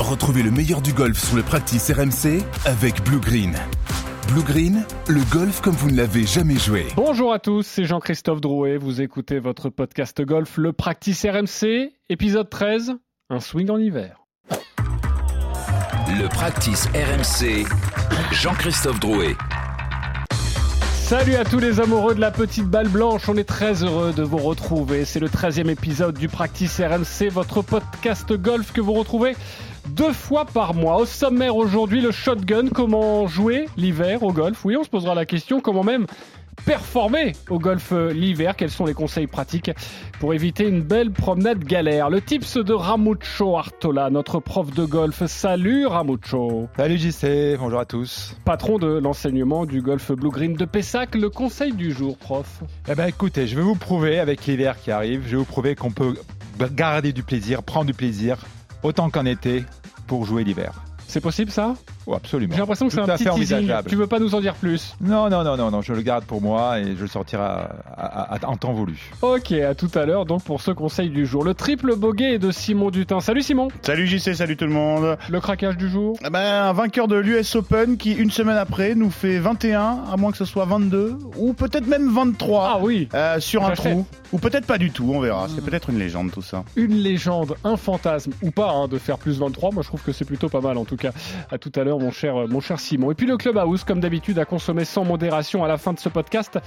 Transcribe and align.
Retrouvez 0.00 0.42
le 0.42 0.50
meilleur 0.50 0.82
du 0.82 0.92
golf 0.92 1.16
sur 1.16 1.36
le 1.36 1.44
practice 1.44 1.88
RMC 1.92 2.42
avec 2.64 3.00
Blue 3.04 3.20
Green. 3.20 3.54
Blue 4.26 4.42
Green, 4.42 4.84
le 5.06 5.20
golf 5.32 5.60
comme 5.60 5.74
vous 5.74 5.88
ne 5.88 5.96
l'avez 5.96 6.26
jamais 6.26 6.56
joué. 6.56 6.88
Bonjour 6.96 7.32
à 7.32 7.38
tous, 7.38 7.64
c'est 7.64 7.84
Jean-Christophe 7.84 8.40
Drouet. 8.40 8.76
Vous 8.76 9.00
écoutez 9.00 9.38
votre 9.38 9.70
podcast 9.70 10.20
golf, 10.20 10.56
le 10.56 10.72
Practice 10.72 11.24
RMC, 11.24 11.92
épisode 12.08 12.50
13, 12.50 12.94
un 13.30 13.38
swing 13.38 13.70
en 13.70 13.78
hiver. 13.78 14.24
Le 16.08 16.28
practice 16.28 16.86
RMC, 16.88 17.64
Jean-Christophe 18.32 18.98
Drouet. 18.98 19.36
Salut 20.92 21.36
à 21.36 21.44
tous 21.44 21.60
les 21.60 21.78
amoureux 21.78 22.16
de 22.16 22.20
la 22.20 22.32
petite 22.32 22.66
balle 22.66 22.88
blanche, 22.88 23.28
on 23.28 23.36
est 23.36 23.44
très 23.44 23.84
heureux 23.84 24.12
de 24.12 24.24
vous 24.24 24.38
retrouver. 24.38 25.04
C'est 25.04 25.20
le 25.20 25.28
13e 25.28 25.68
épisode 25.68 26.18
du 26.18 26.28
Practice 26.28 26.80
RMC, 26.80 27.28
votre 27.30 27.62
podcast 27.62 28.32
golf 28.32 28.72
que 28.72 28.80
vous 28.80 28.94
retrouvez 28.94 29.36
deux 29.88 30.12
fois 30.12 30.44
par 30.44 30.74
mois. 30.74 30.98
Au 30.98 31.06
sommaire 31.06 31.56
aujourd'hui, 31.56 32.00
le 32.00 32.10
shotgun, 32.10 32.68
comment 32.68 33.26
jouer 33.26 33.66
l'hiver 33.76 34.22
au 34.22 34.32
golf? 34.32 34.64
Oui, 34.64 34.76
on 34.76 34.84
se 34.84 34.88
posera 34.88 35.14
la 35.14 35.26
question, 35.26 35.60
comment 35.60 35.84
même 35.84 36.06
performer 36.64 37.32
au 37.50 37.58
golf 37.58 37.92
euh, 37.92 38.12
l'hiver? 38.12 38.56
Quels 38.56 38.70
sont 38.70 38.86
les 38.86 38.94
conseils 38.94 39.26
pratiques 39.26 39.70
pour 40.20 40.34
éviter 40.34 40.66
une 40.68 40.82
belle 40.82 41.10
promenade 41.10 41.64
galère? 41.64 42.10
Le 42.10 42.20
tips 42.20 42.56
de 42.58 42.72
Ramucho 42.72 43.56
Artola, 43.56 44.10
notre 44.10 44.40
prof 44.40 44.72
de 44.72 44.84
golf. 44.84 45.24
Salut 45.26 45.86
Ramucho 45.86 46.68
Salut 46.76 46.98
JC, 46.98 47.56
bonjour 47.58 47.80
à 47.80 47.84
tous. 47.84 48.36
Patron 48.44 48.78
de 48.78 48.98
l'enseignement 48.98 49.66
du 49.66 49.82
golf 49.82 50.12
Blue 50.12 50.30
Green 50.30 50.54
de 50.54 50.64
Pessac, 50.64 51.14
le 51.14 51.28
conseil 51.30 51.72
du 51.72 51.92
jour, 51.92 52.16
prof 52.16 52.62
Eh 52.88 52.94
ben 52.94 53.06
écoutez, 53.06 53.46
je 53.46 53.56
vais 53.56 53.62
vous 53.62 53.76
prouver 53.76 54.18
avec 54.18 54.46
l'hiver 54.46 54.76
qui 54.80 54.90
arrive, 54.90 55.22
je 55.26 55.32
vais 55.32 55.36
vous 55.36 55.44
prouver 55.44 55.74
qu'on 55.74 55.90
peut 55.90 56.14
garder 56.72 57.12
du 57.12 57.22
plaisir, 57.22 57.62
prendre 57.62 57.86
du 57.86 57.94
plaisir, 57.94 58.38
autant 58.84 59.10
qu'en 59.10 59.24
été, 59.24 59.64
pour 60.06 60.24
jouer 60.24 60.44
l'hiver. 60.44 60.84
C'est 61.08 61.20
possible 61.20 61.50
ça? 61.50 61.74
Oh, 62.06 62.14
absolument. 62.14 62.52
J'ai 62.54 62.60
l'impression 62.60 62.86
que 62.86 62.92
c'est 62.92 63.00
un 63.00 63.06
petit 63.06 63.24
teasing. 63.24 63.72
Tu 63.88 63.96
veux 63.96 64.06
pas 64.06 64.18
nous 64.18 64.34
en 64.34 64.40
dire 64.40 64.54
plus? 64.54 64.94
Non, 65.00 65.28
non, 65.30 65.42
non, 65.42 65.56
non, 65.56 65.70
non, 65.70 65.80
je 65.82 65.92
le 65.92 66.02
garde 66.02 66.24
pour 66.24 66.40
moi 66.42 66.78
et 66.80 66.96
je 66.96 67.00
le 67.02 67.06
sortirai 67.08 67.42
à- 67.42 67.70
à- 67.96 68.34
à- 68.36 68.46
en 68.48 68.56
temps 68.56 68.72
voulu. 68.72 69.10
Ok, 69.22 69.52
à 69.52 69.74
tout 69.74 69.90
à 69.94 70.04
l'heure 70.04 70.26
donc 70.26 70.42
pour 70.44 70.60
ce 70.60 70.70
conseil 70.70 71.08
du 71.10 71.24
jour. 71.26 71.44
Le 71.44 71.54
triple 71.54 71.96
bogey 71.96 72.34
est 72.34 72.38
de 72.38 72.50
Simon 72.50 72.90
Dutin. 72.90 73.20
Salut 73.20 73.42
Simon 73.42 73.68
Salut 73.82 74.06
JC, 74.06 74.34
salut 74.34 74.56
tout 74.56 74.66
le 74.66 74.72
monde. 74.72 75.16
Le 75.30 75.40
craquage 75.40 75.76
du 75.76 75.88
jour? 75.88 76.16
Eh 76.26 76.30
ben, 76.30 76.40
un 76.40 76.72
vainqueur 76.72 77.08
de 77.08 77.16
l'US 77.16 77.54
Open 77.56 77.96
qui, 77.96 78.12
une 78.12 78.30
semaine 78.30 78.56
après, 78.56 78.94
nous 78.94 79.10
fait 79.10 79.38
21, 79.38 79.98
à 80.12 80.16
moins 80.16 80.30
que 80.30 80.36
ce 80.38 80.44
soit 80.44 80.64
22, 80.66 81.16
ou 81.38 81.52
peut-être 81.54 81.86
même 81.86 82.08
23 82.12 82.72
Ah 82.74 82.78
oui 82.82 83.08
euh, 83.14 83.40
sur 83.40 83.64
un 83.64 83.70
trou. 83.72 84.06
Ou 84.32 84.38
peut-être 84.38 84.66
pas 84.66 84.78
du 84.78 84.90
tout, 84.90 85.10
on 85.14 85.20
verra. 85.20 85.46
C'est 85.54 85.64
peut-être 85.64 85.90
une 85.90 85.98
légende 85.98 86.32
tout 86.32 86.42
ça. 86.42 86.64
Une 86.76 86.94
légende, 86.96 87.54
un 87.62 87.76
fantasme 87.76 88.32
ou 88.42 88.50
pas 88.50 88.70
hein, 88.72 88.88
de 88.88 88.98
faire 88.98 89.16
plus 89.16 89.38
23. 89.38 89.70
Moi 89.72 89.82
je 89.82 89.88
trouve 89.88 90.02
que 90.02 90.10
c'est 90.12 90.24
plutôt 90.24 90.48
pas 90.48 90.60
mal 90.60 90.76
en 90.76 90.84
tout 90.84 90.96
cas. 90.96 91.12
À 91.52 91.58
tout 91.58 91.70
à 91.76 91.84
l'heure 91.84 91.93
mon 91.98 92.10
cher, 92.10 92.34
mon 92.48 92.60
cher 92.60 92.80
Simon. 92.80 93.10
Et 93.10 93.14
puis 93.14 93.26
le 93.26 93.36
Clubhouse 93.36 93.84
comme 93.84 94.00
d'habitude 94.00 94.38
à 94.38 94.44
consommer 94.44 94.84
sans 94.84 95.04
modération 95.04 95.64
à 95.64 95.68
la 95.68 95.78
fin 95.78 95.92
de 95.92 95.98
ce 95.98 96.08
podcast. 96.08 96.58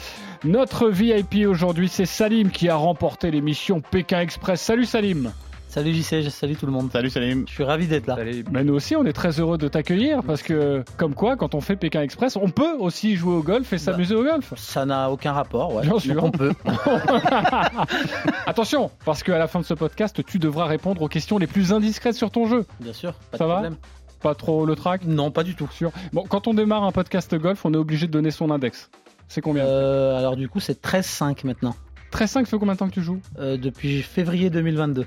Notre 0.43 0.89
VIP 0.89 1.47
aujourd'hui 1.47 1.89
c'est 1.89 2.05
Salim 2.05 2.49
qui 2.49 2.69
a 2.69 2.75
remporté 2.75 3.31
l'émission 3.31 3.81
Pékin 3.81 4.21
Express. 4.21 4.61
Salut 4.61 4.85
Salim 4.85 5.31
Salut 5.69 5.93
JC, 5.93 6.29
salut 6.31 6.55
tout 6.55 6.65
le 6.65 6.71
monde. 6.71 6.89
Salut 6.91 7.09
Salim. 7.09 7.43
Je 7.45 7.53
suis 7.53 7.63
ravi 7.63 7.87
d'être 7.87 8.07
là. 8.07 8.17
Ben 8.49 8.65
nous 8.65 8.73
aussi, 8.73 8.95
on 8.95 9.05
est 9.05 9.13
très 9.13 9.39
heureux 9.39 9.57
de 9.57 9.67
t'accueillir 9.67 10.23
parce 10.23 10.41
que, 10.41 10.83
comme 10.95 11.13
quoi, 11.13 11.35
quand 11.35 11.55
on 11.55 11.61
fait 11.61 11.75
Pékin 11.75 12.01
Express, 12.01 12.37
on 12.37 12.49
peut 12.49 12.77
aussi 12.79 13.15
jouer 13.15 13.35
au 13.35 13.43
golf 13.43 13.71
et 13.73 13.77
s'amuser 13.77 14.15
au 14.15 14.23
golf. 14.23 14.53
Ça 14.55 14.85
n'a 14.85 15.11
aucun 15.11 15.33
rapport, 15.33 15.75
ouais. 15.75 15.83
Bien 15.83 15.99
sûr. 15.99 16.15
Donc 16.15 16.23
on 16.23 16.31
peut. 16.31 16.53
Attention, 18.47 18.89
parce 19.05 19.23
qu'à 19.23 19.37
la 19.37 19.47
fin 19.47 19.59
de 19.59 19.65
ce 19.65 19.73
podcast, 19.73 20.23
tu 20.25 20.39
devras 20.39 20.65
répondre 20.65 21.01
aux 21.01 21.09
questions 21.09 21.37
les 21.37 21.47
plus 21.47 21.73
indiscrètes 21.73 22.15
sur 22.15 22.31
ton 22.31 22.47
jeu. 22.47 22.65
Bien 22.79 22.93
sûr, 22.93 23.13
pas 23.31 23.37
Ça 23.37 23.43
de 23.43 23.49
va 23.49 23.55
problème. 23.55 23.77
Pas 24.21 24.35
trop 24.35 24.65
le 24.65 24.75
track 24.75 25.05
Non, 25.05 25.31
pas 25.31 25.43
du 25.43 25.55
tout. 25.55 25.67
Sûr. 25.71 25.91
Bon, 26.13 26.23
quand 26.27 26.47
on 26.47 26.53
démarre 26.53 26.83
un 26.83 26.91
podcast 26.91 27.33
golf, 27.35 27.63
on 27.65 27.73
est 27.73 27.77
obligé 27.77 28.07
de 28.07 28.11
donner 28.11 28.31
son 28.31 28.49
index. 28.51 28.89
C'est 29.27 29.41
combien 29.41 29.65
Euh, 29.65 30.17
alors 30.17 30.35
du 30.35 30.47
coup, 30.49 30.59
c'est 30.59 30.81
13-5 30.81 31.45
maintenant. 31.45 31.75
13-5, 32.11 32.27
ça 32.27 32.45
fait 32.45 32.57
combien 32.57 32.73
de 32.73 32.79
temps 32.79 32.87
que 32.87 32.93
tu 32.93 33.01
joues 33.01 33.19
Euh, 33.37 33.57
depuis 33.57 34.01
février 34.01 34.49
2022. 34.49 35.05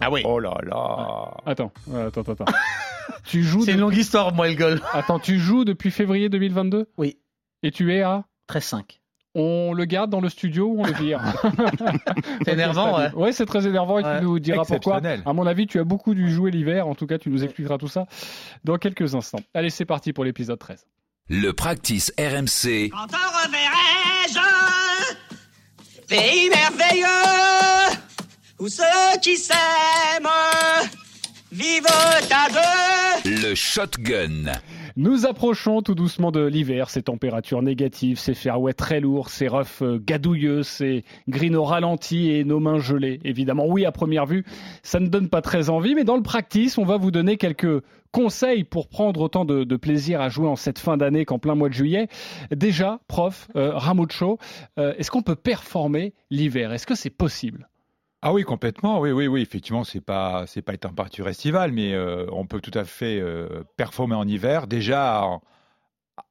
Ah 0.00 0.10
oui. 0.10 0.22
Oh 0.26 0.38
là 0.38 0.54
là 0.64 1.30
Attends, 1.46 1.72
euh, 1.94 2.08
attends, 2.08 2.20
attends. 2.22 2.32
attends. 2.44 2.52
tu 3.24 3.42
joues 3.42 3.62
C'est 3.64 3.72
une 3.72 3.80
longue 3.80 3.96
histoire, 3.96 4.34
moi, 4.34 4.48
le 4.48 4.54
golf. 4.54 4.82
Attends, 4.92 5.18
tu 5.18 5.38
joues 5.38 5.64
depuis 5.64 5.90
février 5.90 6.28
2022 6.28 6.88
Oui. 6.98 7.16
Et 7.62 7.70
tu 7.70 7.94
es 7.94 8.02
à 8.02 8.24
13-5. 8.50 8.98
On 9.38 9.74
le 9.74 9.84
garde 9.84 10.08
dans 10.10 10.20
le 10.22 10.30
studio 10.30 10.66
ou 10.68 10.80
on 10.80 10.86
le 10.86 10.94
vire 10.94 11.20
C'est 12.46 12.52
énervant, 12.54 12.96
ouais. 12.98 13.12
Ouais, 13.12 13.32
c'est 13.32 13.44
très 13.44 13.66
énervant 13.66 13.98
et 13.98 14.02
Ouais. 14.02 14.18
tu 14.20 14.24
nous 14.24 14.38
diras 14.38 14.64
pourquoi. 14.64 14.94
Exceptionnel. 14.96 15.22
À 15.26 15.32
mon 15.34 15.46
avis, 15.46 15.66
tu 15.66 15.78
as 15.78 15.84
beaucoup 15.84 16.14
dû 16.14 16.30
jouer 16.32 16.50
l'hiver. 16.50 16.86
En 16.88 16.94
tout 16.94 17.06
cas, 17.06 17.18
tu 17.18 17.28
nous 17.28 17.44
expliqueras 17.44 17.76
tout 17.76 17.88
ça 17.88 18.06
dans 18.64 18.78
quelques 18.78 19.14
instants. 19.14 19.40
Allez, 19.52 19.68
c'est 19.68 19.84
parti 19.84 20.14
pour 20.14 20.24
l'épisode 20.24 20.58
13. 20.58 20.86
Le 21.28 21.50
practice 21.52 22.12
RMC, 22.18 22.88
Quand 22.90 23.06
on 23.12 23.44
reverrai-je 23.44 24.38
pays 26.08 26.48
merveilleux 26.48 27.98
où 28.58 28.68
ceux 28.68 29.18
qui 29.20 29.36
s'aiment 29.36 30.28
vivent 31.52 31.84
à 32.30 32.48
deux. 33.24 33.30
le 33.42 33.54
shotgun. 33.54 34.52
Nous 34.98 35.26
approchons 35.26 35.82
tout 35.82 35.94
doucement 35.94 36.30
de 36.30 36.40
l'hiver, 36.40 36.88
ces 36.88 37.02
températures 37.02 37.60
négatives, 37.60 38.18
ces 38.18 38.32
fairways 38.32 38.72
très 38.72 38.98
lourds, 38.98 39.28
ces 39.28 39.46
roughs 39.46 39.82
euh, 39.82 39.98
gadouilleux, 40.02 40.62
ces 40.62 41.04
greens 41.28 41.54
au 41.54 41.64
ralenti 41.64 42.30
et 42.30 42.44
nos 42.44 42.60
mains 42.60 42.78
gelées. 42.78 43.20
Évidemment, 43.22 43.66
oui, 43.66 43.84
à 43.84 43.92
première 43.92 44.24
vue, 44.24 44.46
ça 44.82 44.98
ne 44.98 45.08
donne 45.08 45.28
pas 45.28 45.42
très 45.42 45.68
envie, 45.68 45.94
mais 45.94 46.04
dans 46.04 46.16
le 46.16 46.22
practice, 46.22 46.78
on 46.78 46.86
va 46.86 46.96
vous 46.96 47.10
donner 47.10 47.36
quelques 47.36 47.82
conseils 48.10 48.64
pour 48.64 48.88
prendre 48.88 49.20
autant 49.20 49.44
de, 49.44 49.76
plaisir 49.76 50.22
à 50.22 50.30
jouer 50.30 50.48
en 50.48 50.56
cette 50.56 50.78
fin 50.78 50.96
d'année 50.96 51.26
qu'en 51.26 51.38
plein 51.38 51.54
mois 51.54 51.68
de 51.68 51.74
juillet. 51.74 52.08
Déjà, 52.50 53.00
prof, 53.06 53.48
euh, 53.54 53.72
Ramucho, 53.74 54.38
euh, 54.78 54.94
est-ce 54.96 55.10
qu'on 55.10 55.20
peut 55.20 55.36
performer 55.36 56.14
l'hiver? 56.30 56.72
Est-ce 56.72 56.86
que 56.86 56.94
c'est 56.94 57.10
possible? 57.10 57.68
Ah 58.28 58.32
oui, 58.32 58.42
complètement. 58.42 58.98
Oui, 58.98 59.12
oui, 59.12 59.28
oui. 59.28 59.40
Effectivement, 59.42 59.84
c'est 59.84 60.00
pas, 60.00 60.46
c'est 60.48 60.60
pas 60.60 60.72
les 60.72 60.78
températures 60.78 61.28
estivales, 61.28 61.70
mais 61.70 61.94
euh, 61.94 62.26
on 62.32 62.44
peut 62.44 62.60
tout 62.60 62.76
à 62.76 62.84
fait 62.84 63.20
euh, 63.20 63.62
performer 63.76 64.16
en 64.16 64.26
hiver. 64.26 64.66
Déjà 64.66 65.22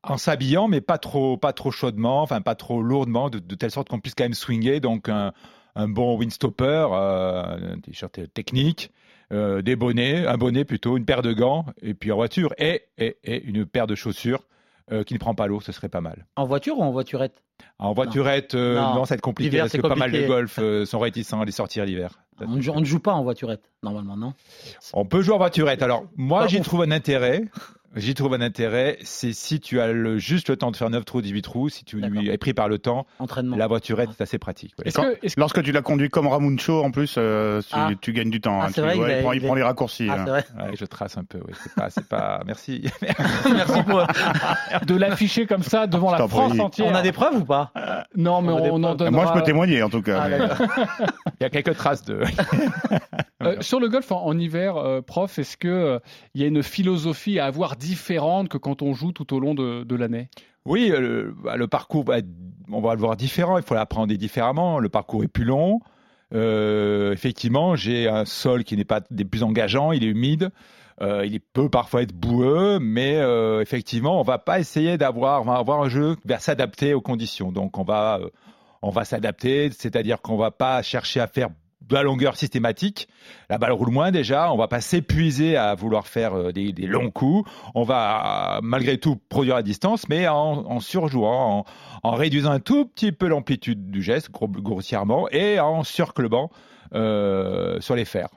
en, 0.04 0.18
s'habillant, 0.18 0.68
mais 0.68 0.82
pas 0.82 0.98
trop, 0.98 1.38
pas 1.38 1.54
trop 1.54 1.72
chaudement, 1.72 2.22
enfin 2.22 2.42
pas 2.42 2.56
trop 2.56 2.82
lourdement, 2.82 3.30
de, 3.30 3.40
telle 3.56 3.72
sorte 3.72 3.88
qu'on 3.88 4.02
puisse 4.02 4.14
quand 4.14 4.26
même 4.26 4.34
swinger. 4.34 4.82
Donc 4.82 5.08
un, 5.08 5.32
un 5.76 5.88
bon 5.88 6.18
windstopper, 6.18 6.88
euh, 6.92 7.76
un 7.76 7.80
t-shirt 7.80 8.20
technique, 8.34 8.92
euh, 9.32 9.62
des 9.62 9.78
bonnets, 9.78 10.28
un 10.28 10.38
bonnet 10.38 10.66
plutôt, 10.66 10.98
une 10.98 11.06
paire 11.06 11.22
de 11.22 11.32
gants, 11.32 11.66
et 11.82 11.94
puis 11.94 12.12
en 12.12 12.18
voiture 12.18 12.54
et, 12.58 12.84
et, 12.98 13.16
et 13.24 13.42
une 13.42 13.66
paire 13.66 13.88
de 13.88 13.96
chaussures. 13.96 14.44
Euh, 14.92 15.04
qui 15.04 15.14
ne 15.16 15.20
prend 15.20 15.34
pas 15.34 15.48
l'eau, 15.48 15.62
ce 15.62 15.72
serait 15.72 15.90
pas 15.90 16.02
mal. 16.02 16.26
En 16.36 16.46
voiture 16.46 16.78
ou 16.78 16.84
en 16.84 16.92
voiturette? 16.92 17.44
En 17.80 17.94
voiturette, 17.94 18.54
euh, 18.54 18.76
Non. 18.76 18.96
non, 18.96 19.06
ça 19.06 19.16
va 19.16 19.18
être 19.18 19.22
compliqué 19.22 19.58
parce 19.58 19.72
que 19.72 19.82
pas 19.82 19.96
mal 19.96 20.12
de 20.12 20.28
golf 20.28 20.60
euh, 20.60 20.86
sont 20.86 21.00
réticents 21.00 21.42
à 21.42 21.46
les 21.46 21.52
sortir 21.52 21.86
l'hiver. 21.86 22.20
Ça, 22.38 22.46
on 22.46 22.52
c'est 22.52 22.56
ne, 22.58 22.62
joue, 22.62 22.72
on 22.76 22.80
ne 22.82 22.86
joue 22.86 23.00
pas 23.00 23.14
en 23.14 23.24
voiturette, 23.24 23.72
normalement, 23.82 24.16
non? 24.18 24.34
On 24.94 25.06
peut 25.06 25.22
jouer 25.22 25.36
en 25.36 25.40
voiturette. 25.40 25.82
Alors, 25.82 26.06
moi, 26.18 26.48
j'y 26.48 26.62
trouve 26.62 26.82
un 26.84 26.92
intérêt. 26.92 27.46
J'y 27.96 28.14
trouve 28.14 28.34
un 28.34 28.42
intérêt. 28.42 28.98
C'est 29.04 29.34
si 29.34 29.60
tu 29.60 29.80
as 29.80 29.88
le, 29.92 30.18
juste 30.18 30.50
le 30.50 30.58
temps 30.58 30.72
de 30.72 30.76
faire 30.76 30.90
9 30.90 31.06
trous, 31.06 31.22
18 31.22 31.42
trous, 31.42 31.70
si 31.70 31.86
tu 31.86 32.02
es 32.04 32.38
pris 32.38 32.54
par 32.54 32.68
le 32.68 32.78
temps, 32.78 33.06
Entraînement. 33.20 33.56
la 33.56 33.68
voiturette, 33.68 34.10
c'est 34.18 34.24
assez 34.24 34.38
pratique. 34.38 34.74
ouais. 34.80 34.88
Est-ce 34.88 34.98
Quand- 34.98 35.04
que, 35.04 35.18
est-ce 35.26 35.36
que- 35.36 35.40
Lorsque 35.40 35.64
tu 35.64 35.72
l'as 35.72 35.82
conduit 35.82 36.10
comme 36.10 36.28
Ramuncho, 36.28 36.84
en 36.84 36.92
plus, 36.92 37.16
euh, 37.18 37.62
tu, 37.62 37.68
Ah. 37.74 37.90
tu 38.02 38.14
gagnes 38.14 38.30
du 38.30 38.42
temps. 38.42 38.60
Ah, 38.62 38.66
hein. 38.66 38.70
c'est 38.74 38.82
Tu- 38.82 38.88
vrai, 38.88 38.96
ouais, 38.98 39.18
il 39.38 39.42
prend, 39.42 39.54
il 39.56 39.60
les 39.60 39.64
raccourcis. 39.64 40.08
Ah, 40.10 40.26
hein. 40.28 40.34
Ouais, 40.34 40.72
je 40.78 40.86
trace 40.86 41.18
un 41.18 41.24
peu. 41.24 41.40
C'est 41.64 41.74
pas, 41.74 41.90
c'est 41.90 42.08
pas. 42.08 42.42
Merci. 42.46 42.84
Merci 43.46 43.84
pour. 43.84 44.06
de 44.86 44.96
l'afficher 44.96 45.46
comme 45.46 45.64
ça 45.64 45.88
devant 45.88 46.12
la 46.12 46.28
France 46.28 46.52
prie. 46.52 46.62
entière 46.62 46.88
On 46.92 46.96
a 46.96 47.02
des 47.02 47.12
preuves 47.12 47.38
ou 47.38 47.46
pas? 47.46 47.72
Non, 48.16 48.42
mais 48.42 48.52
on 48.52 48.74
on, 48.76 48.84
en 48.84 48.96
donnera... 48.96 49.12
Moi, 49.24 49.26
je 49.34 49.40
peux 49.40 49.46
témoigner 49.46 49.82
en 49.84 49.90
tout 49.90 50.02
cas. 50.02 50.24
Ah, 50.24 50.30
mais-. 50.30 50.40
Il 51.40 51.44
y 51.44 51.46
a 51.46 51.50
quelques 51.50 51.76
traces 51.76 52.04
de. 52.04 52.22
Euh, 53.44 53.58
sur 53.62 53.80
le 53.80 53.90
golf 53.90 54.12
en, 54.12 54.26
en 54.26 54.40
hiver, 54.40 54.78
euh, 54.78 55.02
prof, 55.02 55.38
est-ce 55.38 55.56
que 55.58 55.68
euh, 55.68 56.00
il 56.34 56.42
y 56.42 56.44
a 56.46 56.48
une 56.48 56.64
philosophie 56.64 57.38
à 57.38 57.46
avoir 57.46 57.76
différente 57.86 58.50
que 58.50 58.58
quand 58.58 58.82
on 58.82 58.94
joue 58.94 59.12
tout 59.12 59.34
au 59.34 59.40
long 59.40 59.54
de, 59.54 59.96
l'année? 59.96 60.30
Oui, 60.66 60.92
euh, 60.92 61.00
le, 61.00 61.36
bah, 61.44 61.56
le 61.56 61.68
parcours, 61.68 62.14
être- 62.14 62.28
on 62.72 62.82
va 62.82 62.94
le 62.96 63.00
voir 63.00 63.16
différent. 63.16 63.58
Il 63.58 63.64
faut 63.64 63.76
l'appréhender 63.76 64.18
différemment. 64.18 64.80
Le 64.80 64.90
parcours 64.90 65.24
est 65.24 65.28
plus 65.28 65.46
long. 65.46 65.80
Euh, 66.34 67.14
effectivement, 67.14 67.76
j'ai 67.76 68.08
un 68.08 68.26
sol 68.26 68.64
qui 68.64 68.76
n'est 68.76 68.86
pas 68.86 69.02
des 69.12 69.26
plus 69.26 69.44
engageants. 69.44 69.92
Il 69.92 70.04
est 70.04 70.08
humide. 70.08 70.50
Euh, 71.02 71.26
il 71.26 71.40
peut 71.40 71.70
parfois 71.70 72.02
être 72.02 72.14
boueux, 72.14 72.80
mais 72.80 73.20
effectivement, 73.62 74.20
on 74.20 74.24
va 74.24 74.38
pas 74.40 74.60
essayer 74.60 74.98
d'avoir, 74.98 75.42
on 75.42 75.46
va 75.46 75.58
avoir 75.58 75.82
un 75.82 75.90
jeu 75.90 76.16
qui 76.16 76.28
va 76.28 76.40
s'adapter 76.40 76.94
aux 76.94 77.02
conditions. 77.02 77.52
Donc, 77.52 77.78
on 77.78 77.84
va, 77.84 78.20
on 78.82 78.90
va 78.90 79.06
s'adapter, 79.06 79.70
c'est-à-dire 79.72 80.22
qu'on 80.22 80.38
va 80.38 80.52
pas 80.52 80.82
chercher 80.82 81.20
à 81.20 81.28
faire 81.28 81.50
de 81.88 81.96
la 81.96 82.04
longueur 82.04 82.36
systématique. 82.36 83.08
La 83.50 83.58
balle 83.58 83.72
roule 83.72 83.92
moins 83.92 84.12
déjà. 84.12 84.52
On 84.52 84.58
va 84.58 84.68
pas 84.68 84.82
s'épuiser 84.82 85.58
à 85.58 85.76
vouloir 85.76 86.08
faire 86.08 86.34
euh, 86.34 86.52
des, 86.52 86.72
longs 86.88 87.12
coups. 87.12 87.50
On 87.74 87.84
va 87.84 88.60
malgré 88.64 88.98
tout 88.98 89.16
produire 89.30 89.56
la 89.56 89.64
distance, 89.64 90.08
mais 90.10 90.28
en, 90.28 90.80
surjouant, 90.80 91.66
en, 92.04 92.12
réduisant 92.12 92.52
un 92.52 92.60
tout 92.60 92.86
petit 92.86 93.12
peu 93.12 93.28
l'amplitude 93.28 93.92
du 93.92 94.02
geste, 94.02 94.32
gros- 94.32 94.48
grossièrement, 94.48 95.28
et 95.30 95.60
en 95.60 95.84
surclubant 95.84 96.50
euh, 96.94 97.80
sur 97.82 97.96
les 97.96 98.06
fers. 98.06 98.30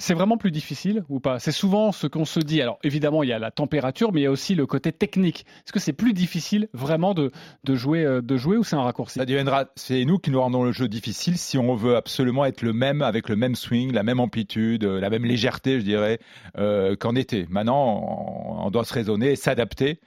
C'est 0.00 0.14
vraiment 0.14 0.38
plus 0.38 0.50
difficile 0.50 1.04
ou 1.10 1.20
pas? 1.20 1.38
C'est 1.38 1.52
souvent 1.52 1.92
ce 1.92 2.06
qu'on 2.06 2.24
se 2.24 2.40
dit. 2.40 2.62
Alors 2.62 2.78
évidemment, 2.82 3.22
il 3.22 3.28
y 3.28 3.34
a 3.34 3.38
la 3.38 3.50
température, 3.50 4.12
mais 4.12 4.22
il 4.22 4.24
y 4.24 4.26
a 4.26 4.30
aussi 4.30 4.54
le 4.54 4.64
côté 4.64 4.92
technique. 4.92 5.44
Est-ce 5.58 5.74
que 5.74 5.78
c'est 5.78 5.92
plus 5.92 6.14
difficile 6.14 6.68
vraiment 6.72 7.12
de, 7.12 7.30
de 7.64 7.74
jouer, 7.74 8.06
euh, 8.06 8.22
de 8.22 8.36
jouer 8.38 8.56
ou 8.56 8.64
c'est 8.64 8.76
un 8.76 8.82
raccourci? 8.82 9.18
Ça 9.18 9.26
deviendra, 9.26 9.66
c'est 9.76 10.02
nous 10.06 10.18
qui 10.18 10.30
nous 10.30 10.40
rendons 10.40 10.64
le 10.64 10.72
jeu 10.72 10.88
difficile 10.88 11.36
si 11.36 11.58
on 11.58 11.74
veut 11.74 11.96
absolument 11.96 12.46
être 12.46 12.62
le 12.62 12.72
même 12.72 13.02
avec 13.02 13.28
le 13.28 13.36
même 13.36 13.54
swing, 13.54 13.92
la 13.92 14.02
même 14.02 14.20
amplitude, 14.20 14.84
euh, 14.84 15.00
la 15.00 15.10
même 15.10 15.26
légèreté, 15.26 15.78
je 15.78 15.84
dirais, 15.84 16.18
euh, 16.56 16.96
qu'en 16.96 17.14
été. 17.14 17.46
Maintenant, 17.50 18.00
on, 18.02 18.66
on 18.66 18.70
doit 18.70 18.84
se 18.84 18.94
raisonner 18.94 19.32
et 19.32 19.36
s'adapter 19.36 20.00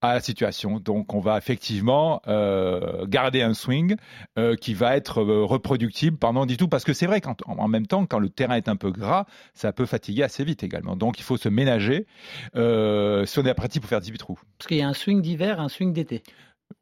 à 0.00 0.14
la 0.14 0.20
situation. 0.20 0.78
Donc, 0.80 1.14
on 1.14 1.20
va 1.20 1.38
effectivement 1.38 2.22
euh, 2.28 3.06
garder 3.06 3.42
un 3.42 3.54
swing 3.54 3.96
euh, 4.38 4.54
qui 4.54 4.74
va 4.74 4.96
être 4.96 5.22
euh, 5.22 5.44
reproductible 5.44 6.16
pendant 6.16 6.46
du 6.46 6.56
tout, 6.56 6.68
parce 6.68 6.84
que 6.84 6.92
c'est 6.92 7.06
vrai 7.06 7.20
qu'en 7.20 7.36
en 7.46 7.68
même 7.68 7.86
temps, 7.86 8.06
quand 8.06 8.18
le 8.18 8.28
terrain 8.28 8.56
est 8.56 8.68
un 8.68 8.76
peu 8.76 8.90
gras, 8.90 9.26
ça 9.54 9.72
peut 9.72 9.86
fatiguer 9.86 10.22
assez 10.22 10.44
vite 10.44 10.62
également. 10.62 10.96
Donc, 10.96 11.18
il 11.18 11.22
faut 11.22 11.36
se 11.36 11.48
ménager 11.48 12.06
si 12.54 13.38
on 13.38 13.44
est 13.44 13.54
pratique 13.54 13.82
pour 13.82 13.88
faire 13.88 14.00
18 14.00 14.18
trous. 14.18 14.38
Parce 14.58 14.68
qu'il 14.68 14.78
y 14.78 14.82
a 14.82 14.88
un 14.88 14.94
swing 14.94 15.20
d'hiver, 15.20 15.60
un 15.60 15.68
swing 15.68 15.92
d'été. 15.92 16.22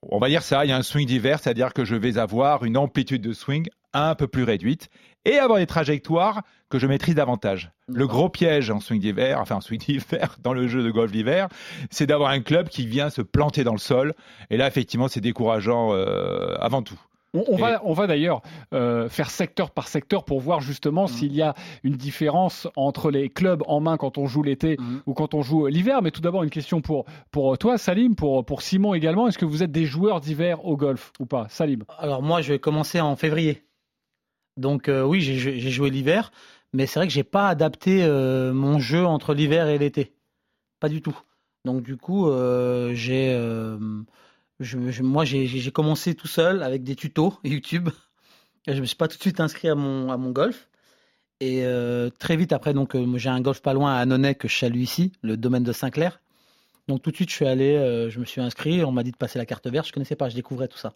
On 0.02 0.18
va 0.18 0.28
dire 0.28 0.42
ça, 0.42 0.64
il 0.64 0.68
y 0.68 0.72
a 0.72 0.76
un 0.76 0.82
swing 0.82 1.06
d'hiver, 1.06 1.38
c'est-à-dire 1.40 1.72
que 1.72 1.84
je 1.84 1.94
vais 1.94 2.18
avoir 2.18 2.64
une 2.64 2.76
amplitude 2.76 3.22
de 3.22 3.32
swing 3.32 3.68
un 3.92 4.14
peu 4.14 4.28
plus 4.28 4.42
réduite 4.42 4.90
et 5.26 5.38
avoir 5.38 5.58
des 5.58 5.67
trajectoires 5.67 6.43
que 6.70 6.78
je 6.78 6.87
maîtrise 6.87 7.14
davantage. 7.14 7.70
Le 7.88 8.06
gros 8.06 8.28
piège 8.28 8.70
en 8.70 8.81
swing 8.81 9.00
d'hiver, 9.00 9.38
enfin 9.40 9.56
en 9.56 9.61
swing 9.61 9.78
d'hiver 9.81 10.37
dans 10.43 10.52
le 10.55 10.67
jeu 10.69 10.82
de 10.82 10.90
golf 10.90 11.12
d'hiver, 11.12 11.49
c'est 11.90 12.06
d'avoir 12.06 12.31
un 12.31 12.40
club 12.40 12.69
qui 12.69 12.87
vient 12.87 13.11
se 13.11 13.23
planter 13.23 13.62
dans 13.64 13.73
le 13.73 13.78
sol. 13.78 14.14
Et 14.50 14.56
là, 14.56 14.67
effectivement, 14.67 15.08
c'est 15.08 15.20
décourageant 15.20 15.93
euh, 15.93 16.55
avant 16.61 16.82
tout. 16.82 16.99
On, 17.34 17.44
on 17.49 17.56
va, 17.56 17.82
on 17.84 17.93
va 17.93 18.06
d'ailleurs 18.06 18.40
euh, 18.73 19.08
faire 19.11 19.31
secteur 19.31 19.70
par 19.70 19.88
secteur 19.88 20.25
pour 20.25 20.40
voir 20.40 20.61
justement 20.61 21.06
s'il 21.06 21.34
y 21.34 21.43
a 21.43 21.55
une 21.82 21.96
différence 21.96 22.67
entre 22.76 23.11
les 23.11 23.28
clubs 23.28 23.62
en 23.67 23.81
main 23.81 23.99
quand 23.99 24.17
on 24.17 24.26
joue 24.26 24.43
l'été 24.43 24.76
Mhm. 24.78 25.02
ou 25.06 25.12
quand 25.12 25.34
on 25.34 25.43
joue 25.43 25.67
l'hiver. 25.67 26.00
Mais 26.02 26.12
tout 26.12 26.23
d'abord, 26.23 26.44
une 26.44 26.50
question 26.50 26.81
pour, 26.81 27.05
pour 27.32 27.58
toi, 27.58 27.76
Salim, 27.78 28.14
pour, 28.14 28.46
pour 28.46 28.62
Simon 28.62 28.94
également. 28.94 29.28
Est-ce 29.28 29.38
que 29.38 29.44
vous 29.44 29.62
êtes 29.62 29.73
des 29.73 29.84
joueurs 29.84 30.20
d'hiver 30.20 30.64
au 30.64 30.76
golf 30.76 31.12
ou 31.20 31.26
pas? 31.26 31.46
Salim 31.50 31.82
Alors 31.99 32.23
moi, 32.23 32.40
je 32.40 32.52
vais 32.52 32.58
commencer 32.58 33.00
en 33.00 33.17
février. 33.17 33.65
Donc 34.56 34.88
euh, 34.88 35.02
oui, 35.02 35.20
j'ai 35.20 35.70
joué 35.70 35.90
l'hiver, 35.90 36.32
mais 36.72 36.86
c'est 36.86 36.98
vrai 36.98 37.06
que 37.06 37.12
j'ai 37.12 37.24
pas 37.24 37.48
adapté 37.48 38.02
euh, 38.04 38.52
mon 38.52 38.78
jeu 38.78 39.04
entre 39.04 39.34
l'hiver 39.34 39.68
et 39.68 39.78
l'été. 39.78 40.12
Pas 40.80 40.88
du 40.88 41.02
tout. 41.02 41.18
Donc 41.64 41.82
du 41.82 41.96
coup, 41.96 42.28
euh, 42.28 42.94
j'ai, 42.94 43.36
moi 45.00 45.24
j'ai 45.24 45.70
commencé 45.70 46.14
tout 46.14 46.28
seul 46.28 46.62
avec 46.62 46.84
des 46.84 46.96
tutos 46.96 47.34
YouTube. 47.44 47.90
Et 48.66 48.74
je 48.74 48.80
me 48.80 48.86
suis 48.86 48.96
pas 48.96 49.08
tout 49.08 49.16
de 49.16 49.22
suite 49.22 49.40
inscrit 49.40 49.68
à 49.68 49.74
mon 49.74 50.30
golf. 50.30 50.68
Et 51.40 51.64
très 52.18 52.36
vite 52.36 52.52
après, 52.52 52.72
donc 52.72 52.96
j'ai 53.16 53.28
un 53.28 53.40
golf 53.40 53.60
pas 53.60 53.74
loin 53.74 53.94
à 53.94 53.98
Annonay 53.98 54.34
que 54.34 54.48
je 54.48 54.56
salue 54.56 54.80
ici, 54.80 55.12
le 55.22 55.36
domaine 55.36 55.64
de 55.64 55.72
Saint-Clair. 55.72 56.20
Donc 56.88 57.02
tout 57.02 57.10
de 57.10 57.16
suite, 57.16 57.30
je 57.30 57.34
suis 57.34 57.46
allé, 57.46 57.74
euh, 57.74 58.10
je 58.10 58.20
me 58.20 58.24
suis 58.24 58.40
inscrit, 58.40 58.84
on 58.84 58.92
m'a 58.92 59.02
dit 59.02 59.10
de 59.10 59.16
passer 59.16 59.40
la 59.40 59.44
carte 59.46 59.66
verte, 59.66 59.88
je 59.88 59.92
connaissais 59.92 60.14
pas, 60.14 60.28
je 60.28 60.36
découvrais 60.36 60.68
tout 60.68 60.78
ça. 60.78 60.92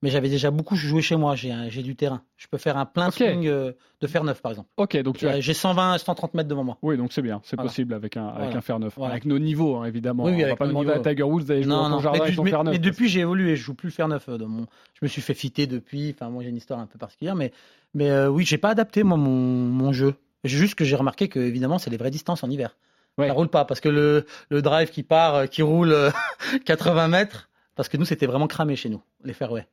Mais 0.00 0.08
j'avais 0.08 0.30
déjà 0.30 0.50
beaucoup 0.50 0.76
joué 0.76 1.02
chez 1.02 1.16
moi, 1.16 1.34
j'ai 1.36 1.82
du 1.82 1.94
terrain. 1.94 2.22
Je 2.38 2.46
peux 2.46 2.56
faire 2.56 2.78
un 2.78 2.86
plein 2.86 3.10
swing 3.10 3.46
euh, 3.46 3.72
de 4.00 4.06
fer 4.06 4.24
neuf 4.24 4.40
par 4.40 4.52
exemple. 4.52 4.70
Ok, 4.78 4.96
donc 5.02 5.18
tu 5.18 5.28
as. 5.28 5.36
Euh, 5.36 5.40
J'ai 5.42 5.52
120, 5.52 5.98
130 5.98 6.32
mètres 6.32 6.48
devant 6.48 6.64
moi. 6.64 6.78
Oui, 6.80 6.96
donc 6.96 7.12
c'est 7.12 7.20
bien, 7.20 7.42
c'est 7.44 7.56
Voilà. 7.56 7.68
possible 7.68 7.92
avec 7.92 8.16
un, 8.16 8.28
avec 8.28 8.44
Voilà. 8.44 8.56
un 8.56 8.60
fer 8.62 8.78
neuf. 8.78 8.94
Voilà. 8.96 9.12
Avec 9.12 9.26
nos 9.26 9.38
niveaux, 9.38 9.76
hein, 9.76 9.84
évidemment. 9.84 10.24
Oui, 10.24 10.32
oui, 10.36 10.44
on 10.44 10.48
va 10.48 10.56
pas 10.56 10.66
demander 10.68 10.90
à 10.90 10.98
niveaux. 10.98 11.10
Tiger 11.10 11.22
Woods 11.24 11.42
d'aller 11.44 11.62
jouer 11.64 11.70
dans 11.72 11.90
ton 11.90 12.00
jardin 12.00 12.18
mais, 12.18 12.22
avec 12.24 12.34
son 12.34 12.42
mais- 12.44 12.50
fer 12.50 12.64
neuf. 12.64 12.72
mais 12.72 12.78
depuis 12.78 13.08
j'ai 13.10 13.20
évolué, 13.20 13.56
je 13.56 13.62
joue 13.62 13.74
plus 13.74 13.88
le 13.88 13.92
fer 13.92 14.08
neuf. 14.08 14.30
dans 14.30 14.48
mon... 14.48 14.62
Je 14.94 15.00
me 15.02 15.08
suis 15.08 15.20
fait 15.20 15.34
fitter 15.34 15.66
depuis, 15.66 16.14
enfin 16.18 16.30
moi 16.30 16.42
j'ai 16.44 16.48
une 16.48 16.56
histoire 16.56 16.80
un 16.80 16.86
peu 16.86 16.98
particulière, 16.98 17.34
mais, 17.34 17.52
mais 17.92 18.10
euh, 18.10 18.28
oui, 18.30 18.46
j'ai 18.46 18.56
pas 18.58 18.70
adapté 18.70 19.02
moi 19.02 19.18
mon, 19.18 19.30
mon 19.30 19.92
jeu. 19.92 20.14
Juste 20.44 20.76
que 20.76 20.84
j'ai 20.86 20.96
remarqué 20.96 21.28
que 21.28 21.40
évidemment 21.40 21.78
c'est 21.78 21.90
les 21.90 21.98
vraies 21.98 22.10
distances 22.10 22.42
en 22.42 22.48
hiver. 22.50 22.74
Ouais. 23.18 23.28
Ça 23.28 23.32
roule 23.32 23.48
pas 23.48 23.64
parce 23.64 23.80
que 23.80 23.88
le, 23.88 24.26
le 24.50 24.62
drive 24.62 24.90
qui 24.90 25.02
part, 25.02 25.34
euh, 25.34 25.46
qui 25.46 25.62
roule 25.62 25.92
euh, 25.92 26.10
80 26.66 27.08
mètres, 27.08 27.48
parce 27.74 27.88
que 27.88 27.96
nous 27.96 28.04
c'était 28.04 28.26
vraiment 28.26 28.46
cramé 28.46 28.76
chez 28.76 28.88
nous, 28.88 29.02
les 29.24 29.32
fairways. 29.32 29.66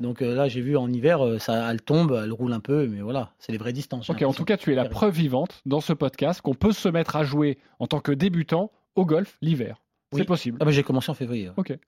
Donc 0.00 0.20
euh, 0.20 0.34
là 0.34 0.48
j'ai 0.48 0.60
vu 0.60 0.76
en 0.76 0.90
hiver, 0.92 1.24
euh, 1.24 1.38
ça, 1.38 1.70
elle 1.70 1.80
tombe, 1.80 2.18
elle 2.24 2.32
roule 2.32 2.52
un 2.52 2.60
peu, 2.60 2.86
mais 2.88 3.00
voilà, 3.00 3.32
c'est 3.38 3.52
les 3.52 3.58
vraies 3.58 3.72
distances. 3.72 4.10
Ok, 4.10 4.22
en 4.22 4.32
tout 4.32 4.44
cas, 4.44 4.56
tu 4.56 4.72
es 4.72 4.74
la 4.74 4.86
preuve 4.86 5.14
vivante 5.14 5.60
dans 5.64 5.80
ce 5.80 5.92
podcast 5.92 6.40
qu'on 6.40 6.54
peut 6.54 6.72
se 6.72 6.88
mettre 6.88 7.14
à 7.14 7.22
jouer 7.24 7.58
en 7.78 7.86
tant 7.86 8.00
que 8.00 8.10
débutant 8.12 8.72
au 8.96 9.04
golf 9.06 9.36
l'hiver. 9.42 9.76
C'est 10.12 10.24
possible. 10.24 10.58
Ah 10.60 10.64
bah, 10.64 10.72
j'ai 10.72 10.82
commencé 10.82 11.10
en 11.10 11.14
février. 11.14 11.48
ouais. 11.48 11.54
Ok. 11.56 11.78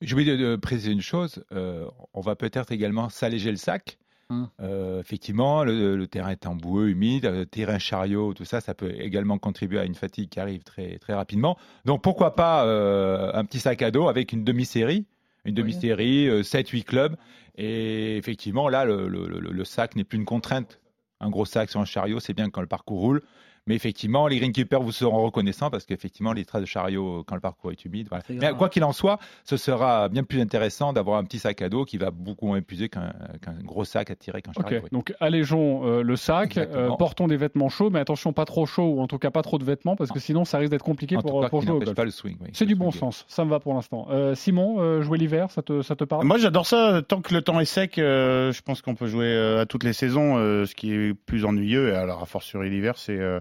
J'ai 0.00 0.12
oublié 0.14 0.36
de, 0.36 0.50
de 0.50 0.56
préciser 0.56 0.92
une 0.92 1.00
chose. 1.00 1.42
euh, 1.52 1.86
on 2.12 2.20
va 2.20 2.36
peut-être 2.36 2.70
également 2.70 3.08
s'alléger 3.08 3.50
le 3.50 3.56
sac. 3.56 3.98
Hum. 4.34 4.48
Euh, 4.60 5.00
effectivement, 5.00 5.64
le, 5.64 5.96
le 5.96 6.06
terrain 6.06 6.30
est 6.30 6.46
en 6.46 6.54
boueux, 6.54 6.88
humide, 6.88 7.24
le 7.26 7.46
terrain 7.46 7.78
chariot, 7.78 8.34
tout 8.34 8.44
ça, 8.44 8.60
ça 8.60 8.74
peut 8.74 8.92
également 8.98 9.38
contribuer 9.38 9.78
à 9.78 9.84
une 9.84 9.94
fatigue 9.94 10.28
qui 10.28 10.40
arrive 10.40 10.62
très, 10.62 10.98
très 10.98 11.14
rapidement. 11.14 11.56
Donc 11.84 12.02
pourquoi 12.02 12.34
pas 12.34 12.64
euh, 12.66 13.30
un 13.34 13.44
petit 13.44 13.60
sac 13.60 13.82
à 13.82 13.90
dos 13.90 14.08
avec 14.08 14.32
une 14.32 14.44
demi-série, 14.44 15.06
une 15.44 15.54
demi-série, 15.54 16.28
7-8 16.42 16.84
clubs. 16.84 17.16
Et 17.56 18.16
effectivement, 18.16 18.68
là, 18.68 18.84
le- 18.84 19.08
le 19.08 19.64
sac 19.64 19.94
n'est 19.96 20.04
plus 20.04 20.18
une 20.18 20.24
contrainte. 20.24 20.80
Un 21.20 21.30
gros 21.30 21.44
sac 21.44 21.70
sur 21.70 21.80
un 21.80 21.84
chariot, 21.84 22.18
c'est 22.20 22.34
bien 22.34 22.50
quand 22.50 22.60
le 22.60 22.66
parcours 22.66 22.98
roule. 23.00 23.22
Mais 23.66 23.74
effectivement, 23.74 24.26
les 24.26 24.38
greenkeepers 24.38 24.82
vous 24.82 24.92
seront 24.92 25.22
reconnaissants 25.22 25.70
parce 25.70 25.86
qu'effectivement, 25.86 26.34
les 26.34 26.44
traces 26.44 26.60
de 26.60 26.66
chariot, 26.66 27.24
quand 27.26 27.34
le 27.34 27.40
parcours 27.40 27.72
est 27.72 27.82
humide, 27.86 28.08
voilà. 28.10 28.22
Mais 28.28 28.52
quoi 28.58 28.68
qu'il 28.68 28.84
en 28.84 28.92
soit, 28.92 29.18
ce 29.44 29.56
sera 29.56 30.08
bien 30.10 30.22
plus 30.22 30.40
intéressant 30.42 30.92
d'avoir 30.92 31.18
un 31.18 31.24
petit 31.24 31.38
sac 31.38 31.62
à 31.62 31.70
dos 31.70 31.86
qui 31.86 31.96
va 31.96 32.10
beaucoup 32.10 32.46
moins 32.46 32.58
épuiser 32.58 32.90
qu'un 32.90 33.12
qu'un 33.40 33.54
gros 33.64 33.84
sac 33.84 34.10
à 34.10 34.16
tirer 34.16 34.42
qu'un 34.42 34.50
Ok, 34.56 34.64
chariot. 34.64 34.80
oui. 34.84 34.88
donc 34.92 35.14
allégeons 35.20 35.86
euh, 35.86 36.02
le 36.02 36.16
sac, 36.16 36.58
euh, 36.58 36.90
portons 36.98 37.26
des 37.26 37.38
vêtements 37.38 37.70
chauds, 37.70 37.88
mais 37.88 38.00
attention 38.00 38.32
pas 38.34 38.44
trop 38.44 38.66
chaud 38.66 38.84
ou 38.96 39.00
en 39.00 39.06
tout 39.06 39.18
cas 39.18 39.30
pas 39.30 39.40
trop 39.42 39.56
de 39.58 39.64
vêtements 39.64 39.96
parce 39.96 40.10
que 40.10 40.18
sinon 40.20 40.44
ça 40.44 40.58
risque 40.58 40.70
d'être 40.70 40.84
compliqué 40.84 41.16
En 41.16 41.22
pour, 41.22 41.30
tout 41.32 41.40
cas, 41.40 41.48
pour 41.48 41.62
jouer 41.62 41.70
au 41.72 41.78
golf. 41.78 41.94
pas 41.94 42.04
le 42.04 42.10
swing. 42.10 42.36
oui. 42.42 42.50
C'est 42.52 42.66
du 42.66 42.74
bon 42.74 42.90
sens, 42.90 43.24
ça 43.28 43.44
me 43.46 43.50
va 43.50 43.60
pour 43.60 43.72
l'instant. 43.72 44.08
Euh, 44.10 44.34
Simon, 44.34 44.76
euh, 44.80 45.00
jouer 45.00 45.16
l'hiver, 45.16 45.50
ça 45.50 45.62
te, 45.62 45.80
ça 45.80 45.96
te 45.96 46.04
parle? 46.04 46.26
Moi, 46.26 46.36
j'adore 46.36 46.66
ça. 46.66 47.00
Tant 47.06 47.22
que 47.22 47.32
le 47.32 47.40
temps 47.40 47.60
est 47.60 47.64
sec, 47.64 47.98
euh, 47.98 48.52
je 48.52 48.60
pense 48.60 48.82
qu'on 48.82 48.94
peut 48.94 49.06
jouer 49.06 49.26
euh, 49.32 49.62
à 49.62 49.66
toutes 49.66 49.84
les 49.84 49.92
saisons. 49.94 50.36
euh, 50.36 50.66
ce 50.66 50.74
qui 50.74 50.92
est 50.92 51.14
plus 51.14 51.44
ennuyeux, 51.44 51.88
et 51.90 51.94
alors 51.94 52.22
à 52.22 52.26
fortiori 52.26 52.68
l'hiver, 52.70 52.98
c'est 52.98 53.18
euh, 53.18 53.40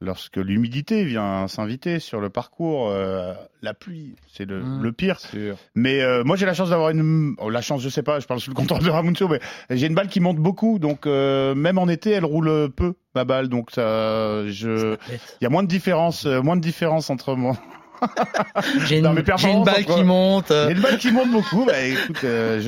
lorsque 0.00 0.36
l'humidité 0.36 1.04
vient 1.04 1.46
s'inviter 1.48 1.98
sur 1.98 2.20
le 2.20 2.30
parcours. 2.30 2.88
euh, 2.90 3.34
la 3.62 3.74
pluie, 3.74 4.14
c'est 4.32 4.46
le, 4.46 4.62
Mm. 4.62 4.82
le 4.82 4.92
pire. 4.92 5.20
Sûr. 5.20 5.56
Mais 5.74 6.00
euh, 6.02 6.24
moi, 6.24 6.36
j'ai 6.36 6.46
la 6.46 6.54
chance 6.54 6.70
d'avoir 6.70 6.90
une. 6.90 7.34
oh, 7.38 7.50
la 7.50 7.60
chance, 7.60 7.82
je 7.82 7.88
sais 7.90 8.02
pas, 8.02 8.18
je 8.20 8.26
parle 8.26 8.40
sous 8.40 8.50
le 8.50 8.54
compteur 8.54 8.78
de 8.78 8.88
Ramuncio, 8.88 9.28
mais 9.28 9.40
j'ai 9.68 9.86
une 9.86 9.94
balle 9.94 10.08
qui 10.08 10.20
monte 10.20 10.38
beaucoup. 10.38 10.78
Donc, 10.78 11.06
euh, 11.06 11.54
même 11.54 11.76
en 11.78 11.86
été, 11.88 12.10
elle 12.10 12.24
roule 12.24 12.70
peu, 12.74 12.94
ma 13.14 13.24
balle. 13.24 13.48
Donc, 13.48 13.70
ça, 13.70 14.46
je. 14.48 14.96
Il 15.40 15.44
y 15.44 15.46
a 15.46 15.50
moins 15.50 15.62
de 15.62 15.68
différence, 15.68 16.24
moins 16.24 16.56
de 16.56 16.62
différence 16.62 17.10
entre 17.10 17.34
moi. 17.34 17.56
J'ai 18.86 18.98
une, 18.98 19.06
j'ai 19.14 19.22
balle 19.22 19.34
entre- 19.82 19.94
qui 19.96 20.04
monte. 20.04 20.50
a 20.50 20.70
une 20.70 20.80
balle 20.80 20.98
qui 20.98 21.10
monte 21.12 21.30
beaucoup. 21.30 21.64
Bah, 21.66 21.80
écoute, 21.84 22.24
euh, 22.24 22.58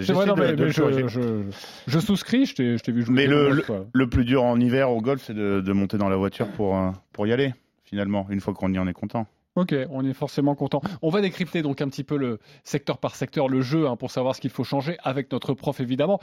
je. 0.00 0.04
C'est 0.04 0.12
vrai, 0.12 0.26
j'essaie 0.26 0.28
non, 0.28 0.34
de- 0.34 0.40
mais, 0.40 0.52
de 0.52 0.56
mais 0.56 0.66
le 0.66 0.70
je, 0.72 0.80
corriger. 0.80 1.04
je- 1.08 1.42
je 1.86 1.98
souscris, 1.98 2.46
je 2.46 2.54
t'ai 2.78 2.92
vu 2.92 3.02
jouer. 3.02 3.14
Mais 3.14 3.26
le- 3.26 3.48
golf. 3.48 3.70
Le 3.92 4.08
plus 4.08 4.24
dur 4.24 4.42
en 4.44 4.58
hiver 4.60 4.90
au 4.90 5.00
golf, 5.00 5.22
c'est 5.26 5.34
de, 5.34 5.60
de 5.60 5.72
monter 5.72 5.98
dans 5.98 6.08
la 6.08 6.16
voiture 6.16 6.48
pour, 6.48 6.76
euh, 6.76 6.90
pour 7.12 7.26
y 7.26 7.32
aller, 7.32 7.54
finalement, 7.84 8.26
une 8.30 8.40
fois 8.40 8.54
qu'on 8.54 8.72
y 8.72 8.78
en 8.78 8.86
est 8.88 8.92
content. 8.92 9.26
Ok, 9.54 9.74
on 9.90 10.02
est 10.06 10.14
forcément 10.14 10.54
content. 10.54 10.80
On 11.02 11.10
va 11.10 11.20
décrypter 11.20 11.60
donc 11.60 11.82
un 11.82 11.88
petit 11.88 12.04
peu 12.04 12.16
le 12.16 12.38
secteur 12.64 12.96
par 12.96 13.14
secteur, 13.16 13.48
le 13.48 13.60
jeu, 13.60 13.86
hein, 13.86 13.96
pour 13.96 14.10
savoir 14.10 14.34
ce 14.34 14.40
qu'il 14.40 14.48
faut 14.50 14.64
changer 14.64 14.96
avec 15.04 15.30
notre 15.30 15.52
prof 15.52 15.78
évidemment. 15.78 16.20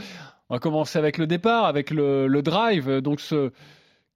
On 0.50 0.56
va 0.56 0.60
commencer 0.60 0.98
avec 0.98 1.20
le 1.20 1.28
départ, 1.28 1.66
avec 1.66 1.92
le, 1.92 2.26
le 2.26 2.42
drive. 2.42 2.90
Donc, 3.02 3.20
ce, 3.20 3.52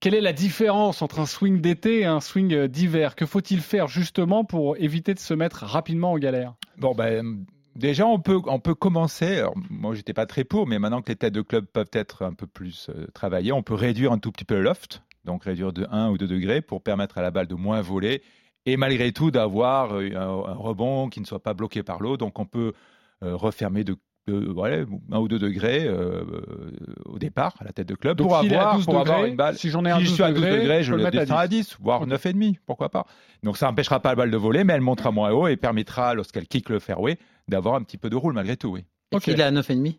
quelle 0.03 0.15
est 0.15 0.22
la 0.22 0.33
différence 0.33 1.01
entre 1.01 1.22
un 1.22 1.25
swing 1.25 1.62
d'été 1.62 2.01
et 2.01 2.05
un 2.05 2.19
swing 2.19 2.53
euh, 2.53 2.67
d'hiver? 2.67 3.15
Que 3.15 3.25
faut-il 3.25 3.62
faire 3.62 3.88
justement 3.88 4.43
pour 4.43 4.75
éviter 4.75 5.13
de 5.13 5.19
se 5.19 5.33
mettre 5.33 5.63
rapidement 5.63 6.12
en 6.12 6.17
galère? 6.17 6.55
Bon, 6.77 6.93
ben, 6.93 7.45
déjà, 7.77 8.05
on 8.05 8.19
peut, 8.19 8.41
on 8.48 8.60
peut 8.60 8.75
commencer. 8.75 9.38
Alors, 9.38 9.53
moi, 9.69 9.95
j'étais 9.95 10.12
pas 10.12 10.25
très 10.25 10.43
pour, 10.43 10.67
mais 10.67 10.77
maintenant 10.77 11.01
que 11.01 11.07
les 11.07 11.15
têtes 11.15 11.33
de 11.33 11.41
club 11.41 11.67
peuvent 11.67 11.89
être 11.93 12.24
un 12.24 12.33
peu 12.33 12.48
plus 12.48 12.89
euh, 12.89 13.07
travaillées, 13.13 13.53
on 13.53 13.63
peut 13.63 13.75
réduire 13.75 14.12
un 14.12 14.17
tout 14.17 14.33
petit 14.33 14.43
peu 14.43 14.55
le 14.55 14.63
loft, 14.63 15.03
donc 15.24 15.45
réduire 15.45 15.72
de 15.72 15.88
1 15.89 16.10
ou 16.10 16.17
2 16.17 16.27
degrés 16.27 16.60
pour 16.60 16.83
permettre 16.83 17.17
à 17.17 17.22
la 17.22 17.31
balle 17.31 17.48
de 17.48 17.55
moins 17.55 17.79
voler 17.79 18.24
et 18.65 18.75
malgré 18.75 19.13
tout 19.13 19.31
d'avoir 19.31 19.93
euh, 19.93 20.10
un, 20.17 20.53
rebond 20.53 21.07
qui 21.07 21.22
ne 21.22 21.25
soit 21.25 21.41
pas 21.41 21.53
bloqué 21.53 21.81
par 21.81 22.01
l'eau. 22.01 22.17
Donc, 22.17 22.39
on 22.39 22.45
peut 22.45 22.74
refermer 23.22 23.86
de, 23.86 23.95
de- 24.27 24.51
voilà, 24.51 24.86
1 25.12 25.20
ou 25.20 25.27
2 25.27 25.38
degrés 25.39 25.86
euh, 25.86 26.24
euh, 26.24 26.65
au 27.06 27.20
départ 27.20 27.53
à 27.60 27.65
la 27.65 27.72
tête 27.74 27.88
de 27.88 27.96
club 27.96 28.18
Donc, 28.18 28.27
pour 28.30 28.38
est 28.44 28.56
à 28.56 28.60
avoir, 28.62 28.75
12 28.77 28.86
pour 28.86 29.00
avoir 29.00 29.18
degrés, 29.18 29.30
une 29.32 29.36
balle. 29.36 29.58
si 29.58 29.70
j'en 29.70 29.84
ai 29.86 29.92
un 29.92 29.98
Si 30.00 30.03
je 30.06 30.08
12 30.10 30.13
suis 30.15 30.24
à 30.24 30.32
12 30.32 30.42
degrés, 30.42 30.60
degrés, 30.60 30.77
je 30.84 30.88
je 30.89 30.92
le 30.96 30.98
le 31.01 31.06
à 31.08 31.12
descends 31.12 31.38
à 31.38 31.48
10, 31.48 31.77
voire 31.82 32.01
Ok. 32.03 32.08
9,5, 32.10 32.56
pourquoi 32.65 32.89
pas. 32.89 33.06
Donc 33.44 33.58
ça 33.58 33.65
n'empêchera 33.68 34.00
pas 34.00 34.10
la 34.10 34.15
balle 34.15 34.32
de 34.32 34.38
voler, 34.38 34.63
mais 34.63 34.74
elle 34.74 34.82
montera 34.82 35.12
moins 35.12 35.32
haut 35.32 35.48
et 35.48 35.58
permettra, 35.58 36.13
lorsqu'elle 36.13 36.48
kick 36.48 36.70
le 36.70 36.80
fairway, 36.80 37.18
d'avoir 37.48 37.75
un 37.75 37.84
petit 37.84 37.98
peu 37.98 38.10
de 38.10 38.15
roule 38.15 38.34
malgré 38.34 38.56
tout. 38.58 38.70
Oui. 38.70 38.86
Et 39.12 39.15
Ok. 39.18 39.24
s'il 39.24 39.39
est 39.39 39.44
à 39.44 39.51
9,5 39.51 39.98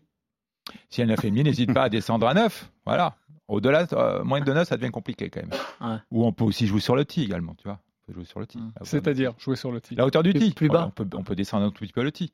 Si 0.89 1.01
elle 1.01 1.09
9,5, 1.09 1.43
n'hésite 1.43 1.73
pas 1.73 1.83
à 1.83 1.89
descendre 1.89 2.27
à 2.27 2.33
9. 2.33 2.71
Voilà. 2.85 3.15
Au-delà, 3.47 3.85
euh, 3.93 4.23
moins 4.23 4.41
de 4.41 4.51
9, 4.51 4.67
ça 4.67 4.75
devient 4.75 4.89
compliqué 4.89 5.29
quand 5.29 5.41
même. 5.41 5.51
Ouais. 5.81 5.97
Ou 6.09 6.25
on 6.25 6.33
peut 6.33 6.43
aussi 6.45 6.65
jouer 6.65 6.79
sur 6.79 6.95
le 6.95 7.05
tee 7.05 7.21
également, 7.23 7.53
tu 7.53 7.65
vois. 7.67 7.79
Jouer 8.11 8.25
sur 8.25 8.39
le 8.39 8.47
tee. 8.47 8.57
Mm. 8.57 8.61
Là 8.75 8.81
où- 8.81 8.85
C'est-à-dire 8.85 9.33
jouer 9.37 9.55
sur 9.55 9.71
le 9.71 9.79
tee. 9.81 9.93
La 9.95 10.05
hauteur 10.05 10.23
du 10.23 10.33
tee. 10.33 10.51
plus 10.53 10.67
Voilà, 10.67 10.85
bas. 10.85 10.87
on, 10.87 11.03
peut, 11.03 11.17
on 11.17 11.23
peut 11.23 11.35
descendre 11.35 11.65
un 11.65 11.69
tout 11.69 11.83
petit 11.85 11.93
peu 11.93 12.01
le 12.03 12.11
tee. 12.11 12.33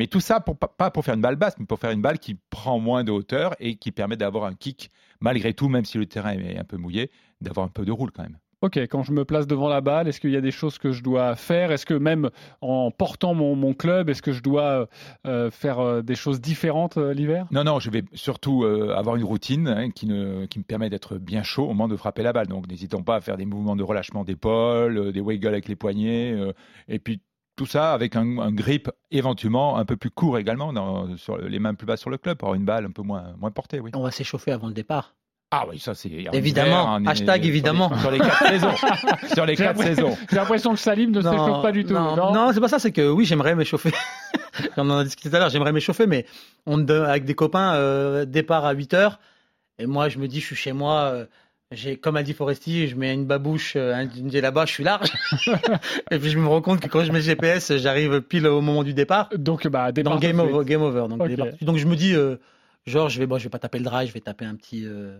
Mais 0.00 0.06
tout 0.06 0.20
ça, 0.20 0.40
pour, 0.40 0.56
pas- 0.56 0.90
pour 0.90 1.04
faire 1.04 1.14
une 1.14 1.20
balle 1.20 1.36
basse, 1.36 1.58
mais 1.58 1.66
pour 1.66 1.78
faire 1.78 1.90
une 1.90 2.00
balle 2.00 2.18
qui 2.18 2.34
prend 2.48 2.78
moins 2.78 3.04
de 3.04 3.12
hauteur 3.12 3.54
et 3.60 3.76
qui 3.76 3.92
permet 3.92 4.16
d'avoir 4.16 4.44
un 4.44 4.54
kick, 4.54 4.90
malgré 5.20 5.52
tout, 5.52 5.68
même 5.68 5.84
si 5.84 5.98
le 5.98 6.06
terrain 6.06 6.32
est 6.32 6.56
un 6.56 6.64
peu 6.64 6.78
mouillé, 6.78 7.10
d'avoir 7.42 7.66
un 7.66 7.68
peu 7.68 7.84
de 7.84 7.92
roule 7.92 8.10
quand 8.10 8.22
même. 8.22 8.38
Ok, 8.62 8.78
quand 8.78 9.02
je 9.02 9.12
me 9.12 9.26
place 9.26 9.46
devant 9.46 9.68
la 9.68 9.82
balle, 9.82 10.08
est-ce 10.08 10.18
qu'il 10.18 10.30
y 10.30 10.38
a 10.38 10.40
des 10.40 10.52
choses 10.52 10.78
que 10.78 10.90
je 10.90 11.02
dois 11.02 11.36
faire? 11.36 11.70
Est-ce 11.70 11.84
que 11.84 11.92
même 11.92 12.30
en 12.62 12.90
portant 12.90 13.34
mon, 13.34 13.54
mon 13.56 13.74
club, 13.74 14.08
est-ce 14.08 14.22
que 14.22 14.32
je 14.32 14.42
dois 14.42 14.88
euh, 15.26 15.50
faire 15.50 15.80
euh, 15.80 16.00
des 16.00 16.14
choses 16.14 16.40
différentes 16.40 16.96
euh, 16.96 17.12
l'hiver? 17.12 17.46
Non, 17.50 17.64
non, 17.64 17.78
je 17.78 17.90
vais 17.90 18.04
surtout 18.14 18.64
euh, 18.64 18.94
avoir 18.96 19.16
une 19.16 19.24
routine 19.24 19.68
hein, 19.68 19.90
qui, 19.90 20.06
ne, 20.06 20.46
qui 20.46 20.58
me 20.60 20.64
permet 20.64 20.88
d'être 20.88 21.18
bien 21.18 21.42
chaud 21.42 21.64
au 21.64 21.68
moment 21.68 21.88
de 21.88 21.96
frapper 21.96 22.22
la 22.22 22.32
balle. 22.32 22.46
Donc 22.46 22.68
n'hésitons 22.68 23.02
pas 23.02 23.16
à 23.16 23.20
faire 23.20 23.36
des 23.36 23.44
mouvements 23.44 23.76
de 23.76 23.82
relâchement 23.82 24.24
d'épaule, 24.24 25.12
des 25.12 25.20
wiggle 25.20 25.48
avec 25.48 25.68
les 25.68 25.76
poignets, 25.76 26.34
et 26.88 26.98
puis 26.98 27.20
tout 27.60 27.66
ça 27.66 27.92
avec 27.92 28.16
un, 28.16 28.38
un 28.38 28.52
grip 28.52 28.90
éventuellement 29.10 29.76
un 29.76 29.84
peu 29.84 29.96
plus 29.98 30.08
court 30.10 30.38
également, 30.38 30.72
dans, 30.72 31.14
sur 31.18 31.36
les 31.36 31.58
mains 31.58 31.74
plus 31.74 31.84
bas 31.86 31.98
sur 31.98 32.08
le 32.08 32.16
club, 32.16 32.38
pour 32.38 32.48
avoir 32.48 32.58
une 32.58 32.64
balle 32.64 32.86
un 32.86 32.90
peu 32.90 33.02
moins, 33.02 33.34
moins 33.38 33.50
portée. 33.50 33.80
Oui. 33.80 33.90
On 33.94 34.00
va 34.02 34.10
s'échauffer 34.10 34.50
avant 34.52 34.66
le 34.68 34.72
départ. 34.72 35.14
Ah 35.50 35.66
oui, 35.68 35.78
ça 35.78 35.94
c'est 35.94 36.08
en 36.28 36.32
Évidemment. 36.32 36.68
hiver, 36.68 36.86
en- 36.88 37.06
Hashtag 37.06 37.34
sur 37.36 37.42
les- 37.42 37.48
évidemment. 37.48 37.98
Sur 37.98 38.10
les, 38.12 38.18
quatre 38.18 38.48
saisons. 38.48 38.74
Sur 39.34 39.44
les 39.46 39.56
J'ai 39.56 39.64
quatre 39.64 39.76
l'impression- 39.78 40.10
saisons. 40.12 40.26
J'ai 40.30 40.36
l'impression 40.36 40.72
que 40.72 40.78
Salim 40.78 41.10
ne 41.10 41.20
s'échauffe 41.20 41.60
pas 41.62 41.72
du 41.72 41.84
tout. 41.84 41.92
Non, 41.92 42.16
non? 42.16 42.32
Non, 42.32 42.50
c'est 42.54 42.60
pas 42.60 42.68
ça, 42.68 42.78
c'est 42.78 42.92
que 42.92 43.06
oui, 43.10 43.26
j'aimerais 43.26 43.54
m'échauffer. 43.54 43.92
On 44.78 44.88
en 44.88 44.98
a 44.98 45.04
discuté 45.04 45.28
tout 45.28 45.36
à 45.36 45.38
l'heure, 45.40 45.50
j'aimerais 45.50 45.72
m'échauffer, 45.72 46.06
mais 46.06 46.24
on 46.66 46.88
avec 46.88 47.24
des 47.24 47.34
copains, 47.34 47.74
euh, 47.74 48.24
départ 48.24 48.64
à 48.64 48.72
8 48.72 48.94
heures. 48.94 49.18
Et 49.78 49.84
moi, 49.86 50.08
je 50.08 50.18
me 50.18 50.28
dis, 50.28 50.40
je 50.40 50.46
suis 50.46 50.56
chez 50.56 50.72
moi. 50.72 50.94
euh, 51.12 51.26
j'ai, 51.72 51.96
comme 51.96 52.16
a 52.16 52.22
dit 52.22 52.32
Foresti, 52.34 52.88
je 52.88 52.96
mets 52.96 53.14
une 53.14 53.26
babouche, 53.26 53.74
euh, 53.76 53.94
un 53.94 54.04
là-bas, 54.40 54.66
je 54.66 54.72
suis 54.72 54.84
large. 54.84 55.12
et 56.10 56.18
puis 56.18 56.30
je 56.30 56.38
me 56.38 56.46
rends 56.48 56.60
compte 56.62 56.80
que 56.80 56.88
quand 56.88 57.04
je 57.04 57.12
mets 57.12 57.18
le 57.18 57.24
GPS, 57.24 57.76
j'arrive 57.76 58.20
pile 58.22 58.46
au 58.48 58.60
moment 58.60 58.82
du 58.82 58.92
départ. 58.94 59.28
Donc, 59.36 59.66
bah, 59.68 59.92
départ 59.92 60.14
Donc 60.14 60.22
game 60.22 60.40
over, 60.40 60.64
game 60.64 60.82
over. 60.82 61.06
Donc, 61.08 61.26
départ 61.28 61.46
je 61.78 61.86
me 61.86 61.94
dis, 61.94 62.14
euh, 62.14 62.36
genre, 62.86 63.08
je 63.08 63.18
vais, 63.20 63.26
bon, 63.26 63.38
je 63.38 63.44
vais 63.44 63.50
pas 63.50 63.60
taper 63.60 63.78
le 63.78 63.84
drive, 63.84 64.08
je 64.08 64.14
vais 64.14 64.20
taper 64.20 64.44
un 64.44 64.56
petit, 64.56 64.84
euh, 64.84 65.16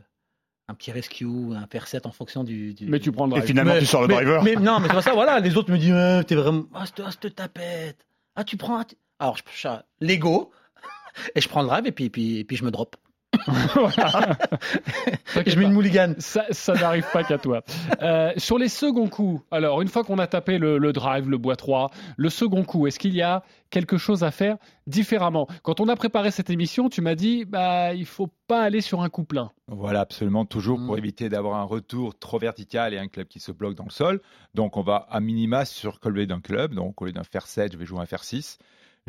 un 0.68 0.74
petit 0.74 0.90
rescue, 0.90 1.26
un 1.54 1.66
pair 1.68 1.86
set 1.86 2.04
en 2.06 2.10
fonction 2.12 2.42
du. 2.42 2.74
du- 2.74 2.86
Mais 2.88 2.98
tu 2.98 3.12
prends 3.12 3.26
le 3.26 3.32
Et 3.32 3.34
drive. 3.36 3.46
finalement, 3.46 3.74
mais, 3.74 3.80
tu 3.80 3.86
sors 3.86 4.02
le 4.02 4.08
mais- 4.08 4.14
driver. 4.14 4.42
Mais, 4.42 4.56
non, 4.56 4.80
mais 4.80 4.88
c'est 4.88 4.94
pas 4.94 5.02
ça, 5.02 5.12
voilà. 5.12 5.38
Les 5.38 5.56
autres 5.56 5.70
me 5.70 5.78
disent, 5.78 5.92
euh, 5.92 6.22
t'es 6.24 6.34
vraiment. 6.34 6.64
Ah, 6.74 6.84
cette, 6.86 7.00
ah, 7.06 7.30
tapette. 7.30 8.04
Ah, 8.34 8.42
tu 8.44 8.56
prends. 8.56 8.78
un 8.78 8.84
t- 8.84 8.96
Alors, 9.20 9.36
je 9.36 9.42
prends 9.44 9.82
Lego. 10.00 10.50
Et 11.36 11.40
je 11.40 11.48
prends 11.48 11.62
le 11.62 11.68
drive 11.68 11.86
et 11.86 11.92
puis, 11.92 12.04
et 12.06 12.10
puis, 12.10 12.38
et 12.38 12.44
puis 12.44 12.56
je 12.56 12.64
me 12.64 12.70
drop. 12.70 12.96
Et 15.46 15.50
je 15.50 15.58
mets 15.58 15.64
une 15.64 15.72
mulligan. 15.72 16.14
Ça, 16.18 16.44
ça 16.50 16.74
n'arrive 16.74 17.06
pas 17.12 17.24
qu'à 17.24 17.38
toi. 17.38 17.62
Euh, 18.02 18.32
sur 18.36 18.58
les 18.58 18.68
seconds 18.68 19.08
coups, 19.08 19.42
alors 19.50 19.82
une 19.82 19.88
fois 19.88 20.04
qu'on 20.04 20.18
a 20.18 20.26
tapé 20.26 20.58
le, 20.58 20.78
le 20.78 20.92
drive, 20.92 21.28
le 21.28 21.38
bois 21.38 21.56
3, 21.56 21.90
le 22.16 22.28
second 22.28 22.64
coup, 22.64 22.86
est-ce 22.86 22.98
qu'il 22.98 23.14
y 23.14 23.22
a 23.22 23.42
quelque 23.70 23.98
chose 23.98 24.24
à 24.24 24.30
faire 24.30 24.56
différemment? 24.86 25.46
Quand 25.62 25.80
on 25.80 25.88
a 25.88 25.96
préparé 25.96 26.30
cette 26.30 26.50
émission, 26.50 26.88
tu 26.88 27.00
m'as 27.02 27.14
dit, 27.14 27.44
bah, 27.44 27.94
il 27.94 28.06
faut 28.06 28.28
pas 28.48 28.62
aller 28.62 28.80
sur 28.80 29.02
un 29.02 29.08
coup 29.08 29.24
plein. 29.24 29.50
Voilà, 29.68 30.00
absolument, 30.00 30.44
toujours 30.44 30.78
pour 30.84 30.96
Mm. 30.96 30.98
éviter 30.98 31.28
d'avoir 31.28 31.56
un 31.60 31.64
retour 31.64 32.18
trop 32.18 32.38
vertical 32.38 32.94
et 32.94 32.98
un 32.98 33.08
club 33.08 33.28
qui 33.28 33.38
se 33.40 33.52
bloque 33.52 33.74
dans 33.76 33.84
le 33.84 33.90
sol. 33.92 34.20
Donc, 34.54 34.76
on 34.76 34.82
va 34.82 35.06
à 35.08 35.20
minima 35.20 35.64
surcoller 35.64 36.26
d'un 36.26 36.40
club. 36.40 36.74
Donc, 36.74 37.00
au 37.00 37.06
lieu 37.06 37.12
d'un 37.12 37.22
fer 37.24 37.46
7, 37.46 37.72
je 37.72 37.78
vais 37.78 37.86
jouer 37.86 38.00
un 38.00 38.06
fer 38.06 38.24
6. 38.24 38.58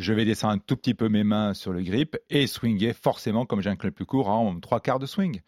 Je 0.02 0.14
vais 0.14 0.26
descendre 0.26 0.54
un 0.54 0.58
tout 0.58 0.76
petit 0.76 0.94
peu 0.96 1.10
mes 1.10 1.24
mains 1.24 1.54
sur 1.54 1.72
le 1.74 1.82
grip 1.84 2.18
et 2.30 2.48
swinger 2.48 2.94
forcément, 2.94 3.46
comme 3.46 3.62
j'ai 3.62 3.70
un 3.70 3.76
club 3.76 3.94
plus 3.94 4.06
court, 4.06 4.30
en 4.30 4.60
trois 4.60 4.80
quarts 4.80 4.98
de 5.00 5.06
swing. 5.06 5.42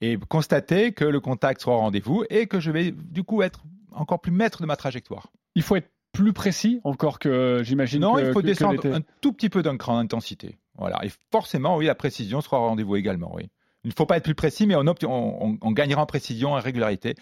Et 0.00 0.16
constater 0.28 0.92
que 0.92 1.04
le 1.04 1.20
contact 1.20 1.60
sera 1.62 1.74
au 1.76 1.78
rendez-vous 1.80 2.24
et 2.30 2.46
que 2.46 2.60
je 2.60 2.70
vais 2.70 2.92
du 2.92 3.24
coup 3.24 3.42
être 3.42 3.64
encore 3.92 4.20
plus 4.20 4.32
maître 4.32 4.60
de 4.62 4.66
ma 4.66 4.76
trajectoire. 4.76 5.28
Il 5.54 5.62
faut 5.62 5.74
être 5.76 5.90
plus 6.12 6.32
précis, 6.32 6.80
encore 6.84 7.18
que 7.18 7.62
j'imagine 7.64 8.00
Non, 8.00 8.14
que- 8.14 8.20
il 8.20 8.32
faut 8.32 8.40
que- 8.40 8.46
descendre 8.46 8.86
un 8.86 9.00
tout 9.20 9.32
petit 9.32 9.48
peu 9.48 9.62
d'un 9.62 9.76
cran 9.76 9.96
d'intensité. 9.96 10.56
Voilà. 10.78 11.00
Et 11.04 11.10
forcément, 11.32 11.76
oui, 11.76 11.86
la 11.86 11.94
précision 11.94 12.40
sera 12.40 12.60
au 12.60 12.68
rendez-vous 12.68 12.96
également. 12.96 13.34
Oui. 13.34 13.48
Il 13.84 13.88
ne 13.88 13.94
faut 13.94 14.06
pas 14.06 14.18
être 14.18 14.24
plus 14.24 14.34
précis, 14.34 14.66
mais 14.66 14.76
on, 14.76 14.86
obtient- 14.86 15.08
on- 15.08 15.48
on- 15.52 15.58
on 15.60 15.72
gagnera 15.72 16.02
en 16.02 16.06
précision, 16.06 16.52
en 16.52 16.60
régularité. 16.60 17.14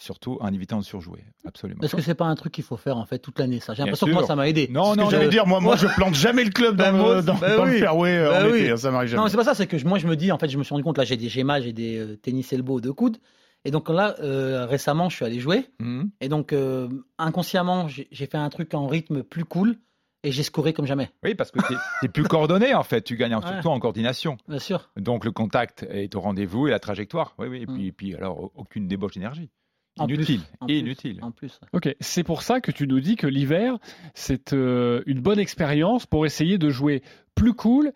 Surtout 0.00 0.38
en 0.40 0.52
évitant 0.52 0.78
de 0.78 0.84
surjouer. 0.84 1.22
Absolument. 1.44 1.80
Est-ce 1.82 1.94
que 1.94 2.02
c'est 2.02 2.14
pas 2.14 2.24
un 2.24 2.34
truc 2.34 2.52
qu'il 2.54 2.64
faut 2.64 2.76
faire 2.78 2.96
en 2.96 3.04
fait 3.04 3.18
toute 3.18 3.38
l'année 3.38 3.60
ça 3.60 3.74
J'ai 3.74 3.82
l'impression 3.82 4.06
que 4.06 4.12
moi 4.12 4.24
ça 4.26 4.34
m'a 4.34 4.48
aidé. 4.48 4.68
Non, 4.70 4.96
non, 4.96 5.10
j'allais 5.10 5.26
non. 5.26 5.30
dire, 5.30 5.46
moi, 5.46 5.60
moi, 5.60 5.76
je 5.76 5.86
plante 5.86 6.14
jamais 6.14 6.44
le 6.44 6.50
club 6.50 6.76
dans, 6.76 6.92
Bah, 6.92 7.14
le, 7.16 7.22
dans, 7.22 7.34
Bah 7.34 7.56
dans 7.56 7.64
oui. 7.64 7.72
le 7.72 7.78
fairway 7.78 8.16
euh, 8.16 8.30
Bah 8.30 8.46
en 8.46 8.50
oui. 8.50 8.58
été, 8.60 8.70
hein, 8.70 8.76
ça 8.78 8.90
m'arrive 8.90 9.10
jamais. 9.10 9.22
Non, 9.22 9.28
c'est 9.28 9.36
pas 9.36 9.44
ça, 9.44 9.54
c'est 9.54 9.66
que 9.66 9.76
je- 9.78 9.86
moi 9.86 9.98
je 9.98 10.06
me 10.08 10.16
dis, 10.16 10.32
en 10.32 10.38
fait, 10.38 10.48
je 10.48 10.56
me 10.58 10.62
suis 10.64 10.72
rendu 10.72 10.82
compte, 10.82 10.96
là 10.98 11.04
j'ai 11.04 11.16
des 11.16 11.44
mal, 11.44 11.62
j'ai 11.62 11.72
des 11.74 11.98
euh, 11.98 12.16
tennis 12.16 12.52
elbow 12.52 12.80
de 12.80 12.90
coude. 12.90 13.18
Et 13.64 13.70
donc 13.70 13.88
là, 13.90 14.16
euh, 14.20 14.66
récemment, 14.66 15.08
je 15.08 15.16
suis 15.16 15.24
allé 15.24 15.38
jouer. 15.40 15.66
Mhm. 15.78 16.10
Et 16.20 16.28
donc, 16.28 16.52
euh, 16.52 16.88
inconsciemment, 17.18 17.86
j'ai 17.88 18.08
j'ai 18.10 18.26
fait 18.26 18.38
un 18.38 18.48
truc 18.50 18.74
en 18.74 18.86
rythme 18.86 19.22
plus 19.22 19.44
cool. 19.44 19.76
Et 20.24 20.30
j'ai 20.30 20.44
scoré 20.44 20.72
comme 20.72 20.86
jamais, 20.86 21.10
Oui, 21.24 21.34
parce 21.34 21.50
que 21.50 21.58
tu 21.66 21.74
es, 22.04 22.08
plus 22.08 22.22
coordonné 22.22 22.74
en 22.74 22.84
fait. 22.84 23.02
Tu 23.02 23.16
gagnes 23.16 23.34
Ouais. 23.34 23.42
surtout 23.44 23.70
en 23.70 23.80
coordination. 23.80 24.36
bien 24.48 24.60
sûr. 24.60 24.88
Donc 24.96 25.24
le 25.24 25.32
contact 25.32 25.84
est 25.90 26.14
au 26.14 26.20
rendez-vous 26.20 26.68
et 26.68 26.70
la 26.70 26.78
trajectoire. 26.78 27.34
Oui, 27.38 27.48
oui. 27.48 27.62
Et 27.62 27.66
Mm. 27.66 27.74
puis, 27.74 27.86
et 27.88 27.92
puis 27.92 28.14
alors 28.14 28.52
aucune 28.54 28.86
débauche 28.86 29.14
d'énergie. 29.14 29.50
En 29.98 30.06
plus, 30.06 30.14
Inutile. 30.16 30.40
en 30.60 30.66
plus, 30.66 30.78
Inutile. 30.78 31.18
En 31.22 31.30
plus. 31.32 31.60
ouais. 31.62 31.68
Ok, 31.74 31.94
c'est 32.00 32.24
pour 32.24 32.42
ça 32.42 32.60
que 32.60 32.70
tu 32.70 32.86
nous 32.86 33.00
dis 33.00 33.16
que 33.16 33.26
l'hiver, 33.26 33.76
c'est 34.14 34.52
euh, 34.54 35.02
une 35.06 35.20
bonne 35.20 35.38
expérience 35.38 36.06
pour 36.06 36.24
essayer 36.24 36.56
de 36.58 36.70
jouer 36.70 37.02
plus 37.34 37.52
cool, 37.52 37.92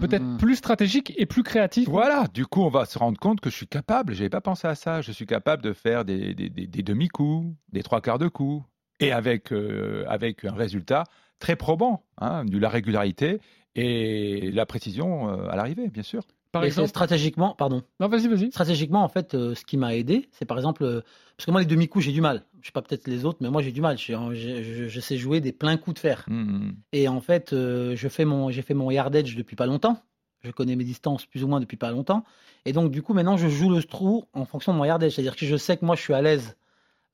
peut-être 0.00 0.22
Mhm. 0.22 0.38
plus 0.38 0.54
stratégique 0.56 1.12
et 1.16 1.26
plus 1.26 1.42
créatif. 1.42 1.88
Voilà, 1.88 2.26
du 2.32 2.46
coup, 2.46 2.62
on 2.62 2.68
va 2.68 2.84
se 2.84 2.98
rendre 2.98 3.18
compte 3.18 3.40
que 3.40 3.50
je 3.50 3.56
suis 3.56 3.66
capable, 3.66 4.14
j'avais 4.14 4.30
pas 4.30 4.40
pensé 4.40 4.68
à 4.68 4.76
ça, 4.76 5.00
je 5.02 5.10
suis 5.10 5.26
capable 5.26 5.62
de 5.62 5.72
faire 5.72 6.04
des, 6.04 6.34
des- 6.34 6.48
des- 6.50 6.68
des 6.68 6.82
demi-coups, 6.84 7.52
des 7.72 7.82
trois 7.82 8.00
quarts 8.00 8.18
de 8.20 8.28
coups, 8.28 8.64
et 9.00 9.10
avec, 9.10 9.52
euh, 9.52 10.04
avec 10.06 10.44
un 10.44 10.52
résultat 10.54 11.02
très 11.40 11.56
probant, 11.56 12.04
hein, 12.18 12.44
de 12.44 12.58
la 12.58 12.68
régularité 12.68 13.40
et 13.74 14.50
la 14.52 14.66
précision 14.66 15.28
euh, 15.30 15.48
à 15.48 15.56
l'arrivée, 15.56 15.88
bien 15.88 16.02
sûr. 16.04 16.22
Par 16.52 16.64
exemple. 16.64 16.88
stratégiquement, 16.88 17.54
pardon, 17.54 17.82
Non, 18.00 18.08
vas-y, 18.08 18.26
vas-y. 18.28 18.50
stratégiquement, 18.50 19.04
en 19.04 19.08
fait, 19.08 19.34
euh, 19.34 19.54
ce 19.54 19.64
qui 19.64 19.76
m'a 19.76 19.94
aidé, 19.94 20.28
c'est 20.32 20.44
par 20.46 20.56
exemple, 20.58 20.82
euh, 20.84 21.00
parce 21.36 21.46
que 21.46 21.50
moi, 21.52 21.60
les 21.60 21.66
demi-coups, 21.66 22.04
j'ai 22.04 22.12
du 22.12 22.20
mal. 22.20 22.42
Je 22.60 22.66
sais 22.66 22.72
pas 22.72 22.82
peut-être 22.82 23.06
les 23.06 23.24
autres, 23.24 23.38
mais 23.40 23.50
moi, 23.50 23.62
j'ai 23.62 23.72
du 23.72 23.80
mal. 23.80 23.96
Je, 23.98 24.88
je- 24.88 25.00
sais 25.00 25.16
jouer 25.16 25.40
des 25.40 25.52
pleins 25.52 25.76
coups 25.76 25.94
de 25.94 25.98
fer. 26.00 26.24
Mhm. 26.28 26.74
Et 26.92 27.06
en 27.08 27.20
fait, 27.20 27.52
euh, 27.52 27.94
je 27.96 28.08
fais 28.08 28.24
mon, 28.24 28.50
j'ai 28.50 28.62
fait 28.62 28.74
mon 28.74 28.90
yardage 28.90 29.36
depuis 29.36 29.54
pas 29.56 29.66
longtemps. 29.66 30.02
Je 30.42 30.50
connais 30.50 30.74
mes 30.74 30.84
distances 30.84 31.24
plus 31.26 31.44
ou 31.44 31.48
moins 31.48 31.60
depuis 31.60 31.76
pas 31.76 31.90
longtemps. 31.90 32.24
Et 32.64 32.72
donc, 32.72 32.90
du 32.90 33.00
coup, 33.02 33.14
maintenant, 33.14 33.36
je 33.36 33.48
joue 33.48 33.70
le 33.70 33.82
trou 33.84 34.24
en 34.32 34.44
fonction 34.44 34.72
de 34.72 34.78
mon 34.78 34.84
yardage. 34.84 35.12
C'est-à-dire 35.12 35.36
que 35.36 35.46
je 35.46 35.56
sais 35.56 35.76
que 35.76 35.84
moi, 35.84 35.96
je 35.96 36.00
suis 36.02 36.14
à 36.14 36.20
l'aise 36.22 36.56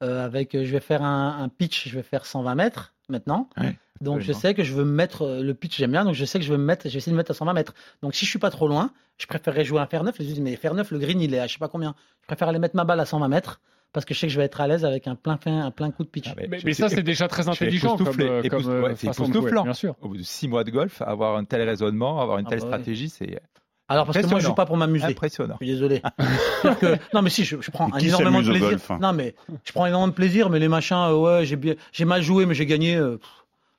euh, 0.02 0.24
avec. 0.24 0.54
euh, 0.54 0.64
Je 0.64 0.72
vais 0.72 0.80
faire 0.80 1.02
un, 1.02 1.42
un 1.42 1.48
pitch, 1.48 1.88
je 1.88 1.94
vais 1.96 2.02
faire 2.02 2.24
120 2.26 2.54
mètres 2.54 2.94
maintenant. 3.08 3.48
Ouais, 3.58 3.76
donc, 4.00 4.20
je 4.20 4.32
sais 4.32 4.54
que 4.54 4.64
je 4.64 4.74
veux 4.74 4.84
me 4.84 4.92
mettre 4.92 5.22
euh, 5.22 5.42
le 5.42 5.54
pitch, 5.54 5.76
j'aime 5.78 5.92
bien. 5.92 6.04
Donc, 6.04 6.14
je 6.14 6.24
sais 6.24 6.38
que 6.38 6.44
je 6.44 6.52
veux 6.52 6.58
me 6.58 6.64
mettre, 6.64 6.88
je 6.88 6.92
vais 6.92 6.98
essayer 6.98 7.12
de 7.12 7.16
me 7.16 7.20
mettre 7.20 7.30
à 7.30 7.34
120 7.34 7.52
mètres. 7.52 7.74
Donc, 8.02 8.14
si 8.14 8.24
je 8.24 8.30
suis 8.30 8.38
pas 8.38 8.50
trop 8.50 8.68
loin, 8.68 8.90
je 9.18 9.26
préférerais 9.26 9.64
jouer 9.64 9.80
un 9.80 9.86
fer 9.86 10.04
9. 10.04 10.18
Les 10.18 10.40
mais 10.40 10.56
fer 10.56 10.74
9, 10.74 10.90
le 10.90 10.98
green, 10.98 11.20
il 11.20 11.32
est 11.34 11.38
à 11.40 11.46
je 11.46 11.54
sais 11.54 11.58
pas 11.58 11.68
combien. 11.68 11.94
Je 12.22 12.26
préfère 12.26 12.48
aller 12.48 12.58
mettre 12.58 12.76
ma 12.76 12.84
balle 12.84 13.00
à 13.00 13.06
120 13.06 13.28
mètres 13.28 13.60
parce 13.92 14.04
que 14.04 14.12
je 14.14 14.18
sais 14.20 14.26
que 14.26 14.32
je 14.32 14.38
vais 14.38 14.44
être 14.44 14.60
à 14.60 14.66
l'aise 14.66 14.84
avec 14.84 15.06
un 15.06 15.14
plein, 15.14 15.38
fin, 15.38 15.60
un 15.64 15.70
plein 15.70 15.90
coup 15.90 16.04
de 16.04 16.08
pitch. 16.08 16.28
Ah, 16.28 16.34
mais 16.62 16.74
ça, 16.74 16.88
c'est 16.90 17.02
déjà 17.02 17.28
très 17.28 17.48
intelligent 17.48 17.96
comme, 17.96 18.06
époustouflé, 18.08 18.28
euh, 18.28 18.48
comme 18.50 18.66
euh, 18.68 18.82
ouais, 18.82 18.94
c'est 18.96 19.06
façon 19.06 19.22
de 19.22 19.28
jouer, 19.28 19.38
époustouflant. 19.38 19.62
bien 19.62 19.72
sûr. 19.72 19.94
Au 20.02 20.08
bout 20.08 20.18
de 20.18 20.22
six 20.22 20.48
mois 20.48 20.64
de 20.64 20.70
golf, 20.70 21.00
avoir 21.00 21.36
un 21.36 21.44
tel 21.44 21.62
raisonnement, 21.62 22.20
avoir 22.20 22.38
une 22.38 22.46
Ah 22.46 22.50
telle 22.50 22.58
bah 22.60 22.64
ouais. 22.66 22.72
stratégie, 22.72 23.08
c'est 23.08 23.40
Alors, 23.88 24.04
parce 24.04 24.18
que 24.18 24.26
moi, 24.26 24.38
je 24.40 24.46
joue 24.46 24.54
pas 24.54 24.66
pour 24.66 24.76
m'amuser. 24.76 25.06
impressionnant. 25.06 25.56
Je 25.60 25.64
suis 25.66 25.72
désolé. 25.74 26.02
Que- 26.80 26.98
non, 27.14 27.22
mais 27.22 27.30
si, 27.30 27.44
je, 27.44 27.56
je 27.60 27.70
prends 27.70 27.90
un 27.90 27.98
énormément 27.98 28.42
de 28.42 28.50
plaisir. 28.50 28.68
golf, 28.70 28.90
hein? 28.90 28.98
Non, 29.00 29.12
mais 29.14 29.34
je 29.64 29.72
prends 29.72 29.86
énormément 29.86 30.08
de 30.08 30.14
plaisir, 30.14 30.50
mais 30.50 30.58
les 30.58 30.68
machins, 30.68 30.96
euh, 30.96 31.14
ouais, 31.38 31.46
j'ai 31.46 31.56
bien, 31.56 31.74
j'ai 31.92 32.04
mal 32.04 32.20
joué, 32.22 32.44
mais 32.44 32.54
j'ai 32.54 32.66
gagné. 32.66 32.96
euh, 32.96 33.16
pff, 33.16 33.28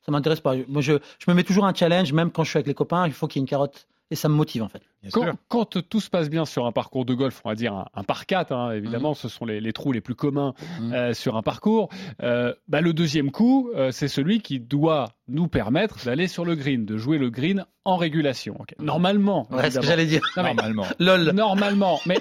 ça 0.08 0.12
m'intéresse 0.14 0.40
pas. 0.40 0.54
Moi, 0.70 0.82
je, 0.82 0.94
je 1.20 1.26
me 1.30 1.36
mets 1.36 1.44
toujours 1.44 1.66
un 1.66 1.74
challenge, 1.74 2.14
même 2.14 2.32
quand 2.32 2.44
je 2.46 2.50
suis 2.50 2.58
avec 2.58 2.68
les 2.68 2.74
copains. 2.74 3.06
Il 3.08 3.14
faut 3.14 3.28
qu'il 3.28 3.40
y 3.40 3.42
ait 3.42 3.44
une 3.44 3.50
carotte, 3.50 3.88
et 4.10 4.16
ça 4.16 4.30
me 4.30 4.36
motive 4.36 4.64
en 4.64 4.70
fait. 4.70 4.82
Bien 5.02 5.12
Quand, 5.12 5.24
sûr. 5.24 5.34
quand 5.50 5.82
tout 5.90 6.00
se 6.00 6.10
passe 6.10 6.30
bien 6.30 6.46
sur 6.46 6.66
un 6.66 6.72
parcours 6.72 7.04
de 7.04 7.14
golf, 7.14 7.42
on 7.44 7.50
va 7.50 7.56
dire 7.56 7.74
un, 7.74 7.86
un 7.94 8.04
par 8.04 8.26
4, 8.26 8.54
hein, 8.54 8.72
évidemment, 8.72 9.14
ce 9.14 9.28
sont 9.28 9.44
les, 9.46 9.60
les 9.60 9.74
trous 9.74 9.92
les 9.92 10.00
plus 10.00 10.16
communs 10.16 10.54
Mhm. 10.80 10.94
euh, 10.94 11.14
sur 11.14 11.36
un 11.36 11.42
parcours. 11.42 11.90
euh, 12.24 12.54
bah, 12.70 12.80
le 12.80 12.94
deuxième 12.94 13.32
coup, 13.32 13.70
euh, 13.76 13.92
c'est 13.92 14.08
celui 14.08 14.40
qui 14.42 14.62
doit 14.62 15.10
nous 15.28 15.50
permettre 15.50 16.06
d'aller 16.06 16.30
sur 16.30 16.46
le 16.46 16.56
green, 16.56 16.86
de 16.86 16.96
jouer 16.96 17.18
le 17.18 17.30
green 17.30 17.66
en 17.84 17.98
régulation. 17.98 18.56
Ok. 18.62 18.76
Normalement, 18.80 19.46
Ouais, 19.52 19.70
ce 19.70 19.80
que 19.80 19.86
j'allais 19.86 20.06
dire. 20.06 20.22
Non, 20.38 20.44
mais- 20.44 20.54
Normalement. 20.54 20.86
Lol. 21.00 21.32
Normalement, 21.34 22.00
mais 22.06 22.18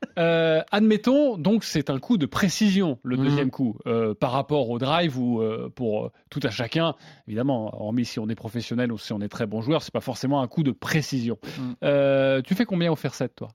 euh, 0.18 0.62
admettons, 0.70 1.36
donc 1.38 1.64
c'est 1.64 1.90
un 1.90 1.98
coup 1.98 2.18
de 2.18 2.26
précision, 2.26 2.98
le 3.02 3.16
Mhm. 3.16 3.24
deuxième 3.24 3.50
coup, 3.50 3.76
euh, 3.86 4.14
par 4.14 4.32
rapport 4.32 4.68
au 4.70 4.78
drive 4.78 5.18
ou 5.18 5.40
euh, 5.40 5.70
pour 5.74 6.06
euh, 6.06 6.12
tout 6.30 6.40
à 6.42 6.50
chacun. 6.50 6.94
Évidemment, 7.26 7.70
hormis 7.82 8.04
si 8.04 8.18
on 8.18 8.28
est 8.28 8.34
professionnel 8.34 8.92
ou 8.92 8.98
si 8.98 9.12
on 9.12 9.20
est 9.20 9.28
très 9.28 9.46
bon 9.46 9.60
joueur, 9.60 9.82
c'est 9.82 9.92
pas 9.92 10.00
forcément 10.00 10.40
un 10.40 10.48
coup 10.48 10.62
de 10.62 10.72
précision. 10.72 11.38
Mhm. 11.58 11.76
Euh, 11.84 12.42
tu 12.42 12.54
fais 12.54 12.64
combien 12.64 12.90
au 12.92 12.96
fer 12.96 13.14
7, 13.14 13.34
toi? 13.34 13.48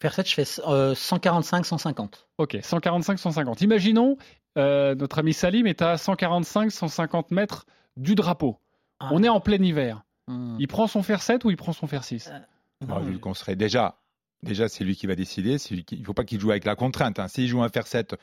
Faire 0.00 0.12
7, 0.12 0.28
je 0.28 0.34
fais 0.34 0.44
euh, 0.68 0.94
145, 0.94 1.64
150. 1.64 2.28
Ok, 2.38 2.58
145, 2.62 3.18
150. 3.18 3.62
Imaginons, 3.62 4.16
euh, 4.58 4.94
notre 4.94 5.18
ami 5.20 5.32
Salim 5.32 5.66
est 5.66 5.80
à 5.80 5.96
145, 5.96 6.70
150 6.70 7.30
mètres 7.30 7.64
du 7.96 8.14
drapeau. 8.14 8.58
Ah. 9.00 9.08
On 9.12 9.22
est 9.22 9.28
en 9.28 9.40
plein 9.40 9.62
hiver. 9.62 10.02
Hmm. 10.28 10.56
Il 10.58 10.68
prend 10.68 10.86
son 10.86 11.02
fer 11.02 11.22
7 11.22 11.44
ou 11.44 11.50
il 11.50 11.56
prend 11.56 11.72
son 11.72 11.86
fer 11.86 12.04
6 12.04 12.30
Alors, 12.82 13.00
vu 13.00 13.18
qu'on 13.18 13.32
serait 13.32 13.56
déjà, 13.56 13.96
déjà 14.46 14.68
c'est 14.68 14.84
lui 14.84 14.96
qui 14.96 15.06
va 15.06 15.14
décider. 15.14 15.58
c'est 15.58 15.74
lui 15.74 15.84
qui- 15.84 15.96
il 15.96 16.00
ne 16.00 16.04
faut 16.06 16.14
pas 16.14 16.24
qu'il 16.24 16.40
joue 16.40 16.50
avec 16.50 16.64
la 16.64 16.74
contrainte. 16.76 17.18
hein. 17.18 17.28
S'il 17.28 17.48
joue 17.48 17.62
un 17.62 17.68
fer 17.68 17.86
7, 17.86 18.14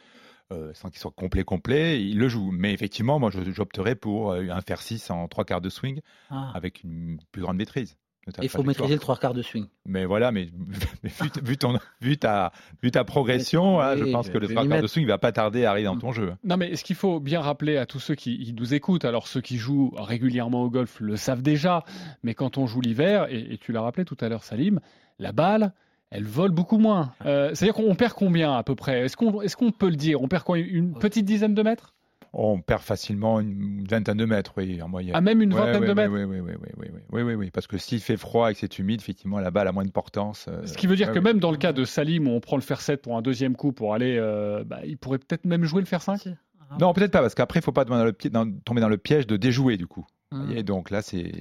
euh, 0.51 0.71
sans 0.73 0.89
qu'il 0.89 0.99
soit 0.99 1.11
complet 1.15 1.43
complet, 1.43 2.01
il 2.03 2.17
le 2.19 2.27
joue. 2.27 2.51
Mais 2.51 2.73
effectivement, 2.73 3.19
moi, 3.19 3.31
j'opterais 3.31 3.95
pour 3.95 4.31
euh, 4.31 4.47
un 4.49 4.61
fer 4.61 4.81
6 4.81 5.09
en 5.09 5.27
trois 5.27 5.45
quarts 5.45 5.61
de 5.61 5.69
swing 5.69 6.01
Ah. 6.29 6.51
avec 6.53 6.83
une 6.83 7.17
plus 7.31 7.41
grande 7.41 7.57
maîtrise. 7.57 7.97
Il 8.41 8.47
faut 8.47 8.63
maîtriser 8.63 8.93
le 8.93 8.99
trois 9.01 9.17
quarts 9.17 9.33
de 9.33 9.41
swing. 9.41 9.65
Mais 9.85 10.05
voilà, 10.05 10.31
mais, 10.31 10.47
mais 11.03 11.09
vu, 11.09 11.29
vu 11.43 11.57
ton, 11.57 11.77
vu, 11.99 12.17
ta, 12.17 12.53
vu 12.81 12.89
ta 12.89 13.03
progression, 13.03 13.79
Oui, 13.79 13.83
hein, 13.83 13.95
je 13.97 14.05
pense 14.05 14.27
je 14.27 14.31
que 14.31 14.37
le 14.37 14.47
trois 14.47 14.65
quarts 14.65 14.81
de 14.81 14.87
swing 14.87 15.05
va 15.05 15.17
pas 15.17 15.33
tarder 15.33 15.65
à 15.65 15.71
arriver 15.71 15.87
dans 15.87 15.95
Mm. 15.95 15.99
ton 15.99 16.11
jeu. 16.13 16.33
Non, 16.45 16.55
mais 16.55 16.73
ce 16.77 16.85
qu'il 16.85 16.95
faut 16.95 17.19
bien 17.19 17.41
rappeler 17.41 17.75
à 17.75 17.85
tous 17.85 17.99
ceux 17.99 18.15
qui, 18.15 18.37
qui 18.39 18.53
nous 18.53 18.73
écoutent, 18.73 19.03
alors 19.03 19.27
ceux 19.27 19.41
qui 19.41 19.57
jouent 19.57 19.91
régulièrement 19.97 20.63
au 20.63 20.69
golf 20.69 21.01
le 21.01 21.17
savent 21.17 21.41
déjà, 21.41 21.83
mais 22.23 22.33
quand 22.33 22.57
on 22.57 22.65
joue 22.65 22.79
l'hiver, 22.79 23.27
et, 23.29 23.53
et 23.53 23.57
tu 23.57 23.73
l'as 23.73 23.81
rappelé 23.81 24.05
tout 24.05 24.17
à 24.21 24.29
l'heure, 24.29 24.43
Salim, 24.45 24.79
la 25.19 25.33
balle, 25.33 25.73
elle 26.13 26.25
vole 26.25 26.51
beaucoup 26.51 26.77
moins. 26.77 27.13
Ah. 27.19 27.27
Euh, 27.27 27.51
c'est-à-dire 27.53 27.73
qu'on 27.73 27.95
perd 27.95 28.13
combien 28.13 28.53
à 28.53 28.63
peu 28.63 28.75
près? 28.75 29.05
Est-ce 29.05 29.17
qu'on 29.17 29.71
peut 29.71 29.89
le 29.89 29.95
dire? 29.95 30.21
On 30.21 30.27
perd 30.27 30.43
quoi? 30.43 30.59
Une 30.59 30.93
oh. 30.95 30.99
petite 30.99 31.25
dizaine 31.25 31.55
de 31.55 31.63
mètres? 31.63 31.95
On 32.35 32.61
perd 32.61 32.81
facilement 32.81 33.39
une 33.39 33.85
vingtaine 33.87 34.17
de 34.17 34.25
mètres, 34.25 34.53
oui, 34.57 34.81
en 34.81 34.87
moyenne. 34.87 35.13
Ah, 35.15 35.21
même 35.21 35.41
une 35.41 35.53
vingtaine 35.53 35.83
de 35.83 35.89
oui, 35.89 35.93
mètres? 35.93 36.13
oui 36.13 36.23
oui, 36.23 36.39
oui 36.39 36.53
oui 36.59 36.69
oui, 36.77 37.01
oui, 37.11 37.21
oui, 37.21 37.33
oui, 37.35 37.51
parce 37.51 37.67
que 37.67 37.77
s'il 37.77 37.99
fait 37.99 38.17
froid 38.17 38.49
et 38.49 38.53
que 38.53 38.59
c'est 38.59 38.79
humide, 38.79 39.01
effectivement, 39.01 39.39
la 39.39 39.51
balle 39.51 39.67
a 39.67 39.71
moins 39.71 39.85
de 39.85 39.91
portance. 39.91 40.47
Euh, 40.47 40.65
Ce 40.65 40.75
qui 40.75 40.87
veut 40.87 40.95
dire 40.95 41.11
que 41.11 41.19
même 41.19 41.39
dans 41.39 41.51
le 41.51 41.57
cas 41.57 41.73
de 41.73 41.85
Salim, 41.85 42.27
où 42.27 42.31
on 42.31 42.39
prend 42.39 42.55
le 42.55 42.63
fer 42.63 42.81
7 42.81 43.01
pour 43.01 43.17
un 43.17 43.21
deuxième 43.21 43.55
coup 43.55 43.71
pour 43.71 43.93
aller, 43.93 44.17
euh, 44.17 44.63
bah, 44.63 44.79
il 44.83 44.97
pourrait 44.97 45.19
peut-être 45.19 45.45
même 45.45 45.63
jouer 45.63 45.81
le 45.81 45.85
fer 45.87 46.01
5. 46.01 46.27
Ah. 46.27 46.77
Non, 46.79 46.93
peut-être 46.93 47.11
pas, 47.11 47.21
parce 47.21 47.35
qu'après, 47.35 47.59
il 47.59 47.61
ne 47.61 47.65
faut 47.65 47.71
pas 47.71 47.85
tomber 47.85 48.81
dans 48.81 48.89
le 48.89 48.97
piège 48.97 49.27
de 49.27 49.37
déjouer, 49.37 49.77
du 49.77 49.85
coup. 49.85 50.05
Ah. 50.31 50.37
Et 50.55 50.63
donc 50.63 50.89
là, 50.89 51.03
c'est 51.03 51.31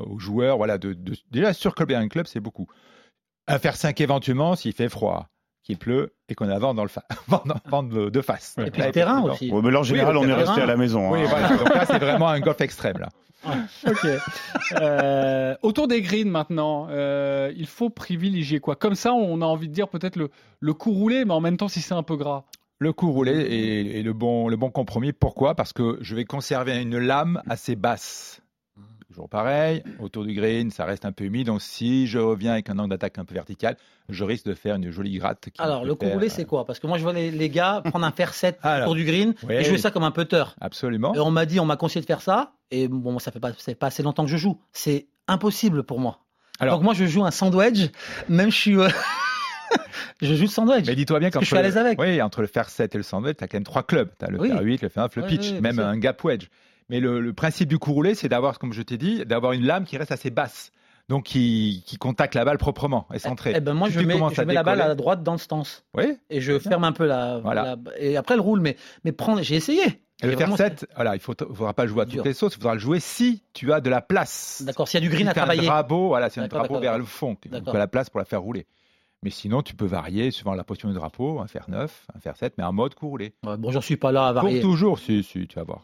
aux 0.00 0.18
joueurs, 0.18 0.56
voilà, 0.56 0.78
de, 0.78 0.92
de 0.92 1.14
déjà 1.30 1.52
sur 1.52 1.74
un 1.78 2.08
club, 2.08 2.26
c'est 2.26 2.40
beaucoup. 2.40 2.66
Un 3.48 3.58
faire 3.58 3.76
5 3.76 4.00
éventuellement 4.00 4.56
s'il 4.56 4.72
fait 4.72 4.88
froid, 4.88 5.28
qu'il 5.62 5.78
pleut 5.78 6.14
et 6.28 6.34
qu'on 6.34 6.48
a 6.48 6.58
vent 6.58 6.74
dans 6.74 6.82
le 6.82 6.88
fa- 6.88 7.04
vent 7.28 7.42
dans- 7.46 7.60
vent 7.70 7.82
de, 7.82 8.08
de 8.10 8.20
face. 8.20 8.56
Et 8.64 8.70
puis 8.70 8.80
là, 8.80 8.86
le 8.88 8.92
terrain 8.92 9.22
aussi. 9.22 9.50
Ouais, 9.50 9.60
mais 9.62 9.70
là, 9.70 9.80
en 9.80 9.84
général, 9.84 10.16
on 10.16 10.22
est 10.24 10.26
terrain. 10.26 10.38
resté 10.44 10.60
à 10.62 10.66
la 10.66 10.76
maison. 10.76 11.10
Oui, 11.12 11.20
hein. 11.22 11.26
voilà. 11.28 11.48
Donc 11.56 11.68
là, 11.74 11.86
c'est 11.86 11.98
vraiment 11.98 12.28
un 12.28 12.40
golf 12.40 12.60
extrême, 12.60 12.98
là. 12.98 13.08
Ok. 13.86 14.06
Euh, 14.80 15.54
autour 15.62 15.86
des 15.86 16.02
greens 16.02 16.28
maintenant, 16.28 16.88
euh, 16.90 17.52
il 17.56 17.66
faut 17.66 17.90
privilégier 17.90 18.58
quoi? 18.58 18.74
Comme 18.74 18.94
ça, 18.96 19.12
on 19.12 19.40
a 19.40 19.44
envie 19.44 19.68
de 19.68 19.72
dire 19.72 19.88
peut-être 19.88 20.16
le, 20.16 20.30
le 20.60 20.74
coup 20.74 20.90
roulé, 20.92 21.24
mais 21.24 21.32
en 21.34 21.40
même 21.40 21.56
temps, 21.56 21.68
si 21.68 21.80
c'est 21.80 21.94
un 21.94 22.02
peu 22.02 22.16
gras. 22.16 22.44
Le 22.78 22.92
coup 22.92 23.12
roulé 23.12 23.32
est, 23.32 24.00
est 24.00 24.02
le, 24.02 24.12
bon, 24.12 24.48
le 24.48 24.56
bon 24.56 24.70
compromis. 24.70 25.12
Pourquoi? 25.12 25.54
Parce 25.54 25.72
que 25.72 25.98
je 26.00 26.14
vais 26.16 26.24
conserver 26.24 26.76
une 26.82 26.98
lame 26.98 27.40
assez 27.48 27.76
basse. 27.76 28.40
Toujours 29.16 29.30
pareil, 29.30 29.82
autour 29.98 30.26
du 30.26 30.34
green, 30.34 30.70
ça 30.70 30.84
reste 30.84 31.06
un 31.06 31.12
peu 31.12 31.24
humide. 31.24 31.46
Donc 31.46 31.62
si 31.62 32.06
je 32.06 32.18
reviens 32.18 32.52
avec 32.52 32.68
un 32.68 32.78
angle 32.78 32.90
d'attaque 32.90 33.16
un 33.16 33.24
peu 33.24 33.32
vertical, 33.32 33.78
je 34.10 34.24
risque 34.24 34.44
de 34.44 34.52
faire 34.52 34.74
une 34.74 34.90
jolie 34.90 35.16
gratte. 35.16 35.48
Alors, 35.56 35.86
le 35.86 35.94
coup 35.94 36.04
faire, 36.04 36.18
euh, 36.22 36.28
c'est 36.28 36.44
quoi? 36.44 36.66
Parce 36.66 36.80
que 36.80 36.86
moi, 36.86 36.98
je 36.98 37.02
vois 37.02 37.14
les, 37.14 37.30
les 37.30 37.48
gars 37.48 37.80
prendre 37.82 38.04
un 38.04 38.10
fer 38.10 38.34
7 38.34 38.58
Alors, 38.62 38.88
autour 38.88 38.94
du 38.96 39.06
green 39.06 39.32
et 39.48 39.64
jouer 39.64 39.78
ça 39.78 39.90
comme 39.90 40.04
un 40.04 40.10
putter. 40.10 40.44
Absolument. 40.60 41.14
Et 41.14 41.18
on 41.20 41.30
m'a 41.30 41.46
dit, 41.46 41.58
on 41.60 41.64
m'a 41.64 41.76
conseillé 41.78 42.02
de 42.02 42.06
faire 42.06 42.20
ça. 42.20 42.52
Et 42.70 42.88
bon, 42.88 43.18
ça 43.18 43.32
fait 43.32 43.40
pas, 43.40 43.52
c'est 43.56 43.74
pas 43.74 43.86
assez 43.86 44.02
longtemps 44.02 44.26
que 44.26 44.30
je 44.30 44.36
joue. 44.36 44.60
C'est 44.74 45.06
impossible 45.28 45.82
pour 45.82 45.98
moi. 45.98 46.18
Alors- 46.60 46.74
Donc 46.74 46.84
moi, 46.84 46.92
je 46.92 47.06
joue 47.06 47.24
un 47.24 47.30
sandwich, 47.30 47.88
même 48.28 48.50
je 48.50 48.56
suis, 48.56 48.76
euh, 48.78 48.86
je 50.20 50.34
joue 50.34 50.42
le 50.44 50.48
sandwich. 50.50 50.84
Mais 50.86 50.94
dis-toi 50.94 51.20
bien 51.20 51.30
qu'entre 51.30 51.44
je 51.46 51.48
suis 51.48 51.56
à 51.56 51.62
l'aise 51.62 51.78
avec. 51.78 51.98
Oui, 51.98 52.20
entre 52.20 52.42
le 52.42 52.48
fer 52.48 52.68
7 52.68 52.94
et 52.94 52.98
le 52.98 53.02
sandwich, 53.02 53.38
tu 53.38 53.44
as 53.44 53.48
quand 53.48 53.56
même 53.56 53.64
trois 53.64 53.82
clubs. 53.82 54.10
Tu 54.18 54.26
as 54.26 54.28
le 54.28 54.38
Oui. 54.38 54.48
fer 54.48 54.60
8, 54.60 54.82
le 54.82 54.88
fer 54.90 55.02
9, 55.04 55.16
le 55.16 55.22
pitch, 55.22 55.52
même 55.54 55.78
un 55.78 55.96
gap 55.96 56.22
wedge. 56.22 56.48
Mais 56.88 57.00
le, 57.00 57.20
le 57.20 57.32
principe 57.32 57.68
du 57.68 57.78
coup 57.78 57.92
roulé, 57.92 58.14
c'est 58.14 58.28
d'avoir, 58.28 58.58
comme 58.58 58.72
je 58.72 58.82
t'ai 58.82 58.96
dit, 58.98 59.24
d'avoir 59.26 59.52
une 59.52 59.64
lame 59.64 59.84
qui 59.84 59.96
reste 59.96 60.12
assez 60.12 60.30
basse. 60.30 60.70
Donc 61.08 61.24
qui, 61.24 61.84
qui 61.86 61.98
contacte 61.98 62.34
la 62.34 62.44
balle 62.44 62.58
proprement 62.58 63.06
et 63.14 63.20
centrée. 63.20 63.52
Eh 63.56 63.60
ben 63.60 63.74
moi, 63.74 63.88
je 63.88 64.00
mets, 64.00 64.18
je 64.34 64.42
mets 64.42 64.54
la 64.54 64.64
balle 64.64 64.80
à 64.80 64.92
droite 64.96 65.22
dans 65.22 65.32
le 65.32 65.38
stance. 65.38 65.84
Oui, 65.94 66.18
Et 66.30 66.40
je 66.40 66.58
ferme 66.58 66.82
un 66.82 66.90
peu 66.90 67.06
la, 67.06 67.38
Voilà. 67.38 67.76
la- 67.76 67.98
et 68.00 68.16
après 68.16 68.34
elle 68.34 68.40
roule. 68.40 68.60
Mais, 68.60 68.76
mais 69.04 69.12
prendre, 69.12 69.40
j'ai 69.42 69.54
essayé. 69.54 69.82
Et 70.22 70.26
le 70.26 70.32
vraiment, 70.32 70.56
7, 70.56 70.86
voilà, 70.96 71.14
il 71.14 71.18
ne 71.18 71.54
faudra 71.54 71.74
pas 71.74 71.84
le 71.84 71.90
jouer 71.90 72.02
à 72.02 72.04
Dur. 72.06 72.16
toutes 72.16 72.26
les 72.26 72.32
sauces, 72.32 72.54
il 72.54 72.56
faudra 72.56 72.74
le 72.74 72.80
jouer 72.80 72.98
si 72.98 73.44
tu 73.52 73.72
as 73.72 73.80
de 73.80 73.88
la 73.90 74.00
place. 74.00 74.62
D'accord, 74.66 74.88
s'il 74.88 74.98
y 75.00 75.04
a 75.04 75.06
du 75.08 75.12
green 75.14 75.26
Si 75.26 75.30
à 75.30 75.34
travailler. 75.34 75.62
un 75.62 75.66
drapeau, 75.66 76.08
voilà, 76.08 76.28
c'est 76.30 76.40
un 76.40 76.48
drapeau 76.48 76.80
vers 76.80 76.98
le 76.98 77.04
fond, 77.04 77.36
tu 77.40 77.50
as 77.54 77.72
la 77.78 77.86
place 77.86 78.10
pour 78.10 78.18
la 78.18 78.24
faire 78.24 78.40
rouler. 78.42 78.66
Mais 79.22 79.30
sinon, 79.30 79.62
tu 79.62 79.74
peux 79.76 79.86
varier 79.86 80.30
suivant 80.32 80.54
la 80.54 80.64
position 80.64 80.88
du 80.88 80.94
drapeau, 80.94 81.38
un 81.40 81.46
fer 81.46 81.66
9, 81.68 82.06
un 82.16 82.18
fer 82.20 82.36
7, 82.36 82.54
mais 82.58 82.64
en 82.64 82.72
mode 82.72 82.94
coup 82.96 83.08
roulé. 83.08 83.34
Ouais, 83.46 83.56
bon, 83.56 83.70
j'en 83.70 83.80
suis 83.80 83.96
pas 83.96 84.10
là 84.10 84.28
à 84.28 84.32
Pour 84.32 84.42
varier. 84.44 84.60
toujours, 84.60 84.98
si, 84.98 85.22
si, 85.22 85.46
tu 85.46 85.56
vas 85.56 85.64
voir. 85.64 85.82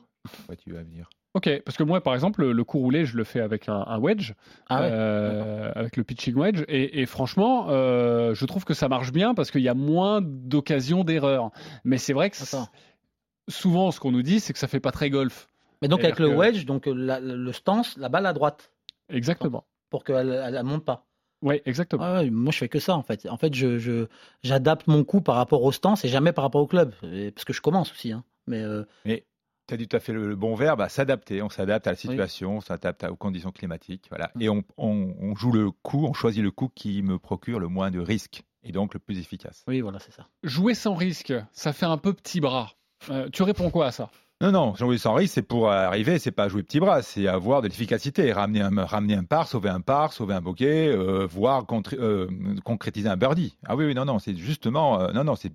Ouais, 0.49 0.57
tu 0.57 0.73
vas 0.73 0.83
venir. 0.83 1.09
Ok, 1.35 1.49
parce 1.64 1.76
que 1.79 1.83
moi, 1.83 2.02
par 2.02 2.14
exemple, 2.14 2.45
le, 2.47 2.64
coup 2.64 2.78
roulé, 2.78 3.06
je 3.06 3.17
le 3.17 3.25
fais 3.25 3.41
avec 3.41 3.69
un, 3.69 3.85
un 3.87 3.99
wedge, 3.99 4.35
Ah 4.69 4.82
ouais. 4.82 4.89
euh, 4.93 5.73
avec 5.75 5.97
le 5.97 6.04
pitching 6.04 6.35
wedge, 6.37 6.63
et, 6.69 7.00
et 7.00 7.06
franchement, 7.06 7.67
euh, 7.71 8.35
je 8.35 8.45
trouve 8.45 8.65
que 8.65 8.75
ça 8.75 8.89
marche 8.89 9.13
bien 9.13 9.35
parce 9.35 9.50
qu'il 9.50 9.63
y 9.63 9.69
a 9.69 9.75
moins 9.75 10.21
d'occasions 10.23 11.04
d'erreur. 11.04 11.50
Mais 11.85 11.97
c'est 11.99 12.13
vrai 12.13 12.28
que 12.30 12.37
souvent, 13.49 13.91
ce 13.91 14.00
qu'on 14.00 14.13
nous 14.13 14.23
dit, 14.23 14.41
c'est 14.41 14.52
que 14.52 14.58
ça 14.58 14.69
fait 14.69 14.80
pas 14.80 14.93
très 14.93 15.11
golf. 15.11 15.49
Mais 15.80 15.89
donc 15.89 16.04
avec 16.04 16.19
le 16.19 16.28
que- 16.28 16.35
wedge, 16.35 16.65
donc 16.67 16.87
la- 16.87 17.19
le 17.19 17.52
stance, 17.52 17.97
la 17.97 18.08
balle 18.08 18.26
à 18.26 18.32
droite 18.32 18.71
Exactement. 19.08 19.65
pour 19.91 20.04
qu'elle 20.04 20.28
elle, 20.30 20.54
elle 20.54 20.65
monte 20.65 20.85
pas. 20.85 21.06
Oui, 21.43 21.61
exactement. 21.65 22.04
Ouais, 22.04 22.19
ouais, 22.21 22.30
moi 22.30 22.52
je 22.52 22.58
fais 22.58 22.69
que 22.69 22.78
ça 22.78 22.95
en 22.95 23.02
fait. 23.02 23.26
En 23.28 23.37
fait, 23.37 23.52
je 23.52 23.78
je- 23.78 24.06
j'adapte 24.45 24.87
mon 24.87 25.02
coup 25.02 25.21
par 25.23 25.35
rapport 25.35 25.63
au 25.65 25.73
stance 25.73 26.04
et 26.04 26.08
jamais 26.08 26.32
par 26.32 26.45
rapport 26.45 26.61
au 26.63 26.69
club, 26.69 26.95
Et- 27.02 27.32
parce 27.32 27.45
que 27.45 27.52
je 27.52 27.61
commence 27.61 27.91
aussi. 27.91 28.13
Hein. 28.13 28.23
Mais 28.47 28.63
euh, 28.63 28.85
Tu 29.69 29.75
as 29.75 29.77
dit 29.77 29.87
tout 29.89 29.97
à 29.97 30.01
fait 30.01 30.13
le, 30.13 30.29
le 30.29 30.37
bon 30.37 30.55
verbe, 30.55 30.81
à 30.81 30.89
s'adapter. 30.89 31.41
On 31.43 31.49
s'adapte 31.49 31.87
à 31.87 31.91
la 31.91 31.97
situation, 31.97 32.57
on 32.57 32.61
s'adapte 32.61 33.05
aux 33.05 33.17
conditions 33.17 33.53
climatiques. 33.53 34.07
Voilà. 34.11 34.31
Mm. 34.35 34.43
Et 34.43 34.49
on, 34.49 34.63
on- 34.77 35.15
on 35.21 35.35
joue 35.37 35.53
le 35.53 35.71
coup, 35.71 36.05
on 36.07 36.13
choisit 36.13 36.43
le 36.43 36.51
coup 36.51 36.69
qui 36.75 37.03
me 37.03 37.19
procure 37.19 37.61
le 37.61 37.69
moins 37.69 37.91
de 37.91 38.01
risques 38.01 38.43
et 38.65 38.73
donc 38.73 38.95
le 38.95 39.01
plus 39.01 39.19
efficace. 39.19 39.65
oui, 39.69 39.81
voilà, 39.81 39.99
c'est 39.99 40.13
ça. 40.13 40.27
Jouer 40.43 40.75
sans 40.75 40.95
risque, 40.95 41.33
ça 41.53 41.73
fait 41.73 41.87
un 41.87 41.99
peu 41.99 42.13
petit 42.13 42.41
bras. 42.41 42.73
Euh, 43.11 43.29
tu 43.33 43.43
réponds 43.43 43.71
quoi 43.71 43.87
à 43.87 43.93
ça? 43.93 44.11
Non, 44.41 44.51
non, 44.51 44.75
jouer 44.75 44.99
sans 44.99 45.15
risque, 45.15 45.35
c'est 45.35 45.43
pour 45.43 45.71
arriver, 45.71 46.19
c'est 46.19 46.33
pas 46.33 46.49
jouer 46.49 46.65
petit 46.65 46.81
bras, 46.81 47.01
c'est 47.03 47.29
avoir 47.29 47.63
de 47.63 47.69
l'efficacité, 47.69 48.33
ramener 48.33 48.61
un, 48.61 48.85
ramener 48.85 49.15
un 49.15 49.23
par, 49.23 49.47
sauver 49.47 49.69
un 49.69 49.81
par, 49.81 50.13
sauver 50.13 50.35
un 50.35 50.41
bokeh, 50.41 50.89
euh, 50.89 51.27
voire 51.27 51.65
euh, 51.93 52.29
concrétiser 52.65 53.09
un 53.09 53.17
birdie. 53.17 53.57
Ah 53.67 53.77
oui, 53.77 53.85
oui, 53.85 53.95
non, 53.95 54.05
non, 54.05 54.19
c'est 54.19 54.35
justement, 54.37 55.01
euh, 55.01 55.13
non, 55.13 55.23
non, 55.23 55.37
c'est, 55.37 55.53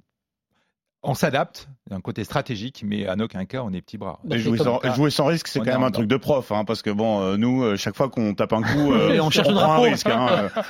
on 1.07 1.13
s'adapte, 1.13 1.69
d'un 1.89 2.01
côté 2.01 2.23
stratégique, 2.25 2.83
mais 2.85 3.09
en 3.09 3.17
aucun 3.19 3.45
cas 3.45 3.61
on 3.63 3.71
est 3.73 3.81
petit 3.81 3.97
bras. 3.97 4.19
Bah, 4.25 4.35
Et 4.35 4.39
jouer, 4.39 4.57
sans, 4.57 4.79
ah. 4.83 4.93
jouer 4.93 5.09
sans 5.09 5.25
risque, 5.25 5.47
c'est 5.47 5.59
quand 5.59 5.65
même 5.71 5.83
un 5.83 5.89
truc 5.91 6.07
de 6.07 6.17
prof, 6.17 6.51
hein, 6.51 6.65
parce 6.65 6.81
que 6.81 6.89
bon, 6.89 7.21
euh, 7.21 7.37
nous, 7.37 7.63
euh, 7.63 7.77
chaque 7.77 7.95
fois 7.95 8.09
qu'on 8.09 8.33
tape 8.35 8.51
un 8.53 8.61
coup, 8.61 8.91
euh, 8.93 9.13
Et 9.13 9.19
on 9.21 9.29
cherche 9.29 9.47
le 9.47 9.53
prend 9.53 9.63
un 9.63 9.67
drapeau. 9.67 9.83
risque. 9.83 10.07
hein, 10.09 10.27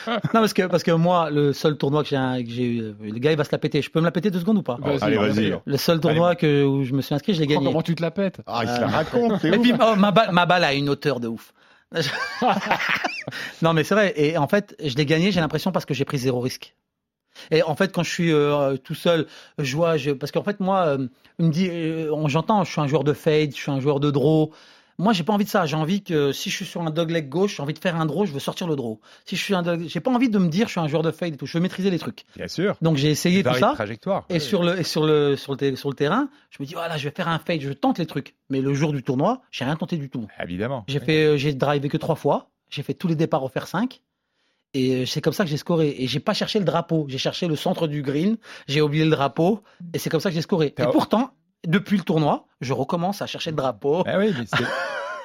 euh. 0.07 0.13
Non, 0.33 0.39
parce 0.41 0.53
que, 0.53 0.61
parce 0.67 0.83
que 0.83 0.91
moi, 0.91 1.29
le 1.31 1.53
seul 1.53 1.75
tournoi 1.77 2.03
que 2.03 2.09
j'ai, 2.09 2.63
eu, 2.63 2.95
le 3.01 3.19
gars 3.19 3.31
il 3.31 3.37
va 3.37 3.43
se 3.43 3.51
la 3.51 3.57
péter. 3.57 3.81
Je 3.81 3.89
peux 3.89 3.99
me 3.99 4.05
la 4.05 4.11
péter 4.11 4.29
deux 4.29 4.39
secondes 4.39 4.59
ou 4.59 4.63
pas? 4.63 4.77
Vas-y, 4.79 5.03
allez, 5.03 5.17
vas-y. 5.17 5.59
Le 5.65 5.77
seul 5.77 5.99
tournoi 5.99 6.35
que, 6.35 6.63
où 6.63 6.83
je 6.83 6.93
me 6.93 7.01
suis 7.01 7.15
inscrit, 7.15 7.33
je 7.33 7.39
l'ai 7.41 7.47
gagné. 7.47 7.65
Comment 7.65 7.81
tu 7.81 7.95
te 7.95 8.01
la 8.03 8.11
pètes? 8.11 8.41
Ah, 8.45 8.61
il 8.63 8.69
se 8.69 8.79
la 8.79 8.87
raconte, 8.87 9.41
c'est 9.41 9.49
Et 9.49 9.57
ouf. 9.57 9.61
puis 9.61 9.73
oh, 9.73 9.95
ma, 9.97 10.11
balle, 10.11 10.31
ma 10.31 10.45
balle 10.45 10.63
a 10.63 10.73
une 10.73 10.87
hauteur 10.89 11.19
de 11.19 11.27
ouf. 11.27 11.51
non 13.61 13.73
mais 13.73 13.83
c'est 13.83 13.95
vrai. 13.95 14.13
Et 14.15 14.37
en 14.37 14.47
fait, 14.47 14.75
je 14.83 14.95
l'ai 14.95 15.05
gagné, 15.05 15.31
j'ai 15.31 15.39
l'impression 15.39 15.71
parce 15.71 15.85
que 15.85 15.93
j'ai 15.93 16.05
pris 16.05 16.17
zéro 16.17 16.39
risque. 16.39 16.75
Et 17.51 17.63
en 17.63 17.75
fait, 17.75 17.91
quand 17.91 18.03
je 18.03 18.09
suis 18.11 18.31
euh, 18.33 18.77
tout 18.77 18.95
seul, 18.95 19.27
je 19.59 19.75
vois, 19.75 19.97
je... 19.97 20.11
parce 20.11 20.31
qu'en 20.31 20.43
fait 20.43 20.59
moi, 20.59 20.85
euh, 20.87 21.07
me 21.39 21.49
dit, 21.49 21.69
euh, 21.69 22.11
j'entends, 22.27 22.63
je 22.63 22.71
suis 22.71 22.81
un 22.81 22.87
joueur 22.87 23.03
de 23.03 23.13
fade, 23.13 23.51
je 23.51 23.55
suis 23.61 23.71
un 23.71 23.79
joueur 23.79 23.99
de 23.99 24.11
draw. 24.11 24.51
Moi, 24.99 25.13
j'ai 25.13 25.23
pas 25.23 25.31
envie 25.33 25.45
de 25.45 25.49
ça. 25.49 25.67
J'ai 25.67 25.75
envie 25.75 26.01
que 26.01 26.31
si 26.31 26.49
je 26.49 26.55
suis 26.55 26.65
sur 26.65 26.81
un 26.81 26.89
dogleg 26.89 27.29
gauche, 27.29 27.57
j'ai 27.57 27.61
envie 27.61 27.75
de 27.75 27.77
faire 27.79 27.95
un 27.97 28.07
draw, 28.07 28.25
je 28.25 28.31
veux 28.31 28.39
sortir 28.39 28.65
le 28.67 28.75
draw. 28.75 28.99
Si 29.25 29.35
je 29.35 29.43
suis 29.43 29.53
un 29.53 29.61
dog... 29.61 29.83
j'ai 29.87 29.99
pas 29.99 30.09
envie 30.09 30.27
de 30.27 30.39
me 30.39 30.47
dire, 30.49 30.65
je 30.65 30.71
suis 30.71 30.79
un 30.79 30.87
joueur 30.87 31.03
de 31.03 31.11
fade 31.11 31.35
et 31.35 31.37
tout. 31.37 31.45
Je 31.45 31.55
veux 31.55 31.61
maîtriser 31.61 31.91
les 31.91 31.99
trucs. 31.99 32.23
Bien 32.35 32.47
sûr. 32.47 32.75
Donc 32.81 32.97
j'ai 32.97 33.11
essayé 33.11 33.43
tout 33.43 33.53
ça. 33.53 33.73
trajectoire. 33.75 34.25
Et 34.29 34.39
sur 34.39 34.63
le 34.63 34.79
et 34.79 34.83
sur 34.83 35.05
le 35.05 35.35
sur 35.35 35.51
le, 35.51 35.57
ter- 35.59 35.77
sur 35.77 35.89
le 35.89 35.95
terrain, 35.95 36.29
je 36.49 36.57
me 36.63 36.65
dis 36.65 36.73
voilà, 36.73 36.97
je 36.97 37.07
vais 37.07 37.13
faire 37.15 37.27
un 37.27 37.37
fade, 37.37 37.61
je 37.61 37.71
tente 37.73 37.99
les 37.99 38.07
trucs. 38.07 38.33
Mais 38.49 38.59
le 38.59 38.73
jour 38.73 38.91
du 38.91 39.03
tournoi, 39.03 39.41
j'ai 39.51 39.65
rien 39.65 39.75
tenté 39.75 39.97
du 39.97 40.09
tout. 40.09 40.25
Évidemment. 40.43 40.83
J'ai 40.87 40.99
fait 40.99 41.37
j'ai 41.37 41.53
drivé 41.53 41.89
que 41.89 41.97
trois 41.97 42.15
fois, 42.15 42.49
j'ai 42.71 42.81
fait 42.81 42.95
tous 42.95 43.07
les 43.07 43.15
départs 43.15 43.43
au 43.43 43.49
fer 43.49 43.67
5 43.67 44.01
et 44.77 44.95
euh, 45.01 45.05
c'est 45.05 45.21
comme 45.21 45.33
ça 45.33 45.43
que 45.43 45.49
j'ai 45.49 45.57
scoré 45.57 45.95
et 45.97 46.07
j'ai 46.07 46.19
pas 46.19 46.33
cherché 46.33 46.59
le 46.59 46.65
drapeau, 46.65 47.05
j'ai 47.09 47.17
cherché 47.17 47.47
le 47.47 47.55
centre 47.55 47.87
du 47.87 48.01
green, 48.01 48.37
j'ai 48.67 48.81
oublié 48.81 49.03
le 49.05 49.11
drapeau 49.11 49.63
et 49.93 49.99
c'est 49.99 50.09
comme 50.09 50.19
ça 50.19 50.29
que 50.29 50.35
j'ai 50.35 50.41
scoré. 50.41 50.73
Et 50.77 50.83
pourtant, 50.91 51.31
depuis 51.65 51.97
le 51.97 52.03
tournoi, 52.03 52.45
je 52.61 52.73
recommence 52.73 53.21
à 53.21 53.27
chercher 53.27 53.51
le 53.51 53.55
drapeau. 53.57 54.03
Ah 54.05 54.17
oui, 54.19 54.33
mais 54.37 54.45
c'est- 54.45 54.63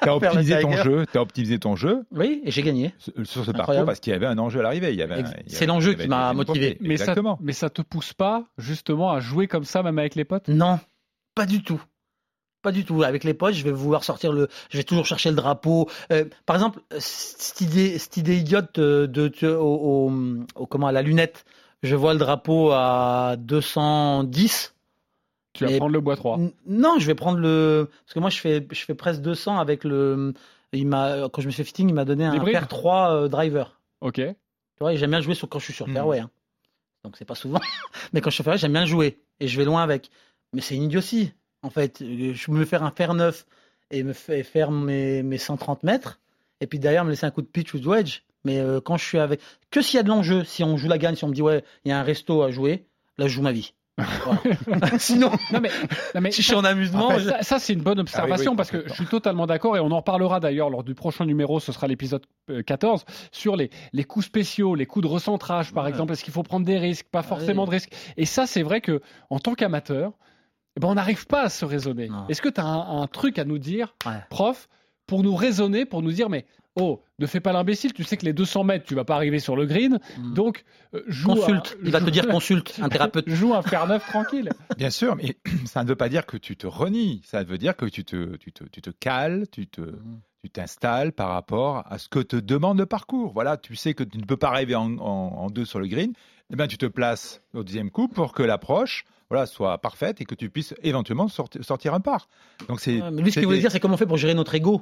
T'as 0.01 0.15
optimisé 0.15 0.59
ton 0.59 0.71
jeu, 0.83 1.05
t'as 1.09 1.21
optimisé 1.21 1.59
ton 1.59 1.77
jeu 1.77 2.03
Oui, 2.11 2.41
et 2.43 2.51
j'ai 2.51 2.61
gagné. 2.61 2.93
sur 3.23 3.45
ce 3.45 3.51
parcours 3.51 3.85
parce 3.85 4.01
qu'il 4.01 4.11
y 4.11 4.15
avait 4.15 4.25
un 4.25 4.37
enjeu 4.37 4.59
à 4.59 4.63
l'arrivée. 4.63 4.97
C'est 5.47 5.65
l'enjeu 5.65 5.93
qui 5.93 6.07
m'a 6.09 6.33
motivé. 6.33 6.77
mais 6.81 6.97
ça, 6.97 7.15
mais 7.39 7.53
ça 7.53 7.69
te 7.69 7.81
pousse 7.81 8.11
pas 8.13 8.43
justement 8.57 9.11
à 9.11 9.21
jouer 9.21 9.47
comme 9.47 9.63
ça, 9.63 9.81
même 9.81 9.97
avec 9.99 10.15
les 10.15 10.25
potes? 10.25 10.49
Non, 10.49 10.77
pas 11.35 11.45
du 11.45 11.63
tout. 11.63 11.81
Pas 12.63 12.71
du 12.71 12.83
tout. 12.85 13.03
Avec 13.03 13.23
les 13.25 13.33
potes, 13.35 13.53
je 13.53 13.63
vais 13.63 13.71
vouloir 13.71 14.03
sortir 14.03 14.31
le. 14.33 14.47
Je 14.71 14.77
vais 14.77 14.83
toujours 14.83 15.05
chercher 15.05 15.29
le 15.29 15.35
drapeau. 15.35 15.87
Euh, 16.11 16.25
par 16.47 16.55
exemple, 16.55 16.79
cette 16.97 17.61
idée, 17.61 17.99
cette 17.99 18.17
idée 18.17 18.37
idiote 18.37 18.79
euh, 18.79 19.05
de, 19.05 19.27
de- 19.27 19.47
au, 19.53 20.07
au- 20.09 20.11
au- 20.55 20.65
comment 20.65 20.87
à 20.87 20.91
la 20.91 21.01
lunette. 21.03 21.45
Je 21.83 21.95
vois 21.95 22.13
le 22.13 22.19
drapeau 22.19 22.71
à 22.71 23.35
210. 23.37 24.73
Tu 25.53 25.65
vas 25.65 25.69
Mais- 25.71 25.77
prendre 25.77 25.91
le 25.93 25.99
bois 25.99 26.15
3. 26.15 26.37
N- 26.37 26.51
Non, 26.65 26.95
je 26.99 27.05
vais 27.05 27.15
prendre 27.15 27.37
le. 27.37 27.89
Parce 28.05 28.13
que 28.13 28.19
moi, 28.19 28.29
je 28.29 28.39
fais, 28.39 28.65
je 28.71 28.79
fais 28.85 28.95
presque 28.95 29.21
200 29.21 29.59
avec 29.59 29.83
le. 29.83 30.33
Il 30.71 30.87
m'a, 30.87 31.29
quand 31.31 31.41
je 31.41 31.45
me 31.47 31.51
suis 31.51 31.63
fitting, 31.63 31.89
il 31.89 31.93
m'a 31.93 32.05
donné 32.05 32.25
un 32.25 32.39
paire 32.43 32.67
3 32.67 33.11
euh, 33.11 33.27
driver. 33.27 33.79
Ok. 34.01 34.15
Tu 34.15 34.33
vois, 34.79 34.95
j'aime 34.95 35.11
bien 35.11 35.21
jouer 35.21 35.35
sur, 35.35 35.47
quand 35.47 35.59
je 35.59 35.65
suis 35.65 35.73
sur 35.73 35.87
Mhm. 35.87 35.93
fairway. 35.93 36.19
hein. 36.19 36.29
Donc 37.03 37.15
c'est 37.17 37.25
pas 37.25 37.35
souvent. 37.35 37.59
Mais 38.13 38.21
quand 38.21 38.29
je 38.31 38.35
suis 38.35 38.37
sur 38.37 38.45
fairway, 38.45 38.57
j'aime 38.57 38.71
bien 38.73 38.85
jouer. 38.85 39.19
Et 39.39 39.47
je 39.47 39.57
vais 39.57 39.65
loin 39.65 39.83
avec. 39.83 40.09
Mais 40.53 40.61
c'est 40.61 40.75
une 40.75 40.83
idiotie. 40.83 41.33
En 41.63 41.69
fait, 41.69 42.01
Euh, 42.01 42.33
je 42.33 42.45
peux 42.45 42.51
me 42.51 42.65
faire 42.65 42.83
un 42.83 42.91
fer 42.91 43.13
neuf 43.13 43.45
et 43.91 44.03
me 44.03 44.13
fa- 44.13 44.43
faire 44.43 44.71
mes, 44.71 45.23
mes 45.23 45.37
130 45.37 45.83
mètres, 45.83 46.19
et 46.61 46.67
puis 46.67 46.79
derrière 46.79 47.03
me 47.05 47.09
laisser 47.09 47.25
un 47.25 47.31
coup 47.31 47.41
de 47.41 47.47
pitch 47.47 47.73
ou 47.73 47.79
de 47.79 47.87
wedge. 47.87 48.19
Mais 48.45 48.59
euh, 48.59 48.81
quand 48.81 48.97
je 48.97 49.05
suis 49.05 49.19
avec. 49.19 49.39
Que 49.71 49.81
s'il 49.81 49.97
y 49.97 49.99
a 49.99 50.03
de 50.03 50.09
l'enjeu, 50.09 50.43
si 50.43 50.63
on 50.63 50.75
joue 50.77 50.89
la 50.89 50.97
gagne, 50.97 51.15
si 51.15 51.23
on 51.23 51.29
me 51.29 51.33
dit, 51.33 51.41
ouais, 51.41 51.63
il 51.85 51.89
y 51.89 51.91
a 51.91 51.99
un 51.99 52.03
resto 52.03 52.41
à 52.43 52.51
jouer, 52.51 52.85
là, 53.17 53.27
je 53.27 53.33
joue 53.33 53.41
ma 53.41 53.53
vie. 53.53 53.73
Voilà. 53.97 54.97
Sinon, 54.99 55.29
Non 55.51 55.59
mais, 55.61 55.69
non, 56.15 56.21
mais 56.21 56.31
si 56.31 56.41
je 56.41 56.47
suis 56.47 56.55
en 56.55 56.63
amusement, 56.65 57.07
En 57.07 57.11
fait, 57.11 57.19
je- 57.19 57.29
ça, 57.29 57.43
ça, 57.43 57.59
c'est 57.59 57.73
une 57.73 57.83
bonne 57.83 57.99
observation 57.99 58.33
Ah 58.35 58.39
oui, 58.39 58.47
oui, 58.49 58.55
parce 58.57 58.71
que 58.71 58.83
je 58.89 58.93
suis 58.95 59.05
totalement 59.05 59.45
d'accord 59.45 59.77
et 59.77 59.79
on 59.79 59.91
en 59.91 59.97
reparlera 59.97 60.39
d'ailleurs 60.39 60.69
lors 60.71 60.83
du 60.83 60.95
prochain 60.95 61.25
numéro, 61.25 61.59
ce 61.59 61.71
sera 61.71 61.87
l'épisode 61.87 62.25
euh, 62.49 62.63
14, 62.63 63.05
sur 63.31 63.55
les, 63.55 63.69
les 63.93 64.03
coups 64.03 64.25
spéciaux, 64.25 64.73
les 64.75 64.87
coups 64.87 65.03
de 65.03 65.09
recentrage 65.11 65.73
par 65.73 65.83
Ouais. 65.83 65.91
exemple. 65.91 66.11
Est-ce 66.13 66.23
qu'il 66.23 66.33
faut 66.33 66.41
prendre 66.43 66.65
des 66.65 66.79
risques, 66.79 67.05
pas 67.11 67.21
forcément 67.21 67.61
Ouais. 67.63 67.67
de 67.67 67.73
risques 67.75 67.93
Et 68.17 68.25
ça, 68.25 68.47
c'est 68.47 68.63
vrai 68.63 68.81
que 68.81 68.99
en 69.29 69.37
tant 69.39 69.53
qu'amateur, 69.53 70.13
ben, 70.79 70.87
on 70.89 70.95
n'arrive 70.95 71.25
pas 71.27 71.43
à 71.43 71.49
se 71.49 71.65
raisonner. 71.65 72.09
Non. 72.09 72.27
Est-ce 72.29 72.41
que 72.41 72.49
tu 72.49 72.59
as 72.61 72.65
un, 72.65 73.01
un 73.01 73.07
truc 73.07 73.37
à 73.39 73.45
nous 73.45 73.59
dire, 73.59 73.95
Ouais. 74.05 74.13
prof, 74.29 74.67
pour 75.07 75.23
nous 75.23 75.35
raisonner, 75.35 75.85
pour 75.85 76.01
nous 76.01 76.11
dire, 76.11 76.29
mais 76.29 76.45
oh, 76.75 77.03
ne 77.19 77.27
fais 77.27 77.39
pas 77.39 77.51
l'imbécile, 77.53 77.93
tu 77.93 78.03
sais 78.03 78.17
que 78.17 78.25
les 78.25 78.33
200 78.33 78.63
mètres, 78.63 78.85
tu 78.85 78.95
vas 78.95 79.03
pas 79.05 79.15
arriver 79.15 79.39
sur 79.39 79.55
le 79.55 79.65
green, 79.67 79.99
Mm. 80.17 80.33
donc 80.33 80.63
euh, 80.95 81.03
joue 81.07 81.35
consulte. 81.35 81.77
un- 81.79 81.85
Il 81.85 81.91
va 81.91 81.99
te 81.99 82.05
joue- 82.05 82.11
dire 82.11 82.27
consulte, 82.29 82.79
un 82.81 82.89
thérapeute. 82.89 83.29
Joue 83.29 83.53
un 83.53 83.61
fer 83.61 83.85
neuf 83.85 84.03
tranquille. 84.07 84.49
Bien 84.77 84.89
sûr, 84.89 85.15
mais 85.15 85.37
ça 85.65 85.83
ne 85.83 85.89
veut 85.89 85.95
pas 85.95 86.09
dire 86.09 86.25
que 86.25 86.37
tu 86.37 86.55
te 86.57 86.65
renies. 86.65 87.21
Ça 87.25 87.43
veut 87.43 87.57
dire 87.59 87.75
que 87.75 87.85
tu 87.85 88.03
te, 88.05 88.37
tu 88.37 88.51
te, 88.51 88.63
tu 88.63 88.81
te 88.81 88.89
cales, 88.89 89.45
tu 89.51 89.67
te, 89.67 89.81
tu 90.43 90.49
t'installes 90.49 91.13
par 91.13 91.29
rapport 91.29 91.83
à 91.89 91.97
ce 91.97 92.09
que 92.09 92.19
te 92.19 92.35
demande 92.35 92.77
le 92.77 92.85
parcours. 92.85 93.31
Voilà, 93.31 93.55
tu 93.55 93.77
sais 93.77 93.93
que 93.93 94.03
tu 94.03 94.17
ne 94.17 94.25
peux 94.25 94.35
pas 94.35 94.49
arriver 94.49 94.75
en, 94.75 94.97
en- 94.97 95.37
en 95.37 95.49
deux 95.49 95.63
sur 95.63 95.79
le 95.79 95.87
green. 95.87 96.11
Eh 96.51 96.57
bien, 96.57 96.67
tu 96.67 96.77
te 96.77 96.85
places 96.85 97.41
au 97.53 97.63
deuxième 97.63 97.89
coup 97.89 98.09
pour 98.09 98.33
que 98.33 98.43
l'approche 98.43 99.05
voilà, 99.29 99.45
soit 99.45 99.77
parfaite 99.79 100.19
et 100.21 100.25
que 100.25 100.35
tu 100.35 100.49
puisses 100.49 100.75
éventuellement 100.83 101.27
sorti- 101.29 101.63
sortir 101.63 101.93
un 101.93 102.01
par. 102.01 102.27
Donc 102.67 102.81
c'est. 102.81 103.01
Mais 103.11 103.21
lui, 103.21 103.31
ce 103.31 103.35
c'est 103.35 103.39
qu'il 103.39 103.47
voulait 103.47 103.59
dire, 103.59 103.71
c'est 103.71 103.79
comment 103.79 103.93
on 103.95 103.97
fait 103.97 104.05
pour 104.05 104.17
gérer 104.17 104.33
notre 104.33 104.53
ego? 104.53 104.81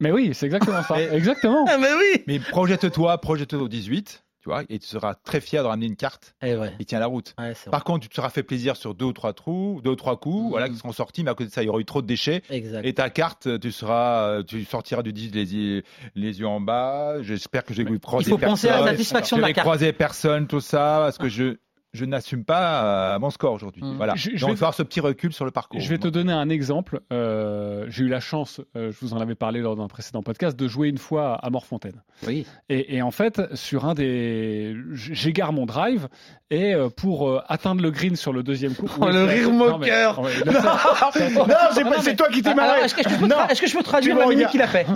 Mais 0.00 0.12
oui, 0.12 0.30
c'est 0.34 0.46
exactement 0.46 0.82
ça. 0.84 1.00
Exactement. 1.02 1.66
Ah, 1.68 1.76
mais 1.80 1.92
oui 1.92 2.22
Mais 2.28 2.38
projette-toi, 2.38 3.18
projette-toi 3.18 3.58
au 3.60 3.68
18, 3.68 4.24
tu 4.42 4.48
vois, 4.48 4.64
et 4.68 4.78
tu 4.80 4.86
seras 4.88 5.14
très 5.14 5.40
fier 5.40 5.62
de 5.62 5.68
ramener 5.68 5.86
une 5.86 5.94
carte 5.94 6.34
Eh 6.42 6.56
ouais. 6.56 6.72
qui 6.76 6.84
tient 6.84 6.98
la 6.98 7.06
route. 7.06 7.32
Ouais. 7.38 7.52
Par 7.70 7.84
contre, 7.84 8.00
tu 8.00 8.08
te 8.08 8.14
seras 8.16 8.28
fait 8.28 8.42
plaisir 8.42 8.74
sur 8.76 8.92
deux 8.94 9.04
ou 9.04 9.12
trois 9.12 9.32
trous, 9.32 9.80
deux 9.84 9.90
ou 9.90 9.94
trois 9.96 10.18
coups, 10.18 10.42
Mhm. 10.44 10.50
voilà, 10.50 10.68
qui 10.68 10.74
seront 10.76 10.90
sortis, 10.92 11.22
mais 11.22 11.30
à 11.30 11.34
côté 11.34 11.48
de 11.48 11.54
ça, 11.54 11.62
il 11.62 11.66
y 11.66 11.68
aura 11.68 11.78
eu 11.78 11.84
trop 11.84 12.02
de 12.02 12.06
déchets. 12.08 12.42
Exact. 12.50 12.84
Et 12.84 12.92
ta 12.92 13.08
carte, 13.08 13.60
tu 13.60 13.70
seras, 13.70 14.42
tu 14.42 14.64
sortiras 14.64 15.02
du 15.02 15.12
10 15.12 15.30
les, 15.32 15.54
yeux- 15.54 15.82
les 16.16 16.40
yeux 16.40 16.46
en 16.48 16.60
bas. 16.60 17.22
J'espère 17.22 17.64
que 17.64 17.72
j'ai 17.72 17.84
croisé 18.00 18.26
Il 18.26 18.30
faut 18.30 18.38
penser 18.38 18.66
à 18.66 18.70
la 18.70 18.76
personne. 18.78 18.92
satisfaction 18.96 19.36
de 19.36 19.42
la 19.42 19.52
carte. 19.52 19.64
croiser 19.64 19.92
personne, 19.92 20.46
tout 20.48 20.60
ça, 20.60 21.02
parce 21.04 21.18
que 21.18 21.28
je, 21.28 21.56
je 21.92 22.04
n'assume 22.04 22.44
pas 22.44 23.14
euh, 23.14 23.18
mon 23.18 23.30
score 23.30 23.52
aujourd'hui. 23.52 23.82
Mhm. 23.82 23.96
Voilà. 23.96 24.14
Je- 24.16 24.30
je 24.34 24.40
Donc, 24.40 24.50
vais- 24.50 24.54
avoir 24.54 24.74
ce 24.74 24.82
petit 24.82 25.00
recul 25.00 25.32
sur 25.32 25.44
le 25.44 25.50
parcours. 25.50 25.78
Je 25.80 25.88
vais 25.88 25.98
te 25.98 26.08
donner 26.08 26.32
un 26.32 26.48
exemple. 26.48 27.00
Euh, 27.12 27.86
J'ai 27.88 28.04
eu 28.04 28.08
la 28.08 28.20
chance, 28.20 28.60
euh, 28.76 28.90
je 28.92 28.96
vous 29.04 29.12
en 29.14 29.20
avais 29.20 29.34
parlé 29.34 29.60
lors 29.60 29.76
d'un 29.76 29.88
précédent 29.88 30.22
podcast, 30.22 30.58
de 30.58 30.68
jouer 30.68 30.88
une 30.88 30.98
fois 30.98 31.34
à 31.34 31.50
Morfontaine. 31.50 32.02
Oui. 32.26 32.46
Et, 32.68 32.96
et 32.96 33.02
en 33.02 33.10
fait, 33.10 33.54
sur 33.54 33.84
un 33.84 33.94
des, 33.94 34.74
j'égare 34.92 35.52
mon 35.52 35.66
drive 35.66 36.08
et 36.50 36.74
euh, 36.74 36.88
pour 36.88 37.28
euh, 37.28 37.40
atteindre 37.48 37.82
le 37.82 37.90
green 37.90 38.16
sur 38.16 38.32
le 38.32 38.42
deuxième 38.42 38.74
coup. 38.74 38.86
Oh, 39.00 39.08
le 39.08 39.24
rire 39.24 39.50
non, 39.50 39.78
mais- 39.78 39.86
moqueur. 39.88 40.22
non, 40.22 40.28
c'est 41.12 41.30
Non, 41.34 41.44
pas- 41.46 41.70
mais- 41.76 41.90
c'est 42.00 42.16
toi 42.16 42.28
qui 42.28 42.40
t'es 42.42 42.50
Alors, 42.50 42.64
marré. 42.66 42.80
est-ce 42.82 42.94
que, 42.94 43.02
tra- 43.02 43.60
que 43.60 43.66
je 43.66 43.76
peux 43.76 43.82
traduire 43.82 44.16
la 44.16 44.26
minute 44.26 44.48
qu'il 44.48 44.62
a 44.62 44.66
fait? 44.66 44.86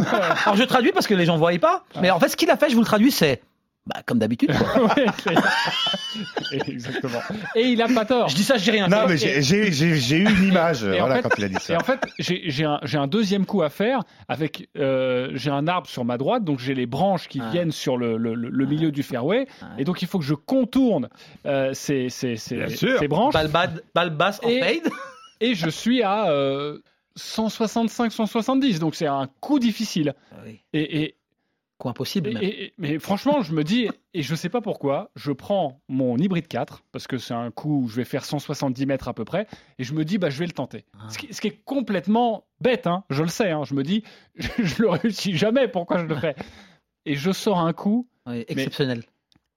Alors 0.44 0.56
je 0.56 0.64
traduis 0.64 0.92
parce 0.92 1.06
que 1.06 1.14
les 1.14 1.24
gens 1.26 1.34
ne 1.34 1.38
voyaient 1.38 1.58
pas. 1.58 1.84
Mais 2.00 2.10
en 2.10 2.18
fait, 2.18 2.28
ce 2.28 2.36
qu'il 2.36 2.50
a 2.50 2.56
fait, 2.56 2.68
je 2.70 2.74
vous 2.74 2.80
le 2.80 2.86
traduis, 2.86 3.10
c'est 3.10 3.42
bah, 3.86 4.02
comme 4.04 4.18
d'habitude. 4.18 4.50
Ouais, 4.76 5.06
Exactement. 6.68 7.20
Et 7.54 7.62
il 7.68 7.82
a 7.82 7.88
pas 7.88 8.04
tort. 8.04 8.28
Je 8.28 8.34
dis 8.36 8.42
ça, 8.44 8.56
je 8.56 8.64
dis 8.64 8.70
rien. 8.70 8.88
Non, 8.88 9.04
Et- 9.04 9.08
mais 9.10 9.16
j'ai- 9.16 9.42
j'ai 9.42 9.72
j'ai- 9.72 9.96
j'ai 9.96 10.16
eu 10.18 10.28
une 10.28 10.48
image 10.48 10.84
Et 10.84 10.94
en 11.00 11.06
voilà, 11.06 11.16
fait- 11.16 11.22
quand 11.22 11.38
il 11.38 11.44
a 11.44 11.48
dit 11.48 11.56
Et 11.56 11.60
ça. 11.60 11.76
en 11.76 11.84
fait, 11.84 12.00
j'ai 12.18 12.42
j'ai 12.50 12.64
un, 12.64 12.78
j'ai 12.82 12.98
un 12.98 13.06
deuxième 13.06 13.44
coup 13.46 13.62
à 13.62 13.68
faire 13.70 14.00
avec 14.28 14.68
euh, 14.78 15.30
j'ai 15.34 15.50
un 15.50 15.66
arbre 15.68 15.88
sur 15.88 16.04
ma 16.04 16.16
droite, 16.18 16.44
donc 16.44 16.58
j'ai 16.58 16.74
les 16.74 16.86
branches 16.86 17.28
qui 17.28 17.40
Ah. 17.42 17.50
viennent 17.50 17.72
sur 17.72 17.96
le, 17.96 18.16
le- 18.16 18.34
le- 18.34 18.48
le 18.48 18.66
milieu 18.66 18.90
du 18.92 19.02
fairway, 19.02 19.46
Ah. 19.62 19.66
et 19.78 19.84
donc 19.84 20.02
il 20.02 20.08
faut 20.08 20.18
que 20.18 20.24
je 20.24 20.34
contourne 20.34 21.08
euh, 21.46 21.72
ces, 21.74 22.08
ces, 22.08 22.36
ces- 22.36 22.56
Bien 22.56 22.68
sûr. 22.68 22.98
ces 22.98 23.08
branches, 23.08 23.34
Balle, 23.34 23.48
bad- 23.48 23.82
balle 23.94 24.10
basse 24.10 24.40
en 24.42 24.48
Et- 24.48 24.60
fade. 24.60 24.92
et 25.40 25.54
je 25.54 25.68
suis 25.68 26.02
à 26.02 26.30
euh, 26.30 26.78
165-170, 27.18 28.78
donc 28.78 28.94
c'est 28.94 29.06
un 29.06 29.28
coup 29.40 29.58
difficile. 29.58 30.14
Et, 30.72 31.02
et, 31.02 31.15
Quoi 31.78 31.90
impossible. 31.90 32.30
et- 32.30 32.32
même. 32.34 32.42
et- 32.42 32.72
mais 32.78 32.98
franchement, 32.98 33.42
je 33.42 33.52
me 33.52 33.62
dis, 33.62 33.88
et 34.14 34.22
je 34.22 34.34
sais 34.34 34.48
pas 34.48 34.60
pourquoi, 34.62 35.10
je 35.14 35.30
prends 35.32 35.80
mon 35.88 36.16
hybride 36.16 36.48
4, 36.48 36.82
parce 36.90 37.06
que 37.06 37.18
c'est 37.18 37.34
un 37.34 37.50
coup 37.50 37.82
où 37.82 37.88
je 37.88 37.96
vais 37.96 38.04
faire 38.04 38.24
170 38.24 38.86
mètres 38.86 39.08
à 39.08 39.12
peu 39.14 39.24
près, 39.26 39.46
et 39.78 39.84
je 39.84 39.92
me 39.92 40.04
dis, 40.04 40.16
bah, 40.16 40.30
je 40.30 40.38
vais 40.38 40.46
le 40.46 40.52
tenter. 40.52 40.84
Ah. 40.98 41.08
Ce, 41.10 41.18
qui, 41.18 41.34
ce 41.34 41.40
qui 41.40 41.48
est 41.48 41.60
complètement 41.66 42.44
bête, 42.62 42.86
hein, 42.86 43.04
je 43.10 43.22
le 43.22 43.28
sais, 43.28 43.50
hein, 43.50 43.62
je 43.64 43.74
me 43.74 43.82
dis, 43.82 44.04
je, 44.36 44.48
je 44.64 44.82
le 44.82 44.88
réussis 44.88 45.36
jamais, 45.36 45.68
pourquoi 45.68 45.98
je 45.98 46.04
le 46.06 46.14
fais? 46.16 46.34
Et 47.04 47.14
je 47.14 47.30
sors 47.30 47.58
un 47.58 47.72
coup 47.74 48.08
Oui, 48.26 48.44
exceptionnel. 48.48 49.02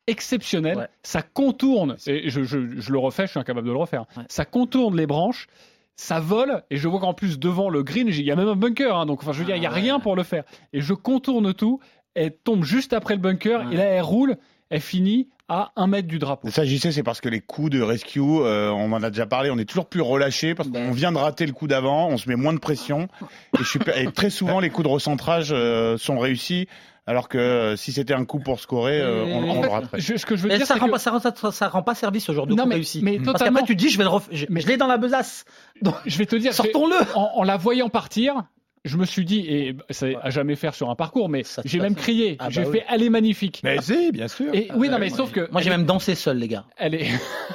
exceptionnel, 0.07 0.77
Ouais. 0.77 0.87
ça 1.03 1.21
contourne, 1.21 1.95
et 2.07 2.29
je, 2.29 2.43
je- 2.43 2.79
je 2.79 2.91
le 2.91 2.97
refais, 2.99 3.27
je 3.27 3.31
suis 3.31 3.39
incapable 3.39 3.67
de 3.67 3.71
le 3.71 3.77
refaire, 3.77 4.05
Ouais. 4.17 4.23
ça 4.27 4.43
contourne 4.45 4.97
les 4.97 5.05
branches, 5.07 5.47
ça 5.95 6.19
vole, 6.19 6.63
et 6.69 6.77
je 6.77 6.87
vois 6.87 6.99
qu'en 6.99 7.13
plus 7.13 7.39
devant 7.39 7.69
le 7.69 7.83
green, 7.83 8.07
il 8.07 8.21
y 8.21 8.31
a 8.31 8.35
même 8.35 8.47
un 8.47 8.55
bunker, 8.55 8.95
hein, 8.95 9.05
donc 9.05 9.21
enfin, 9.21 9.33
je 9.33 9.39
veux 9.39 9.45
dire, 9.45 9.55
il 9.55 9.59
n'y 9.59 9.65
a 9.65 9.71
Ah 9.71 9.73
rien 9.73 9.99
pour 9.99 10.15
le 10.15 10.23
faire. 10.23 10.43
Et 10.73 10.79
je 10.81 10.93
contourne 10.93 11.53
tout, 11.53 11.79
elle 12.15 12.33
tombe 12.35 12.63
juste 12.63 12.93
après 12.93 13.15
le 13.15 13.21
bunker, 13.21 13.65
Ouais. 13.67 13.73
et 13.73 13.77
là 13.77 13.83
elle 13.85 14.01
roule, 14.01 14.37
elle 14.69 14.81
finit 14.81 15.27
à 15.51 15.71
un 15.75 15.87
mètre 15.87 16.07
du 16.07 16.19
drapeau. 16.19 16.47
Ça, 16.51 16.63
j'y 16.63 16.77
sais, 16.77 16.91
c'est 16.91 17.01
parce 17.01 17.21
que 17.21 17.29
les 17.29 17.39
coups 17.41 17.71
de 17.71 17.81
rescue, 17.81 18.19
euh, 18.21 18.69
on 18.71 18.91
en 18.91 19.01
a 19.01 19.09
déjà 19.09 19.25
parlé, 19.25 19.49
on 19.49 19.57
est 19.57 19.65
toujours 19.65 19.87
plus 19.87 20.01
relâché 20.01 20.53
parce 20.53 20.69
qu'on 20.69 20.91
vient 20.91 21.11
de 21.11 21.17
rater 21.17 21.47
le 21.47 21.53
coup 21.53 21.67
d'avant, 21.67 22.07
on 22.07 22.17
se 22.17 22.29
met 22.29 22.35
moins 22.35 22.53
de 22.53 22.59
pression. 22.59 23.07
Et, 23.55 23.63
je 23.63 23.63
suis, 23.67 23.79
per- 23.79 23.93
et 23.99 24.11
très 24.11 24.29
souvent, 24.29 24.59
les 24.59 24.69
coups 24.69 24.87
de 24.87 24.91
recentrage 24.93 25.49
euh, 25.51 25.97
sont 25.97 26.19
réussis, 26.19 26.67
alors 27.07 27.29
que 27.29 27.39
euh, 27.39 27.75
si 27.75 27.91
c'était 27.91 28.13
un 28.13 28.25
coup 28.25 28.37
pour 28.37 28.59
scorer, 28.59 29.01
euh, 29.01 29.23
on, 29.25 29.27
Et- 29.27 29.33
on 29.33 29.49
En 29.49 29.55
le 29.55 29.61
fait, 29.63 29.67
raterait. 29.73 29.99
je- 29.99 30.17
ce 30.17 30.25
que 30.27 30.35
je 30.35 30.43
veux 30.43 30.49
Mais 30.49 30.57
dire, 30.57 30.67
ça 30.67 30.75
rend, 30.75 30.85
que- 30.85 30.91
pas, 30.91 30.99
ça, 30.99 31.09
rend, 31.09 31.19
ça, 31.19 31.33
ça 31.51 31.67
rend 31.67 31.81
pas 31.81 31.95
service 31.95 32.31
genre 32.31 32.45
de 32.45 32.53
Non, 32.53 32.63
coup 32.63 32.69
mais- 32.69 32.75
réussi. 32.75 33.01
mais 33.01 33.17
Parce 33.19 33.41
qu'après, 33.41 33.63
tu 33.63 33.75
te 33.75 33.81
dis, 33.81 33.89
je 33.89 33.97
vais 33.97 34.03
le 34.03 34.09
ref... 34.11 34.27
je, 34.31 34.45
Mais- 34.49 34.61
je 34.61 34.67
l'ai 34.67 34.77
dans 34.77 34.85
la 34.85 34.97
besace. 34.97 35.45
Donc, 35.81 35.95
je 36.05 36.15
vais 36.19 36.27
te 36.27 36.35
dire, 36.35 36.53
sortons-le. 36.53 36.95
en, 37.15 37.31
en 37.37 37.43
la 37.43 37.57
voyant 37.57 37.89
partir, 37.89 38.43
je 38.85 38.97
me 38.97 39.05
suis 39.05 39.25
dit, 39.25 39.39
et 39.47 39.75
c'est 39.89 40.15
à 40.21 40.29
jamais 40.29 40.55
faire 40.55 40.73
sur 40.73 40.89
un 40.89 40.95
parcours, 40.95 41.29
mais 41.29 41.43
j'ai 41.65 41.79
même 41.79 41.95
crié, 41.95 42.37
Ah 42.39 42.45
bah 42.45 42.49
j'ai 42.51 42.65
oui. 42.65 42.79
fait 42.79 42.85
aller 42.87 43.09
magnifique. 43.09 43.61
Mais 43.63 43.81
si, 43.81 44.11
bien 44.11 44.27
sûr. 44.27 44.53
Et 44.53 44.69
oui, 44.75 44.87
Ah, 44.89 44.93
non, 44.93 44.99
mais 44.99 45.09
moi, 45.09 45.17
sauf 45.17 45.31
que 45.31 45.49
Moi, 45.51 45.61
j'ai 45.61 45.69
même 45.69 45.85
dansé 45.85 46.15
seul, 46.15 46.37
les 46.37 46.47
gars. 46.47 46.65
elle 46.77 46.95
est, 46.95 47.07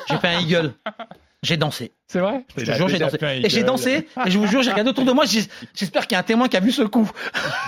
J'ai 0.09 0.17
fait 0.19 0.29
un 0.29 0.41
eagle. 0.41 0.75
J'ai 1.45 1.57
dansé. 1.57 1.93
c'est 2.09 2.19
vrai. 2.21 2.45
Je 2.57 2.65
te 2.65 2.71
a 2.71 2.75
jure, 2.77 2.89
j'ai 2.89 2.99
dansé. 2.99 3.19
Et 3.45 3.49
j'ai 3.51 3.63
dansé, 3.63 4.09
et 4.27 4.31
je 4.31 4.39
vous 4.39 4.47
jure, 4.47 4.63
j'ai 4.63 4.71
regardé 4.71 4.91
autour 4.91 5.05
de 5.05 5.13
moi, 5.13 5.25
j'espère 5.27 6.07
qu'il 6.07 6.15
y 6.15 6.17
a 6.17 6.21
un 6.21 6.25
témoin 6.25 6.49
qui 6.49 6.57
a 6.57 6.61
vu 6.61 6.73
ce 6.73 6.83
coup. 6.83 7.11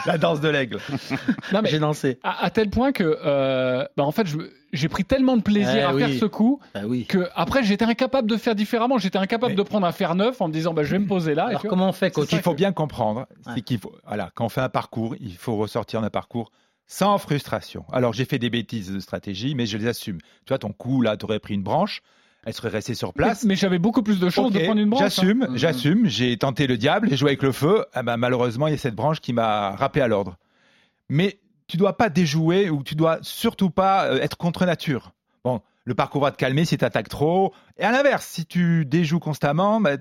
La 0.06 0.18
danse 0.18 0.40
de 0.40 0.48
l'aigle. 0.48 0.78
Non, 1.52 1.60
mais 1.62 1.68
J'ai 1.70 1.78
dansé. 1.78 2.18
à, 2.24 2.44
à 2.44 2.50
tel 2.50 2.70
point 2.70 2.90
que, 2.92 3.18
euh, 3.24 3.84
bah, 3.96 4.02
en 4.04 4.10
fait, 4.12 4.26
j'ai 4.72 4.88
pris 4.88 5.04
tellement 5.04 5.36
de 5.36 5.42
plaisir 5.42 5.74
Eh 5.76 5.82
à 5.82 5.94
oui. 5.94 6.02
faire 6.02 6.18
ce 6.20 6.24
coup 6.24 6.60
Bah 6.74 6.80
oui. 6.86 7.04
que 7.06 7.28
après 7.34 7.62
j'étais 7.62 7.84
incapable 7.84 8.28
de 8.28 8.36
faire 8.36 8.54
différemment. 8.54 8.98
J'étais 8.98 9.18
incapable 9.18 9.52
Mais- 9.52 9.56
de 9.56 9.62
prendre 9.62 9.86
un 9.86 9.92
fer 9.92 10.14
neuf 10.14 10.40
en 10.40 10.48
me 10.48 10.52
disant, 10.52 10.74
bah, 10.74 10.82
je 10.82 10.90
vais 10.92 10.98
me 10.98 11.06
poser 11.06 11.34
là. 11.34 11.46
Alors, 11.46 11.62
comment 11.62 11.88
on 11.88 11.92
fait, 11.92 12.12
Ce 12.14 12.22
qu'il 12.22 12.40
faut 12.40 12.54
bien 12.54 12.72
comprendre, 12.72 13.26
Ouais. 13.46 13.52
c'est 13.56 13.60
qu'il 13.62 13.78
faut, 13.78 13.92
voilà, 14.06 14.30
quand 14.34 14.44
on 14.46 14.48
fait 14.48 14.60
un 14.60 14.68
parcours, 14.68 15.14
il 15.20 15.36
faut 15.36 15.56
ressortir 15.56 16.00
d'un 16.00 16.10
parcours 16.10 16.50
sans 16.88 17.18
frustration. 17.18 17.84
Alors, 17.92 18.12
j'ai 18.12 18.24
fait 18.24 18.38
des 18.38 18.50
bêtises 18.50 18.92
de 18.92 19.00
stratégie, 19.00 19.54
mais 19.54 19.66
je 19.66 19.76
les 19.76 19.86
assume. 19.88 20.18
Tu 20.18 20.48
vois, 20.48 20.58
ton 20.58 20.72
coup, 20.72 21.02
là, 21.02 21.16
tu 21.16 21.24
aurais 21.24 21.40
pris 21.40 21.54
une 21.54 21.62
branche, 21.62 22.00
elle 22.46 22.54
serait 22.54 22.68
restée 22.70 22.94
sur 22.94 23.12
place. 23.12 23.42
Mais, 23.44 23.48
mais 23.50 23.56
j'avais 23.56 23.78
beaucoup 23.78 24.02
plus 24.02 24.18
de 24.20 24.30
chances 24.30 24.52
de 24.52 24.60
prendre 24.60 24.80
une 24.80 24.88
branche. 24.88 25.02
hein. 25.02 25.08
J'assume, 25.08 25.46
Mhm. 25.50 25.56
j'assume. 25.56 26.06
J'ai 26.06 26.36
tenté 26.38 26.66
le 26.66 26.78
diable, 26.78 27.08
j'ai 27.10 27.16
joué 27.16 27.30
avec 27.30 27.42
le 27.42 27.52
feu. 27.52 27.84
Ah 27.92 28.02
ben, 28.02 28.16
malheureusement, 28.16 28.68
il 28.68 28.70
y 28.70 28.74
a 28.74 28.78
cette 28.78 28.94
branche 28.94 29.20
qui 29.20 29.32
m'a 29.34 29.72
rappelé 29.72 30.02
à 30.02 30.08
l'ordre. 30.08 30.36
Mais 31.08 31.38
tu 31.66 31.76
dois 31.76 31.96
pas 31.96 32.08
déjouer 32.08 32.70
ou 32.70 32.82
tu 32.82 32.94
dois 32.94 33.18
surtout 33.22 33.70
pas 33.70 34.06
euh, 34.06 34.20
être 34.20 34.36
contre 34.36 34.64
nature. 34.64 35.12
Bon, 35.44 35.60
le 35.84 35.94
parcours 35.94 36.22
va 36.22 36.30
te 36.30 36.36
calmer 36.36 36.64
si 36.64 36.78
tu 36.78 36.84
attaques 36.84 37.08
trop. 37.08 37.52
Et 37.78 37.82
à 37.84 37.90
l'inverse, 37.92 38.24
si 38.26 38.46
tu 38.46 38.84
déjoues 38.86 39.18
constamment, 39.20 39.80
bah, 39.80 39.96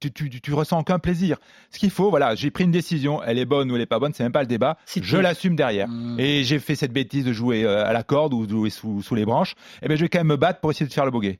tu, 0.00 0.10
tu, 0.12 0.28
tu, 0.30 0.40
tu 0.40 0.52
ressens 0.52 0.80
aucun 0.80 0.98
plaisir. 0.98 1.36
Ce 1.70 1.78
qu'il 1.78 1.90
faut, 1.90 2.10
voilà, 2.10 2.34
j'ai 2.34 2.50
pris 2.50 2.64
une 2.64 2.70
décision. 2.72 3.22
Elle 3.22 3.38
est 3.38 3.44
bonne 3.44 3.70
ou 3.70 3.76
elle 3.76 3.82
est 3.82 3.86
pas 3.86 3.98
bonne, 4.00 4.12
c'est 4.14 4.22
même 4.24 4.32
pas 4.32 4.40
le 4.40 4.46
débat. 4.48 4.76
Si 4.86 5.00
tu- 5.00 5.06
Je 5.06 5.16
l'assume 5.18 5.54
derrière. 5.56 5.88
Mmh. 5.88 6.18
Et 6.18 6.42
j'ai 6.44 6.58
fait 6.58 6.74
cette 6.74 6.92
bêtise 6.92 7.24
de 7.24 7.32
jouer 7.32 7.64
euh, 7.64 7.86
à 7.86 7.92
la 7.92 8.02
corde 8.02 8.32
ou 8.34 8.44
de 8.46 8.50
jouer 8.50 8.70
sous, 8.70 9.00
sous 9.02 9.14
les 9.14 9.24
branches. 9.24 9.54
Et 9.82 9.88
ben, 9.88 9.96
je 9.96 10.02
vais 10.02 10.08
quand 10.08 10.18
même 10.18 10.26
me 10.28 10.36
battre 10.36 10.60
pour 10.60 10.70
essayer 10.70 10.86
de 10.88 10.92
faire 10.92 11.04
le 11.04 11.10
bogey. 11.12 11.38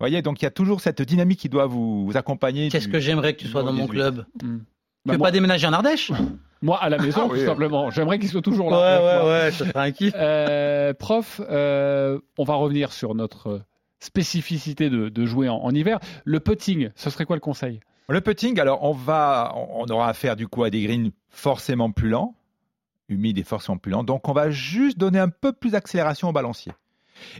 Vous 0.00 0.04
voyez, 0.06 0.22
donc 0.22 0.40
il 0.40 0.44
y 0.44 0.48
a 0.48 0.50
toujours 0.50 0.80
cette 0.80 1.02
dynamique 1.02 1.38
qui 1.40 1.50
doit 1.50 1.66
vous, 1.66 2.06
vous 2.06 2.16
accompagner. 2.16 2.70
Qu'est-ce 2.70 2.86
du- 2.86 2.92
que 2.92 2.98
j'aimerais 3.00 3.34
que 3.34 3.40
tu 3.40 3.48
sois 3.48 3.62
dans 3.62 3.72
mon 3.72 3.84
18. 3.84 3.90
club 3.90 4.24
Hmm. 4.42 4.58
Tu 4.58 4.64
Bah, 5.06 5.12
veux 5.12 5.18
moi, 5.18 5.28
pas 5.28 5.32
déménager 5.32 5.66
en 5.66 5.72
Ardèche? 5.74 6.10
Moi, 6.62 6.78
à 6.82 6.88
la 6.90 6.98
maison, 6.98 7.22
Ah 7.24 7.28
tout 7.28 7.34
oui. 7.34 7.44
simplement. 7.46 7.90
J'aimerais 7.90 8.18
qu'il 8.18 8.28
soit 8.28 8.42
toujours 8.42 8.66
Ouais, 8.66 8.72
là. 8.72 9.26
ouais, 9.26 9.50
ça 9.50 9.64
serait 9.66 9.78
un 9.88 9.90
kiff. 9.92 10.12
Euh, 10.16 10.92
prof, 10.94 11.40
euh, 11.50 12.18
on 12.38 12.44
va 12.44 12.54
revenir 12.54 12.92
sur 12.92 13.14
notre 13.14 13.62
spécificité 13.98 14.90
de, 14.90 15.08
de 15.08 15.26
jouer 15.26 15.48
en, 15.48 15.56
en 15.56 15.70
hiver. 15.70 15.98
Le 16.24 16.40
putting, 16.40 16.90
ce 16.96 17.08
serait 17.10 17.24
quoi 17.24 17.36
le 17.36 17.40
conseil? 17.40 17.80
Le 18.08 18.20
putting, 18.20 18.58
alors 18.58 18.82
on 18.82 18.92
va, 18.92 19.54
on 19.74 19.84
aura 19.86 20.08
affaire 20.08 20.34
du 20.36 20.48
coup 20.48 20.64
à 20.64 20.70
des 20.70 20.82
greens 20.82 21.10
forcément 21.28 21.90
plus 21.92 22.08
lents, 22.08 22.34
humides 23.08 23.38
et 23.38 23.44
forcément 23.44 23.78
plus 23.78 23.92
lents. 23.92 24.02
Donc 24.04 24.28
on 24.28 24.32
va 24.32 24.50
juste 24.50 24.98
donner 24.98 25.18
un 25.18 25.28
peu 25.28 25.52
plus 25.52 25.70
d'accélération 25.70 26.28
au 26.28 26.32
balancier. 26.32 26.72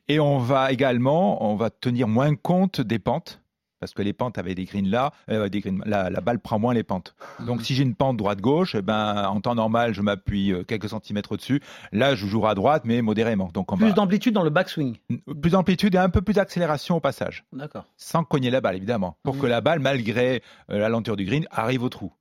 Et 0.08 0.20
on 0.20 0.38
va 0.38 0.72
également, 0.72 1.44
on 1.48 1.56
va 1.56 1.70
tenir 1.70 2.08
moins 2.08 2.34
compte 2.34 2.80
des 2.80 2.98
pentes. 2.98 3.40
parce 3.80 3.94
que 3.94 4.02
les 4.02 4.12
pentes 4.12 4.36
avaient 4.36 4.54
des 4.54 4.66
greens 4.66 4.86
là, 4.90 5.10
euh, 5.30 5.48
des 5.48 5.60
greens, 5.60 5.80
la, 5.86 6.10
la 6.10 6.20
balle 6.20 6.38
prend 6.38 6.58
moins 6.58 6.74
les 6.74 6.82
pentes. 6.82 7.14
Donc 7.46 7.62
si 7.62 7.74
j'ai 7.74 7.82
une 7.82 7.94
pente 7.94 8.18
droite-gauche, 8.18 8.74
eh 8.74 8.82
ben, 8.82 9.24
en 9.26 9.40
temps 9.40 9.54
normal, 9.54 9.94
je 9.94 10.02
m'appuie 10.02 10.52
euh, 10.52 10.64
quelques 10.64 10.90
centimètres 10.90 11.32
au-dessus. 11.32 11.62
Là, 11.90 12.14
je 12.14 12.26
jouerai 12.26 12.50
à 12.50 12.54
droite, 12.54 12.82
mais 12.84 13.00
modérément. 13.00 13.48
Donc 13.54 13.72
on 13.72 13.78
Plus 13.78 13.86
va 13.86 13.92
d'amplitude 13.92 14.34
dans 14.34 14.42
le 14.42 14.50
backswing. 14.50 14.98
plus 15.40 15.52
d'amplitude 15.52 15.94
et 15.94 15.98
un 15.98 16.10
peu 16.10 16.20
plus 16.20 16.34
d'accélération 16.34 16.96
au 16.96 17.00
passage, 17.00 17.44
D'accord. 17.54 17.86
sans 17.96 18.22
cogner 18.22 18.50
la 18.50 18.60
balle 18.60 18.76
évidemment, 18.76 19.16
pour 19.22 19.36
Mhm. 19.36 19.40
que 19.40 19.46
la 19.46 19.62
balle, 19.62 19.78
malgré 19.78 20.42
euh, 20.70 20.78
la 20.78 20.90
lenteur 20.90 21.16
du 21.16 21.24
green, 21.24 21.46
arrive 21.50 21.82
au 21.82 21.88
trou. 21.88 22.12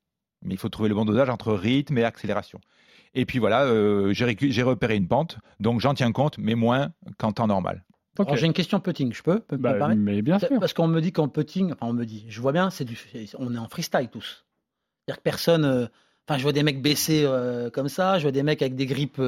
Mais 0.45 0.53
il 0.53 0.57
faut 0.57 0.69
trouver 0.69 0.87
le 0.87 0.95
bon 0.95 1.03
dosage 1.03 1.29
entre 1.29 1.51
rythme 1.51 1.97
et 1.97 2.05
accélération. 2.05 2.61
Et 3.15 3.25
puis 3.25 3.39
voilà, 3.39 3.63
euh, 3.65 4.13
j'ai 4.13 4.63
repéré 4.63 4.95
une 4.95 5.07
pente, 5.07 5.37
donc 5.59 5.81
j'en 5.81 5.93
tiens 5.93 6.11
compte, 6.11 6.37
mais 6.37 6.55
moins 6.55 6.89
qu'en 7.17 7.31
temps 7.31 7.47
normal. 7.47 7.83
J'ai 8.33 8.45
une 8.45 8.53
question 8.53 8.79
putting, 8.81 9.13
je 9.13 9.23
peux, 9.23 9.39
peux 9.39 9.55
me 9.55 9.61
Bah, 9.61 9.73
permettre? 9.75 10.01
mais 10.01 10.21
bien 10.21 10.39
sûr. 10.39 10.49
Parce 10.59 10.73
qu'on 10.73 10.87
me 10.87 10.99
dit 10.99 11.13
qu'en 11.13 11.29
putting, 11.29 11.71
enfin 11.71 11.87
on 11.87 11.93
me 11.93 12.05
dit, 12.05 12.25
je 12.27 12.41
vois 12.41 12.51
bien, 12.51 12.69
c'est 12.69 12.83
du, 12.83 12.97
on 13.37 13.55
est 13.55 13.57
en 13.57 13.69
freestyle 13.69 14.09
tous. 14.11 14.45
C'est-à-dire 15.05 15.17
que 15.19 15.23
personne, 15.23 15.63
euh, 15.63 15.85
enfin 16.27 16.37
je 16.37 16.43
vois 16.43 16.51
des 16.51 16.63
mecs 16.63 16.81
baissés 16.81 17.23
euh, 17.25 17.69
comme 17.69 17.87
ça, 17.87 18.17
je 18.19 18.23
vois 18.23 18.31
des 18.31 18.43
mecs 18.43 18.61
avec 18.61 18.75
des 18.75 18.85
grippes. 18.85 19.21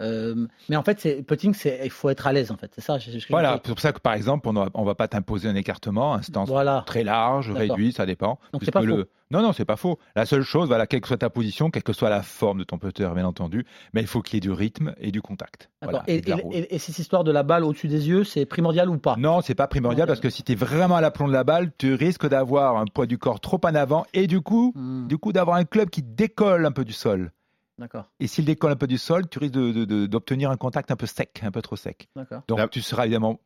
Euh, 0.00 0.46
mais 0.68 0.76
en 0.76 0.82
fait, 0.82 1.00
c'est 1.00 1.22
putting, 1.22 1.54
il 1.84 1.90
faut 1.90 2.08
être 2.08 2.26
à 2.26 2.32
l'aise 2.32 2.50
en 2.50 2.56
fait, 2.56 2.70
c'est 2.74 2.80
ça. 2.80 2.98
que 2.98 3.04
je 3.04 3.26
Voilà, 3.30 3.60
c'est 3.64 3.70
pour 3.70 3.80
ça 3.80 3.92
que 3.92 4.00
par 4.00 4.14
exemple, 4.14 4.48
on 4.48 4.52
ne 4.52 4.86
va 4.86 4.94
pas 4.94 5.08
t'imposer 5.08 5.48
un 5.48 5.54
écartement, 5.54 6.14
un 6.14 6.18
dire. 6.18 6.24
stance 6.26 6.48
Voilà. 6.48 6.84
très 6.86 7.04
large, 7.04 7.50
réduit, 7.50 7.92
ça 7.92 8.06
dépend. 8.06 8.38
Donc, 8.52 8.62
c'est 8.64 8.70
pas 8.70 8.82
faux. 8.82 9.04
Non, 9.32 9.42
non, 9.42 9.52
c'est 9.52 9.64
pas 9.64 9.76
faux. 9.76 9.96
La 10.16 10.26
seule 10.26 10.42
chose, 10.42 10.66
voilà, 10.66 10.88
quelle 10.88 11.00
que 11.00 11.06
soit 11.06 11.18
ta 11.18 11.30
position, 11.30 11.70
quelle 11.70 11.84
que 11.84 11.92
soit 11.92 12.10
la 12.10 12.20
forme 12.20 12.58
de 12.58 12.64
ton 12.64 12.78
putter, 12.78 13.08
bien 13.14 13.24
entendu, 13.24 13.64
mais 13.92 14.00
il 14.00 14.08
faut 14.08 14.22
qu'il 14.22 14.34
y 14.34 14.38
ait 14.38 14.40
du 14.40 14.50
rythme 14.50 14.92
et 14.98 15.12
du 15.12 15.22
contact. 15.22 15.70
D'accord. 15.80 16.02
Voilà, 16.04 16.66
et, 16.68 16.78
cette 16.80 16.98
histoire 16.98 17.22
de 17.22 17.30
la 17.30 17.44
balle 17.44 17.62
au-dessus 17.62 17.86
des 17.86 18.08
yeux, 18.08 18.24
c'est 18.24 18.44
primordial 18.44 18.88
ou 18.90 18.98
pas? 18.98 19.14
Non, 19.18 19.40
c'est 19.40 19.54
pas 19.54 19.68
primordial 19.68 20.08
parce 20.08 20.18
que 20.18 20.30
si 20.30 20.42
tu 20.42 20.52
es 20.52 20.54
vraiment 20.56 20.96
à 20.96 21.00
l'aplomb 21.00 21.28
de 21.28 21.32
la 21.32 21.44
balle, 21.44 21.70
tu 21.78 21.94
risques 21.94 22.26
d'avoir 22.26 22.76
un 22.76 22.86
poids 22.86 23.06
du 23.06 23.18
corps 23.18 23.38
trop 23.38 23.60
en 23.64 23.74
avant 23.76 24.04
et 24.14 24.26
du 24.26 24.40
coup, 24.40 24.72
Hmm, 24.74 25.06
du 25.06 25.18
coup 25.18 25.32
d'avoir 25.32 25.56
un 25.56 25.64
club 25.64 25.90
qui 25.90 26.02
décolle 26.02 26.66
un 26.66 26.72
peu 26.72 26.84
du 26.84 26.92
sol. 26.92 27.32
D'accord, 27.80 28.10
Et 28.20 28.26
s'il 28.26 28.44
décolle 28.44 28.72
un 28.72 28.76
peu 28.76 28.86
du 28.86 28.98
sol, 28.98 29.26
tu 29.26 29.38
risques 29.38 29.54
d'obtenir 29.54 30.50
un 30.50 30.58
contact 30.58 30.90
un 30.90 30.96
peu 30.96 31.06
sec, 31.06 31.40
un 31.42 31.50
peu 31.50 31.62
trop 31.62 31.76
sec. 31.76 32.10
d'accord. 32.14 32.42
Donc 32.46 32.70
tu 32.70 32.82
seras 32.82 33.06
évidemment 33.06 33.40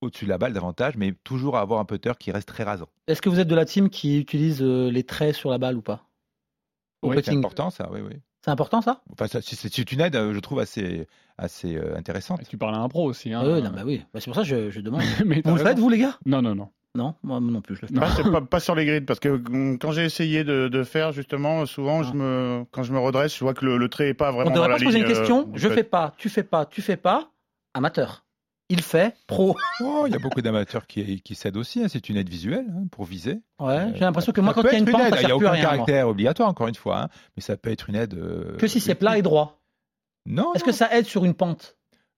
au-dessus 0.00 0.24
de 0.24 0.30
la 0.30 0.38
balle 0.38 0.54
davantage, 0.54 0.96
mais 0.96 1.12
toujours 1.24 1.58
à 1.58 1.60
avoir 1.60 1.78
un 1.78 1.84
putter 1.84 2.12
qui 2.18 2.32
reste 2.32 2.48
très 2.48 2.64
rasant. 2.64 2.88
Est-ce 3.06 3.20
que 3.20 3.28
vous 3.28 3.38
êtes 3.38 3.48
de 3.48 3.54
la 3.54 3.66
team 3.66 3.90
qui 3.90 4.18
utilise 4.18 4.62
euh, 4.62 4.90
les 4.90 5.04
traits 5.04 5.34
sur 5.34 5.50
la 5.50 5.58
balle 5.58 5.76
ou 5.76 5.82
pas? 5.82 6.08
Au 7.02 7.10
Oui, 7.10 7.20
c'est 7.22 7.36
important 7.36 7.68
ça, 7.68 7.90
oui, 7.92 8.00
oui. 8.00 8.16
C'est 8.42 8.50
important 8.50 8.80
ça? 8.80 9.02
Enfin, 9.12 9.26
ça, 9.26 9.42
c'est 9.42 9.56
c'est 9.56 9.92
une 9.92 10.00
aide, 10.00 10.16
euh, 10.16 10.32
je 10.32 10.40
trouve, 10.40 10.60
assez, 10.60 11.06
assez 11.36 11.76
euh, 11.76 11.98
intéressante. 11.98 12.40
Et 12.40 12.46
tu 12.46 12.56
parles 12.56 12.76
à 12.76 12.78
un 12.78 12.88
pro 12.88 13.04
aussi. 13.04 13.30
Hein. 13.32 13.42
Ah 13.44 13.50
oui, 13.50 13.62
non, 13.62 13.70
bah 13.70 13.82
oui. 13.84 14.02
Bah, 14.14 14.20
c'est 14.20 14.26
pour 14.26 14.36
ça 14.36 14.42
que 14.42 14.48
je, 14.48 14.70
je 14.70 14.80
demande. 14.80 15.02
Mais 15.26 15.42
vous 15.44 15.54
le 15.54 15.62
faites 15.62 15.78
vous 15.78 15.90
les 15.90 15.98
gars? 15.98 16.18
Non, 16.24 16.40
non, 16.40 16.54
non. 16.54 16.70
Non, 16.96 17.14
moi 17.22 17.38
non 17.40 17.60
plus, 17.60 17.76
je 17.76 17.82
le 17.82 17.88
fais 17.88 17.94
Pas, 17.94 18.30
pas, 18.30 18.40
pas 18.50 18.60
sur 18.60 18.74
les 18.74 18.84
grids, 18.86 19.00
parce 19.02 19.20
que 19.20 19.28
hum, 19.28 19.78
quand 19.78 19.92
j'ai 19.92 20.04
essayé 20.04 20.42
de, 20.44 20.68
de 20.68 20.82
faire, 20.84 21.12
justement, 21.12 21.66
souvent, 21.66 22.00
Ah. 22.00 22.02
je 22.04 22.12
me, 22.12 22.64
quand 22.72 22.82
je 22.82 22.92
me 22.92 22.98
redresse, 22.98 23.34
je 23.36 23.44
vois 23.44 23.54
que 23.54 23.64
le, 23.64 23.76
le 23.76 23.88
trait 23.88 24.08
est 24.08 24.14
pas 24.14 24.30
vraiment 24.32 24.50
On 24.50 24.54
dans 24.54 24.62
devrait 24.62 24.68
la 24.68 24.74
pas 24.74 24.78
se 24.80 24.84
poser 24.84 24.98
une 24.98 25.04
euh, 25.04 25.08
question. 25.08 25.42
du 25.44 25.58
je 25.58 25.68
fait. 25.68 25.74
fais 25.76 25.84
pas, 25.84 26.14
tu 26.16 26.28
fais 26.28 26.42
pas, 26.42 26.66
tu 26.66 26.82
fais 26.82 26.96
pas. 26.96 27.30
Amateur. 27.74 28.24
Il 28.68 28.80
fait 28.80 29.14
pro. 29.28 29.54
Oh, 29.80 30.04
il 30.06 30.12
y 30.12 30.16
a 30.16 30.18
beaucoup 30.18 30.40
d'amateurs 30.40 30.86
qui, 30.86 31.20
qui 31.20 31.34
s'aident 31.36 31.58
aussi, 31.58 31.82
hein, 31.84 31.86
c'est 31.88 32.08
une 32.08 32.16
aide 32.16 32.28
visuelle 32.28 32.66
hein, 32.70 32.84
pour 32.90 33.04
viser. 33.04 33.40
Ouais. 33.60 33.92
J'ai 33.94 34.00
l'impression 34.00 34.32
que 34.32 34.40
moi, 34.40 34.54
quand 34.54 34.62
il 34.62 34.72
y 34.72 34.74
a 34.74 34.78
une 34.78 34.86
pente, 34.86 35.02
il 35.20 35.26
n'y 35.26 35.30
a 35.30 35.36
aucun 35.36 35.50
rien. 35.50 35.62
moi. 35.62 35.70
caractère 35.72 36.08
obligatoire, 36.08 36.48
encore 36.48 36.66
une 36.66 36.74
fois, 36.74 37.02
hein, 37.02 37.08
mais 37.36 37.42
ça 37.42 37.56
peut 37.56 37.70
être 37.70 37.88
une 37.90 37.94
aide. 37.94 38.14
euh, 38.14 38.56
Que 38.56 38.66
si 38.66 38.80
c'est 38.80 38.94
plat 38.96 39.18
et 39.18 39.22
droit. 39.22 39.60
Non, 40.24 40.52
Est-ce 40.54 40.64
que 40.64 40.72
ça 40.72 40.88
aide 40.96 41.04
sur 41.06 41.24
une 41.24 41.34
pente? 41.34 41.76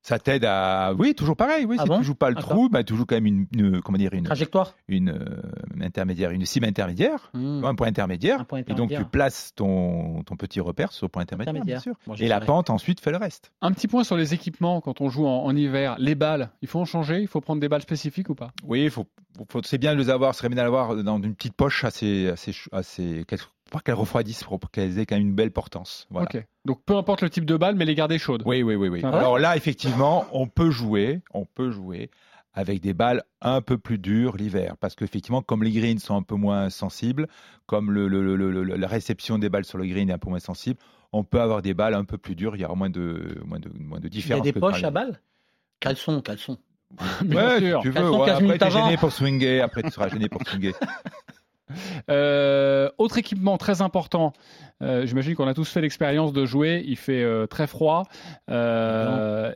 Ça 0.09 0.19
t'aide 0.19 0.45
à. 0.47 0.95
Oui, 0.99 1.15
toujours 1.15 1.37
pareil. 1.37 1.65
Oui, 1.67 1.77
Ah 1.79 1.83
si 1.83 1.89
bon 1.89 1.99
tu 1.99 2.05
joues 2.05 2.15
pas 2.15 2.31
le 2.31 2.35
D'accord. 2.37 2.51
trou, 2.51 2.69
bah, 2.69 2.83
tu 2.83 2.97
joues 2.97 3.05
quand 3.05 3.15
même 3.17 3.27
une, 3.27 3.47
une- 3.55 3.81
comment 3.83 3.99
dire, 3.99 4.13
une, 4.15 4.25
Trajectoire 4.25 4.75
une 4.89 5.11
euh, 5.11 5.43
intermédiaire, 5.83 6.31
une 6.31 6.47
cible 6.47 6.67
intermédiaire, 6.67 7.31
Hmm. 7.35 7.65
un 7.65 7.75
point 7.75 7.87
intermédiaire. 7.89 8.41
Un 8.41 8.45
point 8.45 8.59
Et 8.61 8.63
donc 8.63 8.77
tu 8.89 8.95
intermédiaire. 8.95 9.11
places 9.11 9.53
ton, 9.55 10.23
ton 10.25 10.37
petit 10.37 10.61
repère 10.61 10.93
sur 10.93 11.05
le 11.07 11.11
point 11.11 11.23
intermédiaire, 11.23 11.53
bien 11.53 11.61
Intermédiaire. 11.63 11.83
sûr. 11.83 11.95
Bon, 12.07 12.15
Et 12.15 12.29
la 12.29 12.41
pente 12.41 12.71
ensuite 12.71 13.01
fait 13.01 13.11
le 13.11 13.19
reste. 13.19 13.53
Un 13.61 13.73
petit 13.73 13.87
point 13.89 14.03
sur 14.05 14.17
les 14.17 14.33
équipements 14.35 14.81
quand 14.81 15.01
on 15.01 15.09
joue 15.11 15.27
en, 15.27 15.45
en 15.45 15.55
hiver. 15.55 15.97
Les 15.99 16.15
balles, 16.15 16.51
il 16.63 16.69
faut 16.69 16.81
en 16.81 16.85
changer 16.85 17.21
Il 17.21 17.29
faut 17.29 17.41
prendre 17.41 17.61
des 17.61 17.69
balles 17.69 17.83
spécifiques 17.83 18.31
ou 18.31 18.35
pas? 18.35 18.51
Oui, 18.65 18.85
il 18.85 18.91
faut, 18.91 19.07
faut- 19.51 19.61
c'est 19.63 19.79
bien 19.79 19.95
de 19.95 19.99
les 20.01 20.09
avoir, 20.11 20.35
ce 20.35 20.39
serait 20.39 20.49
bien 20.49 20.63
d'avoir 20.63 20.97
dans 20.97 21.21
une 21.21 21.35
petite 21.35 21.55
poche 21.55 21.85
assez, 21.85 22.29
assez, 22.29 22.53
assez, 22.73 23.25
qu'elles- 23.29 23.41
pour 23.71 23.83
qu'elles 23.83 23.95
refroidissent, 23.95 24.45
pour 24.45 24.71
qu'elles 24.71 24.99
aient 24.99 25.07
quand 25.07 25.17
même 25.17 25.27
une 25.29 25.35
belle 25.35 25.51
portance. 25.53 26.07
Voilà. 26.11 26.29
Donc 26.65 26.83
peu 26.85 26.97
importe 26.97 27.23
le 27.23 27.31
type 27.31 27.45
de 27.45 27.57
balle, 27.57 27.75
mais 27.77 27.85
les 27.85 27.95
garder 27.95 28.19
chaudes. 28.19 28.43
Oui, 28.47 28.63
oui, 28.63 28.75
oui, 28.75 28.89
oui. 28.89 29.01
Ah 29.05 29.11
Alors 29.11 29.39
là, 29.39 29.57
effectivement, 29.57 30.27
on 30.33 30.47
peut 30.47 30.71
jouer, 30.71 31.21
on 31.33 31.45
peut 31.45 31.71
jouer 31.71 32.11
avec 32.55 32.81
des 32.81 32.93
balles 32.95 33.23
un 33.41 33.61
peu 33.61 33.79
plus 33.79 33.99
dures 33.99 34.37
l'hiver, 34.37 34.77
parce 34.81 34.95
qu'effectivement, 34.97 35.43
comme 35.43 35.63
les 35.63 35.71
greens 35.71 36.01
sont 36.01 36.17
un 36.17 36.23
peu 36.23 36.35
moins 36.35 36.71
sensibles, 36.71 37.29
comme 37.67 37.93
le, 37.93 38.09
le- 38.09 38.23
le- 38.23 38.37
le- 38.51 38.65
le- 38.65 38.77
la 38.77 38.89
réception 38.89 39.39
des 39.39 39.49
balles 39.49 39.65
sur 39.65 39.79
le 39.79 39.87
green 39.87 40.11
est 40.11 40.13
un 40.15 40.19
peu 40.19 40.29
moins 40.31 40.41
sensible, 40.41 40.81
on 41.13 41.23
peut 41.25 41.41
avoir 41.41 41.63
des 41.63 41.73
balles 41.75 41.95
un 41.95 42.05
peu 42.05 42.19
plus 42.19 42.35
dures. 42.35 42.57
Il 42.57 42.63
y 42.63 42.65
aura 42.65 42.75
moins 42.75 42.91
de, 42.91 43.41
moins 43.47 43.61
de, 43.61 43.71
moins 43.79 44.01
de 44.01 44.09
Il 44.09 44.15
y 44.15 44.19
a 44.19 44.21
différence. 44.21 44.43
des 44.43 44.53
poches 44.53 44.83
à 44.83 44.89
les- 44.89 44.93
balles? 44.93 45.21
Caleçon, 45.81 46.21
caleçon. 46.21 46.59
Bien 47.23 47.47
Ouais, 47.49 47.59
sûr. 47.61 47.83
si 47.83 47.89
tu 47.91 47.91
veux. 47.99 48.11
Ouais, 48.11 48.27
15 48.27 48.43
après, 48.43 48.59
t'es 48.59 48.71
gêné 48.71 48.97
pour 48.97 49.13
swinguer. 49.13 49.61
Après, 49.61 49.83
tu 49.83 49.91
seras 49.91 50.09
gêné 50.09 50.29
pour 50.29 50.43
swinguer. 50.47 50.73
Euh, 52.11 52.89
autre 52.99 53.19
équipement 53.19 53.59
très 53.59 53.83
important. 53.83 54.33
Euh, 54.83 55.05
J'imagine 55.07 55.35
qu'on 55.35 55.47
a 55.49 55.55
tous 55.55 55.69
fait 55.69 55.81
l'expérience 55.81 56.33
de 56.33 56.47
jouer. 56.47 56.83
Il 56.87 56.97
fait 56.97 57.23
euh, 57.23 57.47
très 57.47 57.67
froid 57.67 58.05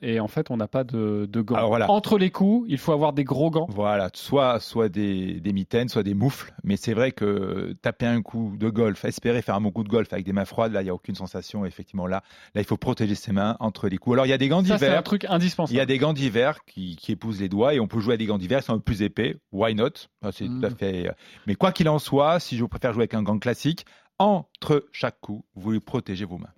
et 0.03 0.21
en 0.21 0.29
fait, 0.29 0.51
on 0.51 0.57
n'a 0.57 0.69
pas 0.69 0.85
de, 0.85 1.27
de 1.31 1.41
gants. 1.41 1.55
Alors, 1.57 1.69
voilà. 1.69 1.91
Entre 1.91 2.19
les 2.19 2.31
coups, 2.31 2.67
il 2.69 2.79
faut 2.79 2.93
avoir 2.93 3.13
des 3.13 3.25
gros 3.25 3.51
gants. 3.51 3.67
Voilà, 3.71 4.11
soit, 4.15 4.61
soit 4.61 4.89
des, 4.89 5.41
des 5.41 5.53
mitaines, 5.53 5.89
soit 5.89 6.03
des 6.03 6.15
moufles. 6.15 6.53
Mais 6.65 6.77
c'est 6.77 6.95
vrai 6.95 7.13
que 7.13 7.75
taper 7.83 8.07
un 8.07 8.23
coup 8.23 8.55
de 8.59 8.69
golf, 8.69 9.05
espérer 9.05 9.43
faire 9.43 9.55
un 9.55 9.61
bon 9.61 9.71
coup 9.71 9.85
de 9.85 9.89
golf 9.89 10.13
avec 10.13 10.25
des 10.25 10.33
mains 10.33 10.45
froides, 10.45 10.73
là, 10.73 10.81
il 10.83 10.85
n'y 10.85 10.91
a 10.91 10.95
aucune 10.95 11.15
sensation. 11.15 11.65
Effectivement, 11.65 12.07
là, 12.07 12.23
là, 12.55 12.61
il 12.61 12.65
faut 12.65 12.77
protéger 12.77 13.15
ses 13.15 13.33
mains 13.33 13.57
entre 13.61 13.89
les 13.89 13.99
coups. 13.99 14.15
Alors, 14.15 14.27
il 14.27 14.31
y 14.31 14.35
a 14.35 14.39
des 14.39 14.49
gants 14.49 14.63
Ça, 14.65 14.79
c'est 14.79 14.87
un 14.87 14.89
d'hiver. 14.89 15.03
truc 15.03 15.23
Il 15.25 15.31
y 15.31 15.33
indispensable. 15.33 15.81
a 15.81 15.87
des 15.87 15.99
gants 15.99 16.13
d'hiver 16.13 16.65
qui, 16.67 16.97
qui 16.97 17.13
épousent 17.13 17.41
les 17.41 17.49
doigts 17.49 17.75
et 17.75 17.81
on 17.81 17.87
peut 17.87 18.01
jouer 18.01 18.15
à 18.15 18.17
des 18.17 18.27
gants 18.27 18.39
d'hiver 18.39 18.59
qui 18.61 18.67
sont 18.67 18.73
un 18.75 18.79
peu 18.79 18.83
plus 18.85 19.03
épais. 19.03 19.37
Why 19.53 19.75
not? 19.75 19.91
C'est 20.33 20.43
Mm. 20.49 20.61
tout 20.61 20.67
à 20.67 20.71
fait. 20.71 21.11
Mais 21.47 21.55
quoi 21.55 21.73
qu'il 21.73 21.89
en 21.89 21.99
soit, 22.03 22.41
si 22.41 22.57
je 22.57 22.65
préfère 22.65 22.93
jouer 22.93 23.03
avec 23.03 23.15
un 23.15 23.23
gant 23.23 23.39
classique, 23.39 23.87
entre 24.19 24.85
chaque 24.93 25.21
coup, 25.21 25.45
vous 25.55 25.81
protégez 25.81 26.25
vos 26.25 26.39
mains. 26.39 26.53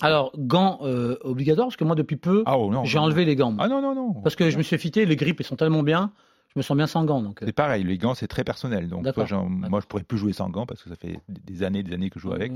Alors, 0.00 0.32
gants 0.36 0.80
euh, 0.82 1.16
obligatoires, 1.22 1.68
parce 1.68 1.76
que 1.76 1.84
moi, 1.84 1.94
depuis 1.94 2.16
peu, 2.16 2.42
ah, 2.46 2.58
oh, 2.58 2.70
j'ai 2.84 2.98
non. 2.98 3.04
enlevé 3.04 3.24
les 3.24 3.36
gants. 3.36 3.52
moi. 3.52 3.64
Ah 3.64 3.68
non, 3.68 3.80
non, 3.80 3.94
non. 3.94 4.12
Parce 4.22 4.34
que 4.34 4.50
je 4.50 4.58
me 4.58 4.62
suis 4.62 4.76
fité, 4.78 5.06
les 5.06 5.14
grippes, 5.16 5.38
ils 5.40 5.46
sont 5.46 5.54
tellement 5.56 5.84
bien, 5.84 6.12
je 6.48 6.58
me 6.58 6.62
sens 6.62 6.76
bien 6.76 6.86
sans 6.88 7.04
gants. 7.04 7.22
Donc, 7.22 7.42
euh, 7.42 7.46
C'est 7.46 7.52
pareil, 7.52 7.84
les 7.84 7.96
gants, 7.98 8.14
c'est 8.14 8.26
très 8.26 8.42
personnel. 8.42 8.88
Donc, 8.88 9.04
toi, 9.12 9.26
moi, 9.48 9.80
je 9.80 9.86
pourrais 9.86 10.02
plus 10.02 10.18
jouer 10.18 10.32
sans 10.32 10.48
gants 10.50 10.66
parce 10.66 10.82
que 10.82 10.88
ça 10.88 10.96
fait 10.96 11.20
des 11.28 11.62
années, 11.62 11.82
des 11.82 11.92
années 11.94 12.10
que 12.10 12.18
je 12.18 12.22
joue 12.24 12.32
avec. 12.32 12.52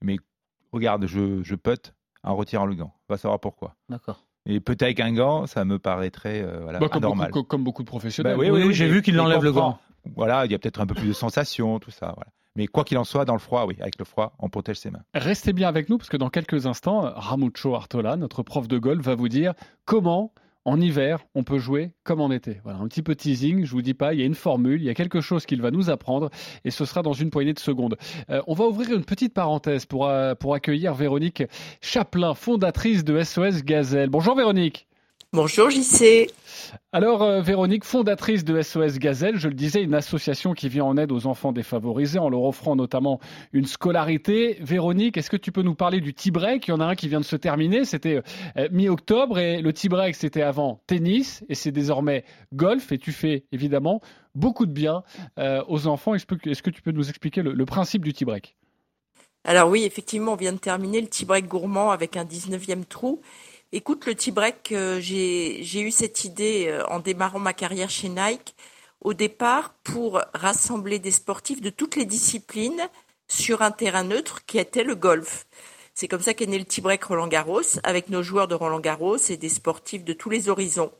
Mais 0.00 0.16
regarde, 0.72 1.06
je, 1.06 1.42
je 1.42 1.54
putte 1.56 1.94
en 2.22 2.36
retirant 2.36 2.64
le 2.66 2.74
gant. 2.74 2.94
On 3.08 3.12
va 3.14 3.18
savoir 3.18 3.38
pourquoi. 3.40 3.74
D'accord. 3.90 4.24
Et 4.46 4.60
peut-être 4.60 4.82
avec 4.82 5.00
un 5.00 5.12
gant, 5.12 5.46
ça 5.46 5.66
me 5.66 5.78
paraîtrait 5.78 6.42
euh, 6.42 6.60
voilà, 6.62 6.78
Bah, 6.78 6.88
comme, 6.88 7.04
anormal. 7.04 7.30
beaucoup, 7.30 7.46
comme 7.46 7.64
beaucoup 7.64 7.82
de 7.82 7.88
professionnels. 7.88 8.34
Bah 8.36 8.42
oui, 8.42 8.48
oui, 8.50 8.72
j'ai 8.72 8.88
vu 8.88 9.02
qu'il 9.02 9.18
enlève 9.20 9.42
le 9.44 9.52
gant. 9.52 9.78
Voilà, 10.16 10.46
il 10.46 10.52
y 10.52 10.54
a 10.54 10.58
peut-être 10.58 10.80
un 10.80 10.86
peu 10.86 10.94
plus 10.94 11.08
de 11.08 11.12
sensation, 11.12 11.78
tout 11.78 11.90
ça. 11.90 12.14
Mais 12.56 12.66
quoi 12.66 12.84
qu'il 12.84 12.98
en 12.98 13.04
soit, 13.04 13.24
dans 13.24 13.34
le 13.34 13.38
froid, 13.38 13.66
oui, 13.66 13.76
avec 13.80 13.98
le 13.98 14.04
froid, 14.04 14.34
on 14.38 14.48
protège 14.48 14.78
ses 14.78 14.90
mains. 14.90 15.02
Restez 15.14 15.52
bien 15.52 15.68
avec 15.68 15.88
nous 15.88 15.98
parce 15.98 16.08
que 16.08 16.16
dans 16.16 16.30
quelques 16.30 16.66
instants, 16.66 17.12
Ramucho 17.14 17.74
Artola, 17.74 18.16
notre 18.16 18.42
prof 18.42 18.66
de 18.66 18.78
golf, 18.78 19.04
va 19.04 19.14
vous 19.14 19.28
dire 19.28 19.54
comment 19.84 20.32
en 20.64 20.80
hiver 20.80 21.20
on 21.34 21.44
peut 21.44 21.58
jouer 21.58 21.92
comme 22.02 22.20
en 22.20 22.30
été. 22.30 22.60
Voilà, 22.64 22.80
un 22.80 22.88
petit 22.88 23.02
peu 23.02 23.14
teasing, 23.14 23.64
je 23.64 23.70
vous 23.70 23.80
dis 23.80 23.94
pas, 23.94 24.12
il 24.12 24.20
y 24.20 24.22
a 24.22 24.26
une 24.26 24.34
formule, 24.34 24.82
il 24.82 24.84
y 24.84 24.90
a 24.90 24.94
quelque 24.94 25.20
chose 25.20 25.46
qu'il 25.46 25.62
va 25.62 25.70
nous 25.70 25.88
apprendre 25.88 26.30
et 26.64 26.70
ce 26.70 26.84
sera 26.84 27.02
dans 27.02 27.12
une 27.12 27.30
poignée 27.30 27.54
de 27.54 27.58
secondes. 27.58 27.96
Euh, 28.28 28.42
on 28.46 28.54
va 28.54 28.66
ouvrir 28.66 28.92
une 28.92 29.04
petite 29.04 29.34
parenthèse 29.34 29.86
pour, 29.86 30.08
euh, 30.08 30.34
pour 30.34 30.54
accueillir 30.54 30.94
Véronique 30.94 31.44
Chaplin, 31.80 32.34
fondatrice 32.34 33.04
de 33.04 33.22
SOS 33.22 33.62
Gazelle. 33.62 34.10
Bonjour 34.10 34.34
Véronique. 34.34 34.87
Bonjour 35.34 35.68
JC. 35.68 36.30
Alors, 36.90 37.22
euh, 37.22 37.42
Véronique, 37.42 37.84
fondatrice 37.84 38.44
de 38.44 38.62
SOS 38.62 38.98
Gazelle, 38.98 39.36
je 39.36 39.48
le 39.48 39.54
disais, 39.54 39.82
une 39.82 39.92
association 39.92 40.54
qui 40.54 40.70
vient 40.70 40.86
en 40.86 40.96
aide 40.96 41.12
aux 41.12 41.26
enfants 41.26 41.52
défavorisés 41.52 42.18
en 42.18 42.30
leur 42.30 42.44
offrant 42.44 42.76
notamment 42.76 43.20
une 43.52 43.66
scolarité. 43.66 44.56
Véronique, 44.62 45.18
est-ce 45.18 45.28
que 45.28 45.36
tu 45.36 45.52
peux 45.52 45.60
nous 45.60 45.74
parler 45.74 46.00
du 46.00 46.14
tea 46.14 46.30
break 46.30 46.66
Il 46.66 46.70
y 46.70 46.72
en 46.72 46.80
a 46.80 46.86
un 46.86 46.94
qui 46.94 47.08
vient 47.08 47.20
de 47.20 47.26
se 47.26 47.36
terminer, 47.36 47.84
c'était 47.84 48.22
euh, 48.56 48.68
mi-octobre 48.72 49.38
et 49.38 49.60
le 49.60 49.70
tea 49.74 49.90
break 49.90 50.16
c'était 50.16 50.40
avant 50.40 50.80
tennis 50.86 51.44
et 51.50 51.54
c'est 51.54 51.72
désormais 51.72 52.24
golf 52.54 52.90
et 52.90 52.96
tu 52.96 53.12
fais 53.12 53.44
évidemment 53.52 54.00
beaucoup 54.34 54.64
de 54.64 54.72
bien 54.72 55.02
euh, 55.38 55.62
aux 55.68 55.88
enfants. 55.88 56.14
Est-ce 56.14 56.24
que, 56.62 56.70
tu 56.70 56.80
peux 56.80 56.92
nous 56.92 57.10
expliquer 57.10 57.42
le, 57.42 57.52
le 57.52 57.64
principe 57.66 58.02
du 58.02 58.14
tea 58.14 58.24
break 58.24 58.56
Alors 59.44 59.68
oui, 59.68 59.84
effectivement, 59.84 60.32
on 60.32 60.36
vient 60.36 60.54
de 60.54 60.58
terminer 60.58 61.02
le 61.02 61.08
tea 61.08 61.26
break 61.26 61.48
gourmand 61.48 61.90
avec 61.90 62.16
un 62.16 62.24
19e 62.24 62.86
trou. 62.86 63.20
Écoute, 63.70 64.06
le 64.06 64.14
tea 64.14 64.30
break, 64.30 64.72
euh, 64.72 64.98
j'ai 64.98 65.80
eu 65.82 65.90
cette 65.90 66.24
idée 66.24 66.68
euh, 66.68 66.86
en 66.86 67.00
démarrant 67.00 67.38
ma 67.38 67.52
carrière 67.52 67.90
chez 67.90 68.08
Nike 68.08 68.54
au 69.02 69.12
départ 69.12 69.74
pour 69.84 70.22
rassembler 70.32 70.98
des 70.98 71.10
sportifs 71.10 71.60
de 71.60 71.68
toutes 71.68 71.94
les 71.94 72.06
disciplines 72.06 72.88
sur 73.28 73.60
un 73.60 73.70
terrain 73.70 74.04
neutre 74.04 74.46
qui 74.46 74.58
était 74.58 74.84
le 74.84 74.94
golf. 74.94 75.46
C'est 75.92 76.08
comme 76.08 76.22
ça 76.22 76.32
qu'est 76.32 76.46
né 76.46 76.58
le 76.58 76.64
tea 76.64 76.80
break 76.80 77.04
Roland 77.04 77.28
Garros 77.28 77.78
avec 77.82 78.08
nos 78.08 78.22
joueurs 78.22 78.48
de 78.48 78.54
Roland 78.54 78.80
Garros 78.80 79.18
et 79.18 79.36
des 79.36 79.50
sportifs 79.50 80.02
de 80.02 80.14
tous 80.14 80.30
les 80.30 80.48
horizons. 80.48 80.90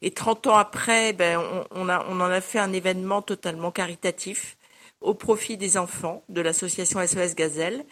Et 0.00 0.10
30 0.10 0.46
ans 0.46 0.56
après, 0.56 1.12
ben, 1.12 1.38
on, 1.70 1.86
on 1.86 1.90
en 1.90 2.20
a 2.20 2.40
fait 2.40 2.58
un 2.58 2.72
événement 2.72 3.20
totalement 3.20 3.70
caritatif 3.70 4.56
au 5.02 5.12
profit 5.12 5.58
des 5.58 5.76
enfants 5.76 6.24
de 6.30 6.40
l'association 6.40 7.06
SOS 7.06 7.34
Gazelle. 7.34 7.84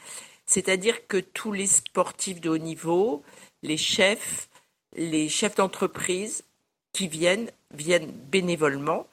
C'est-à-dire 0.47 1.07
que 1.07 1.19
tous 1.19 1.53
les 1.53 1.67
sportifs 1.67 2.41
de 2.41 2.49
haut 2.49 2.59
niveau, 2.59 3.23
les 3.63 3.77
chefs, 3.77 4.49
les 4.97 5.29
chefs 5.29 5.57
d'entreprise 5.57 6.45
qui 6.93 7.09
viennent, 7.09 7.51
viennent 7.73 8.11
bénévolement. 8.11 9.07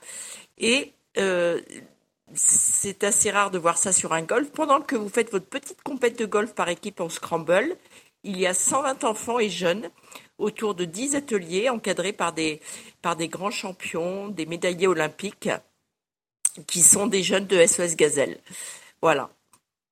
Et 0.58 0.94
euh, 1.18 1.62
c'est 2.34 3.04
assez 3.04 3.32
rare 3.32 3.52
de 3.52 3.58
voir 3.58 3.78
ça 3.78 3.92
sur 3.92 4.14
un 4.14 4.22
golf. 4.22 4.50
Pendant 4.52 4.82
que 4.82 4.96
vous 4.96 5.10
faites 5.10 5.32
votre 5.32 5.46
petite 5.48 5.82
compète 5.84 6.20
de 6.20 6.26
golf 6.26 6.54
par 6.54 6.70
équipe 6.70 7.00
en 7.00 7.10
scramble, 7.10 7.76
il 8.24 8.38
y 8.38 8.46
a 8.46 8.54
120 8.54 9.04
enfants 9.06 9.40
et 9.40 9.50
jeunes 9.50 9.90
autour 10.38 10.76
de 10.76 10.86
10 10.86 11.16
ateliers 11.16 11.70
encadrés 11.70 12.14
par 12.14 12.34
des, 12.34 12.62
par 13.02 13.16
des 13.16 13.28
grands 13.28 13.52
champions, 13.52 14.30
des 14.30 14.46
médaillés 14.46 14.88
olympiques 14.88 15.50
qui 16.68 16.82
sont 16.82 17.08
des 17.08 17.24
jeunes 17.24 17.48
de 17.48 17.66
SOS 17.66 17.96
Gazelle. 17.96 18.40
Voilà. 19.02 19.30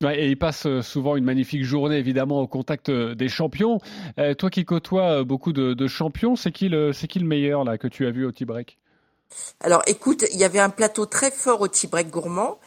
Et 0.04 0.30
il 0.30 0.38
passe 0.38 0.68
euh, 0.68 0.84
souvent 0.84 1.16
une 1.16 1.24
magnifique 1.24 1.64
journée, 1.64 1.98
évidemment, 1.98 2.42
au 2.42 2.48
contact 2.48 2.90
euh, 2.90 3.16
des 3.16 3.30
champions. 3.30 3.80
Euh, 4.20 4.36
toi 4.36 4.52
qui 4.52 4.64
côtoies 4.64 5.24
beaucoup 5.24 5.54
de, 5.54 5.88
champions, 5.88 6.36
c'est 6.36 6.52
qui, 6.52 6.70
le, 6.70 6.92
qui 6.92 7.18
le 7.18 7.26
meilleur 7.26 7.64
là, 7.64 7.80
que 7.80 7.88
tu 7.88 8.06
as 8.06 8.12
vu 8.12 8.26
au 8.26 8.32
T-Break? 8.32 8.78
Alors 9.60 9.82
écoute, 9.88 10.26
il 10.32 10.40
y 10.40 10.44
avait 10.44 10.60
un 10.60 10.70
plateau 10.70 11.08
très 11.08 11.32
fort 11.32 11.62
au 11.62 11.68
T-Break 11.68 12.12
gourmand, 12.12 12.60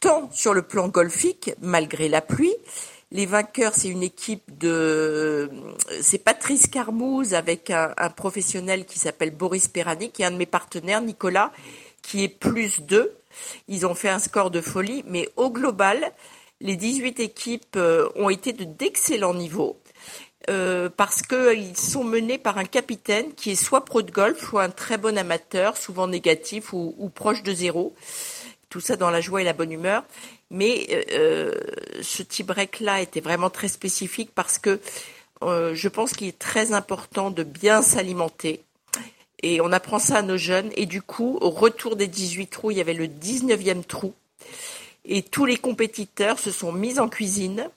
tant 0.00 0.30
sur 0.32 0.54
le 0.54 0.62
plan 0.62 0.88
golfique, 0.88 1.50
malgré 1.60 2.08
la 2.08 2.22
pluie. 2.22 2.54
Les 3.10 3.26
vainqueurs, 3.26 3.74
c'est 3.74 3.88
une 3.88 4.02
équipe 4.02 4.58
de... 4.58 5.50
C'est 6.00 6.24
Patrice 6.24 6.68
Carmouze 6.68 7.34
avec 7.34 7.70
un, 7.70 7.92
un 7.98 8.10
professionnel 8.10 8.86
qui 8.86 8.98
s'appelle 8.98 9.30
Boris 9.30 9.68
Perani, 9.68 10.10
qui 10.10 10.22
est 10.22 10.26
un 10.26 10.30
de 10.30 10.36
mes 10.36 10.46
partenaires, 10.46 11.02
Nicolas, 11.02 11.52
qui 12.00 12.24
est 12.24 12.28
plus 12.28 12.80
2. 12.80 13.14
Ils 13.68 13.86
ont 13.86 13.94
fait 13.94 14.08
un 14.08 14.18
score 14.18 14.50
de 14.50 14.60
folie, 14.60 15.04
mais 15.06 15.28
au 15.36 15.50
global, 15.50 16.12
les 16.60 16.76
18 16.76 17.20
équipes 17.20 17.76
euh, 17.76 18.08
ont 18.16 18.30
été 18.30 18.52
de 18.52 18.64
d'excellents 18.64 19.34
niveaux. 19.34 19.78
Euh, 20.50 20.88
parce 20.88 21.20
qu'ils 21.20 21.76
sont 21.76 22.04
menés 22.04 22.38
par 22.38 22.56
un 22.56 22.64
capitaine 22.64 23.34
qui 23.34 23.50
est 23.50 23.54
soit 23.54 23.84
pro 23.84 24.00
de 24.00 24.10
golf, 24.10 24.48
soit 24.48 24.62
un 24.62 24.70
très 24.70 24.96
bon 24.96 25.18
amateur, 25.18 25.76
souvent 25.76 26.06
négatif 26.06 26.72
ou, 26.72 26.94
ou 26.96 27.10
proche 27.10 27.42
de 27.42 27.52
zéro. 27.52 27.94
Tout 28.70 28.80
ça 28.80 28.96
dans 28.96 29.10
la 29.10 29.20
joie 29.20 29.42
et 29.42 29.44
la 29.44 29.52
bonne 29.52 29.72
humeur. 29.72 30.04
Mais 30.50 31.04
euh, 31.12 31.52
ce 32.00 32.22
petit 32.22 32.42
break-là 32.42 33.02
était 33.02 33.20
vraiment 33.20 33.50
très 33.50 33.68
spécifique 33.68 34.30
parce 34.34 34.58
que 34.58 34.80
euh, 35.42 35.74
je 35.74 35.88
pense 35.88 36.12
qu'il 36.14 36.28
est 36.28 36.38
très 36.38 36.72
important 36.72 37.30
de 37.30 37.42
bien 37.42 37.82
s'alimenter. 37.82 38.62
Et 39.42 39.60
on 39.60 39.70
apprend 39.70 39.98
ça 39.98 40.16
à 40.16 40.22
nos 40.22 40.38
jeunes. 40.38 40.70
Et 40.76 40.86
du 40.86 41.02
coup, 41.02 41.38
au 41.40 41.50
retour 41.50 41.96
des 41.96 42.06
18 42.06 42.46
trous, 42.48 42.70
il 42.70 42.78
y 42.78 42.80
avait 42.80 42.94
le 42.94 43.06
19e 43.06 43.84
trou. 43.84 44.14
Et 45.08 45.22
tous 45.22 45.46
les 45.46 45.56
compétiteurs 45.56 46.38
se 46.38 46.50
sont 46.50 46.70
mis 46.70 47.00
en 47.00 47.08
cuisine. 47.08 47.68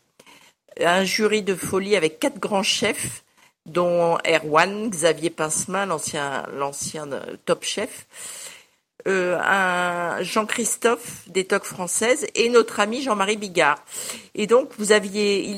Un 0.80 1.04
jury 1.06 1.42
de 1.42 1.56
folie 1.56 1.96
avec 1.96 2.20
quatre 2.20 2.40
grands 2.40 2.64
chefs, 2.64 3.24
dont 3.66 4.18
Erwan, 4.28 4.90
Xavier 4.90 5.30
Pincemin, 5.30 5.86
l'ancien, 5.86 6.46
l'ancien 6.54 7.08
top 7.46 7.64
chef, 7.64 8.06
euh, 9.08 10.24
Jean-Christophe 10.24 11.24
des 11.28 11.46
Tocs 11.46 11.64
françaises 11.64 12.28
et 12.36 12.50
notre 12.50 12.80
ami 12.80 13.02
Jean-Marie 13.02 13.38
Bigard. 13.38 13.84
Et 14.36 14.46
donc, 14.46 14.70
vous 14.78 14.92
aviez 14.92 15.56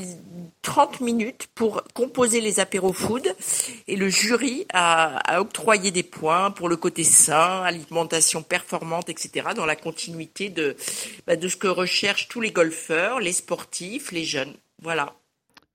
30 0.63 1.01
minutes 1.01 1.47
pour 1.53 1.83
composer 1.93 2.41
les 2.41 2.59
apéros 2.59 2.93
food 2.93 3.27
et 3.87 3.95
le 3.95 4.09
jury 4.09 4.65
a, 4.73 5.39
octroyé 5.39 5.91
des 5.91 6.03
points 6.03 6.49
pour 6.51 6.69
le 6.69 6.77
côté 6.77 7.03
sain, 7.03 7.61
alimentation 7.63 8.41
performante, 8.41 9.09
etc. 9.09 9.49
dans 9.55 9.65
la 9.65 9.75
continuité 9.75 10.49
de, 10.49 10.75
bah, 11.27 11.35
de 11.35 11.47
ce 11.47 11.57
que 11.57 11.67
recherchent 11.67 12.29
tous 12.29 12.41
les 12.41 12.51
golfeurs, 12.51 13.19
les 13.19 13.33
sportifs, 13.33 14.11
les 14.11 14.23
jeunes. 14.23 14.53
Voilà. 14.81 15.13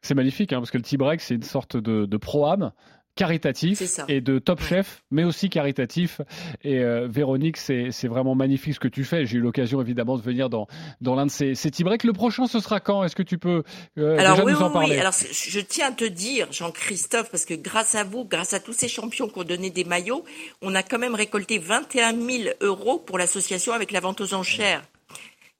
C'est 0.02 0.14
magnifique, 0.14 0.52
hein, 0.52 0.58
parce 0.58 0.70
que 0.70 0.78
le 0.78 0.84
T-Break, 0.84 1.20
c'est 1.20 1.34
une 1.34 1.42
sorte 1.42 1.76
de, 1.76 2.06
de 2.06 2.16
pro-am 2.16 2.72
caritatif 3.18 3.82
et 4.06 4.20
de 4.20 4.38
top 4.38 4.62
chef, 4.62 5.02
mais 5.10 5.24
aussi 5.24 5.50
caritatif. 5.50 6.20
Et 6.62 6.78
euh, 6.78 7.08
Véronique, 7.10 7.56
c'est 7.56 8.06
vraiment 8.06 8.36
magnifique 8.36 8.74
ce 8.74 8.80
que 8.80 8.88
tu 8.88 9.02
fais. 9.02 9.26
J'ai 9.26 9.38
eu 9.38 9.40
l'occasion 9.40 9.80
évidemment 9.80 10.16
de 10.16 10.22
venir 10.22 10.48
dans, 10.48 10.68
dans 11.00 11.16
l'un 11.16 11.26
de 11.26 11.30
ces, 11.30 11.56
ces 11.56 11.70
breaks. 11.82 12.04
Le 12.04 12.12
prochain, 12.12 12.46
ce 12.46 12.60
sera 12.60 12.78
quand? 12.78 13.02
Est-ce 13.02 13.16
que 13.16 13.24
tu 13.24 13.36
peux 13.36 13.64
euh, 13.98 14.16
Alors, 14.18 14.36
déjà 14.36 14.44
oui, 14.44 14.52
nous 14.52 14.62
en 14.62 14.70
parler 14.70 14.94
oui. 14.94 15.00
Alors, 15.00 15.12
je 15.12 15.60
tiens 15.60 15.88
à 15.88 15.92
te 15.92 16.04
dire, 16.04 16.46
Jean-Christophe, 16.52 17.30
parce 17.30 17.44
que 17.44 17.54
grâce 17.54 17.96
à 17.96 18.04
vous, 18.04 18.24
grâce 18.24 18.54
à 18.54 18.60
tous 18.60 18.72
ces 18.72 18.88
champions 18.88 19.28
qui 19.28 19.38
ont 19.40 19.44
donné 19.44 19.70
des 19.70 19.84
maillots, 19.84 20.24
on 20.62 20.76
a 20.76 20.84
quand 20.84 20.98
même 20.98 21.16
récolté 21.16 21.58
21 21.58 22.12
000 22.12 22.54
euros 22.60 22.98
pour 22.98 23.18
l'association 23.18 23.72
avec 23.72 23.90
la 23.90 23.98
vente 23.98 24.20
aux 24.20 24.32
enchères 24.32 24.84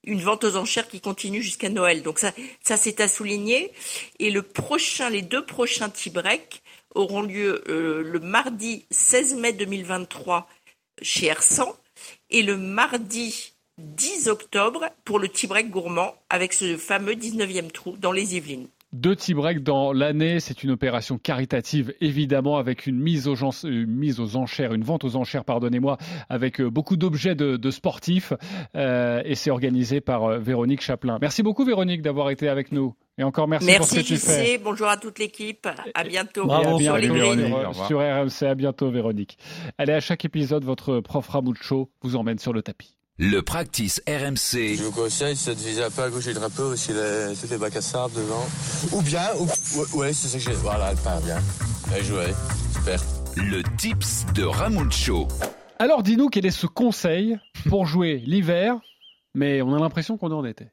une 0.05 0.21
vente 0.21 0.45
aux 0.45 0.57
enchères 0.57 0.89
qui 0.89 1.01
continue 1.01 1.43
jusqu'à 1.43 1.69
Noël. 1.69 2.03
Donc 2.03 2.19
ça, 2.19 2.33
ça 2.63 2.77
c'est 2.77 3.01
à 3.01 3.09
souligner. 3.09 3.73
Et 4.19 4.31
le 4.31 4.43
prochain, 4.43 5.11
les 5.11 5.23
deux 5.23 5.45
prochains 5.45 5.91
tea 5.91 6.11
breaks 6.11 6.63
auront 6.95 7.23
lieu 7.23 7.63
euh, 7.69 8.03
le 8.03 8.21
mardi 8.21 8.87
16 8.91 9.35
mai 9.37 9.53
2023 9.53 10.49
chez 11.03 11.27
Ersan 11.27 11.77
et 12.31 12.43
le 12.43 12.57
mardi 12.57 13.53
10 13.79 14.29
octobre 14.29 14.87
pour 15.05 15.19
le 15.19 15.29
tea 15.29 15.47
break 15.47 15.71
gourmand 15.71 16.15
avec 16.31 16.53
ce 16.53 16.77
fameux 16.77 17.15
19e 17.15 17.71
trou 17.71 17.97
dans 17.97 18.13
les 18.13 18.37
Yvelines. 18.37 18.69
Deux 18.99 19.15
tea 19.15 19.33
breaks 19.33 19.63
dans 19.63 19.93
l'année, 19.93 20.41
c'est 20.41 20.65
une 20.65 20.73
opération 20.73 21.19
caritative 21.19 21.95
évidemment 22.01 22.57
avec 22.57 22.85
une 22.85 22.99
mise 22.99 23.29
aux, 23.29 23.37
gens, 23.37 23.53
une 23.63 23.87
mise 23.87 24.19
aux 24.19 24.35
enchères, 24.35 24.75
une 24.75 24.83
vente 24.83 25.05
aux 25.05 25.15
enchères, 25.15 25.45
pardonnez-moi, 25.45 25.99
avec 26.29 26.61
euh, 26.61 26.69
beaucoup 26.69 26.97
d'objets 26.97 27.37
de, 27.37 27.57
de, 27.57 27.71
sportifs 27.71 28.33
euh, 28.75 29.23
et 29.25 29.37
c'est 29.37 29.53
organisé 29.53 30.01
par 30.01 30.25
euh, 30.25 30.39
Véronique 30.41 30.81
Chaplin. 30.81 31.19
Merci 31.21 31.45
beaucoup 31.45 31.65
Véronique 31.65 32.03
d'avoir 32.03 32.31
été 32.31 32.49
avec 32.49 32.73
nous. 32.73 32.97
Et 33.19 33.23
encore 33.23 33.47
merci, 33.47 33.67
merci 33.67 33.79
pour 33.79 33.89
ce 33.89 33.95
que 33.95 34.01
tu 34.01 34.17
fais. 34.17 34.59
Bonjour 34.59 34.89
à 34.89 34.97
toute 34.97 35.21
l'équipe. 35.21 35.69
À 35.95 36.03
bientôt. 36.03 36.47
Bravo, 36.47 36.81
sur, 36.81 36.97
les 36.97 37.09
Véronique. 37.09 37.55
sur 37.87 38.01
RMC. 38.01 38.49
À 38.49 38.55
bientôt, 38.57 38.91
Véronique. 38.91 39.39
Allez, 39.79 39.93
à 39.93 40.01
chaque 40.01 40.25
épisode, 40.25 40.65
votre 40.65 40.99
prof 40.99 41.29
Ramucho 41.29 41.89
vous 42.03 42.17
emmène 42.17 42.39
sur 42.39 42.53
le 42.53 42.63
tapis. 42.63 42.98
Le 43.21 43.41
practice 43.43 44.01
RMC. 44.07 44.77
Je 44.77 44.85
vous 44.85 44.93
conseille, 44.93 45.35
de 45.35 45.53
viser 45.55 45.83
un 45.83 45.91
peu 45.91 46.03
à 46.03 46.09
gauche 46.09 46.27
du 46.27 46.35
drapeau, 46.35 46.73
aussi 46.75 46.93
les, 46.93 47.35
tous 47.35 47.51
les 47.51 47.59
bacs 47.59 47.75
à 47.75 47.81
sable 47.81 48.15
devant. 48.15 48.47
Ou 48.93 49.03
bien, 49.03 49.25
ou, 49.41 49.99
ouais, 49.99 50.13
c'est 50.13 50.29
ça 50.29 50.39
que 50.39 50.45
j'ai. 50.45 50.53
Voilà, 50.53 50.93
elle 50.93 50.99
part 50.99 51.21
bien. 51.23 51.39
Bien 51.89 52.03
joué. 52.05 52.27
Super. 52.73 53.01
Le 53.35 53.63
tips 53.77 54.25
de 54.35 54.45
Ramucho. 54.45 55.27
Alors, 55.81 56.05
dis-nous 56.05 56.29
quel 56.29 56.47
est 56.47 56.53
ce 56.53 56.69
conseil 56.69 57.37
pour 57.69 57.87
jouer 57.87 58.19
l'hiver, 58.25 58.79
mais 59.35 59.63
on 59.63 59.75
a 59.75 59.81
l'impression 59.81 60.17
qu'on 60.17 60.31
est 60.31 60.35
en 60.35 60.45
été. 60.45 60.69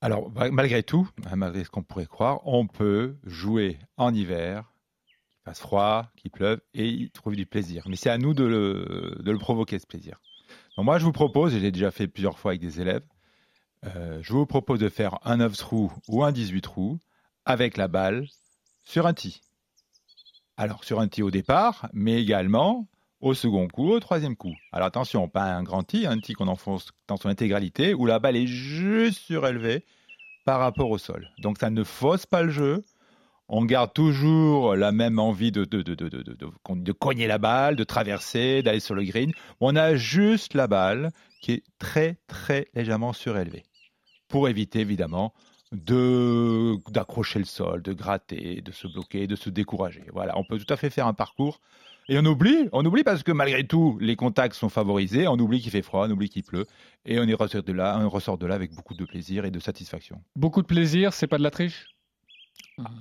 Alors, 0.00 0.32
malgré 0.50 0.82
tout, 0.82 1.06
malgré 1.36 1.64
ce 1.64 1.68
qu'on 1.68 1.82
pourrait 1.82 2.06
croire, 2.06 2.40
on 2.46 2.66
peut 2.66 3.18
jouer 3.24 3.78
en 3.98 4.14
hiver, 4.14 4.72
qu'il 5.28 5.42
fasse 5.44 5.60
froid, 5.60 6.06
qu'il 6.16 6.30
pleuve, 6.30 6.60
et 6.72 6.88
y 6.88 7.10
trouver 7.10 7.36
du 7.36 7.44
plaisir. 7.44 7.84
Mais 7.90 7.96
c'est 7.96 8.08
à 8.08 8.16
nous 8.16 8.32
de 8.32 8.44
le, 8.44 9.18
de 9.20 9.30
le 9.30 9.38
provoquer, 9.38 9.78
ce 9.78 9.86
plaisir. 9.86 10.18
Donc 10.76 10.84
moi, 10.84 10.98
je 10.98 11.04
vous 11.04 11.12
propose, 11.12 11.54
et 11.54 11.58
je 11.58 11.62
l'ai 11.62 11.72
déjà 11.72 11.90
fait 11.90 12.08
plusieurs 12.08 12.38
fois 12.38 12.52
avec 12.52 12.60
des 12.60 12.80
élèves, 12.80 13.04
euh, 13.86 14.20
je 14.22 14.32
vous 14.32 14.46
propose 14.46 14.78
de 14.78 14.88
faire 14.88 15.18
un 15.24 15.38
9 15.38 15.56
trous 15.56 15.92
ou 16.08 16.24
un 16.24 16.32
18 16.32 16.60
trous 16.60 16.98
avec 17.44 17.76
la 17.76 17.88
balle 17.88 18.26
sur 18.82 19.06
un 19.06 19.14
tee. 19.14 19.40
Alors, 20.56 20.84
sur 20.84 21.00
un 21.00 21.08
tee 21.08 21.22
au 21.22 21.30
départ, 21.30 21.88
mais 21.92 22.20
également 22.20 22.86
au 23.20 23.34
second 23.34 23.68
coup, 23.68 23.90
au 23.90 24.00
troisième 24.00 24.36
coup. 24.36 24.54
Alors 24.72 24.86
attention, 24.86 25.28
pas 25.28 25.42
un 25.42 25.62
grand 25.62 25.82
tee, 25.82 26.06
un 26.06 26.18
tee 26.18 26.32
qu'on 26.32 26.48
enfonce 26.48 26.90
dans 27.06 27.16
son 27.16 27.28
intégralité, 27.28 27.94
où 27.94 28.06
la 28.06 28.18
balle 28.18 28.36
est 28.36 28.46
juste 28.46 29.18
surélevée 29.18 29.84
par 30.44 30.60
rapport 30.60 30.90
au 30.90 30.98
sol. 30.98 31.28
Donc 31.38 31.58
ça 31.58 31.70
ne 31.70 31.84
fausse 31.84 32.26
pas 32.26 32.42
le 32.42 32.50
jeu. 32.50 32.84
On 33.52 33.64
garde 33.64 33.92
toujours 33.92 34.76
la 34.76 34.92
même 34.92 35.18
envie 35.18 35.50
de, 35.50 35.64
cogner 36.92 37.26
la 37.26 37.38
balle, 37.38 37.74
de 37.74 37.82
traverser, 37.82 38.62
d'aller 38.62 38.78
sur 38.78 38.94
le 38.94 39.02
green. 39.02 39.32
On 39.60 39.74
a 39.74 39.96
juste 39.96 40.54
la 40.54 40.68
balle 40.68 41.10
qui 41.42 41.52
est 41.54 41.64
très 41.80 42.16
très 42.28 42.68
légèrement 42.74 43.12
surélevée. 43.12 43.64
Pour 44.28 44.48
éviter 44.48 44.78
évidemment 44.78 45.34
de 45.72 46.76
d'accrocher 46.92 47.40
le 47.40 47.44
sol, 47.44 47.82
de 47.82 47.92
gratter, 47.92 48.60
de 48.60 48.70
se 48.70 48.86
bloquer, 48.86 49.26
de 49.26 49.34
se 49.34 49.50
décourager. 49.50 50.04
Voilà, 50.12 50.38
on 50.38 50.44
peut 50.44 50.58
tout 50.58 50.72
à 50.72 50.76
fait 50.76 50.90
faire 50.90 51.08
un 51.08 51.14
parcours 51.14 51.60
et 52.08 52.16
on 52.20 52.24
oublie, 52.26 52.68
on 52.72 52.84
oublie 52.84 53.02
parce 53.02 53.24
que 53.24 53.32
malgré 53.32 53.66
tout, 53.66 53.98
les 54.00 54.14
contacts 54.14 54.54
sont 54.54 54.68
favorisés, 54.68 55.26
on 55.26 55.38
oublie 55.38 55.60
qu'il 55.60 55.72
fait 55.72 55.82
froid, 55.82 56.06
on 56.06 56.10
oublie 56.12 56.28
qu'il 56.28 56.44
pleut, 56.44 56.66
et 57.04 57.18
on, 57.18 57.24
y 57.24 57.34
ressort 57.34 57.64
de 57.64 57.72
là, 57.72 57.98
on 58.00 58.08
ressort 58.08 58.38
de 58.38 58.46
là 58.46 58.54
avec 58.54 58.74
beaucoup 58.74 58.94
de 58.94 59.04
plaisir 59.04 59.44
et 59.44 59.50
de 59.50 59.58
satisfaction. 59.58 60.20
Beaucoup 60.36 60.62
de 60.62 60.66
plaisir, 60.66 61.12
c'est 61.12 61.26
pas 61.26 61.38
de 61.38 61.42
la 61.42 61.50
triche? 61.50 61.86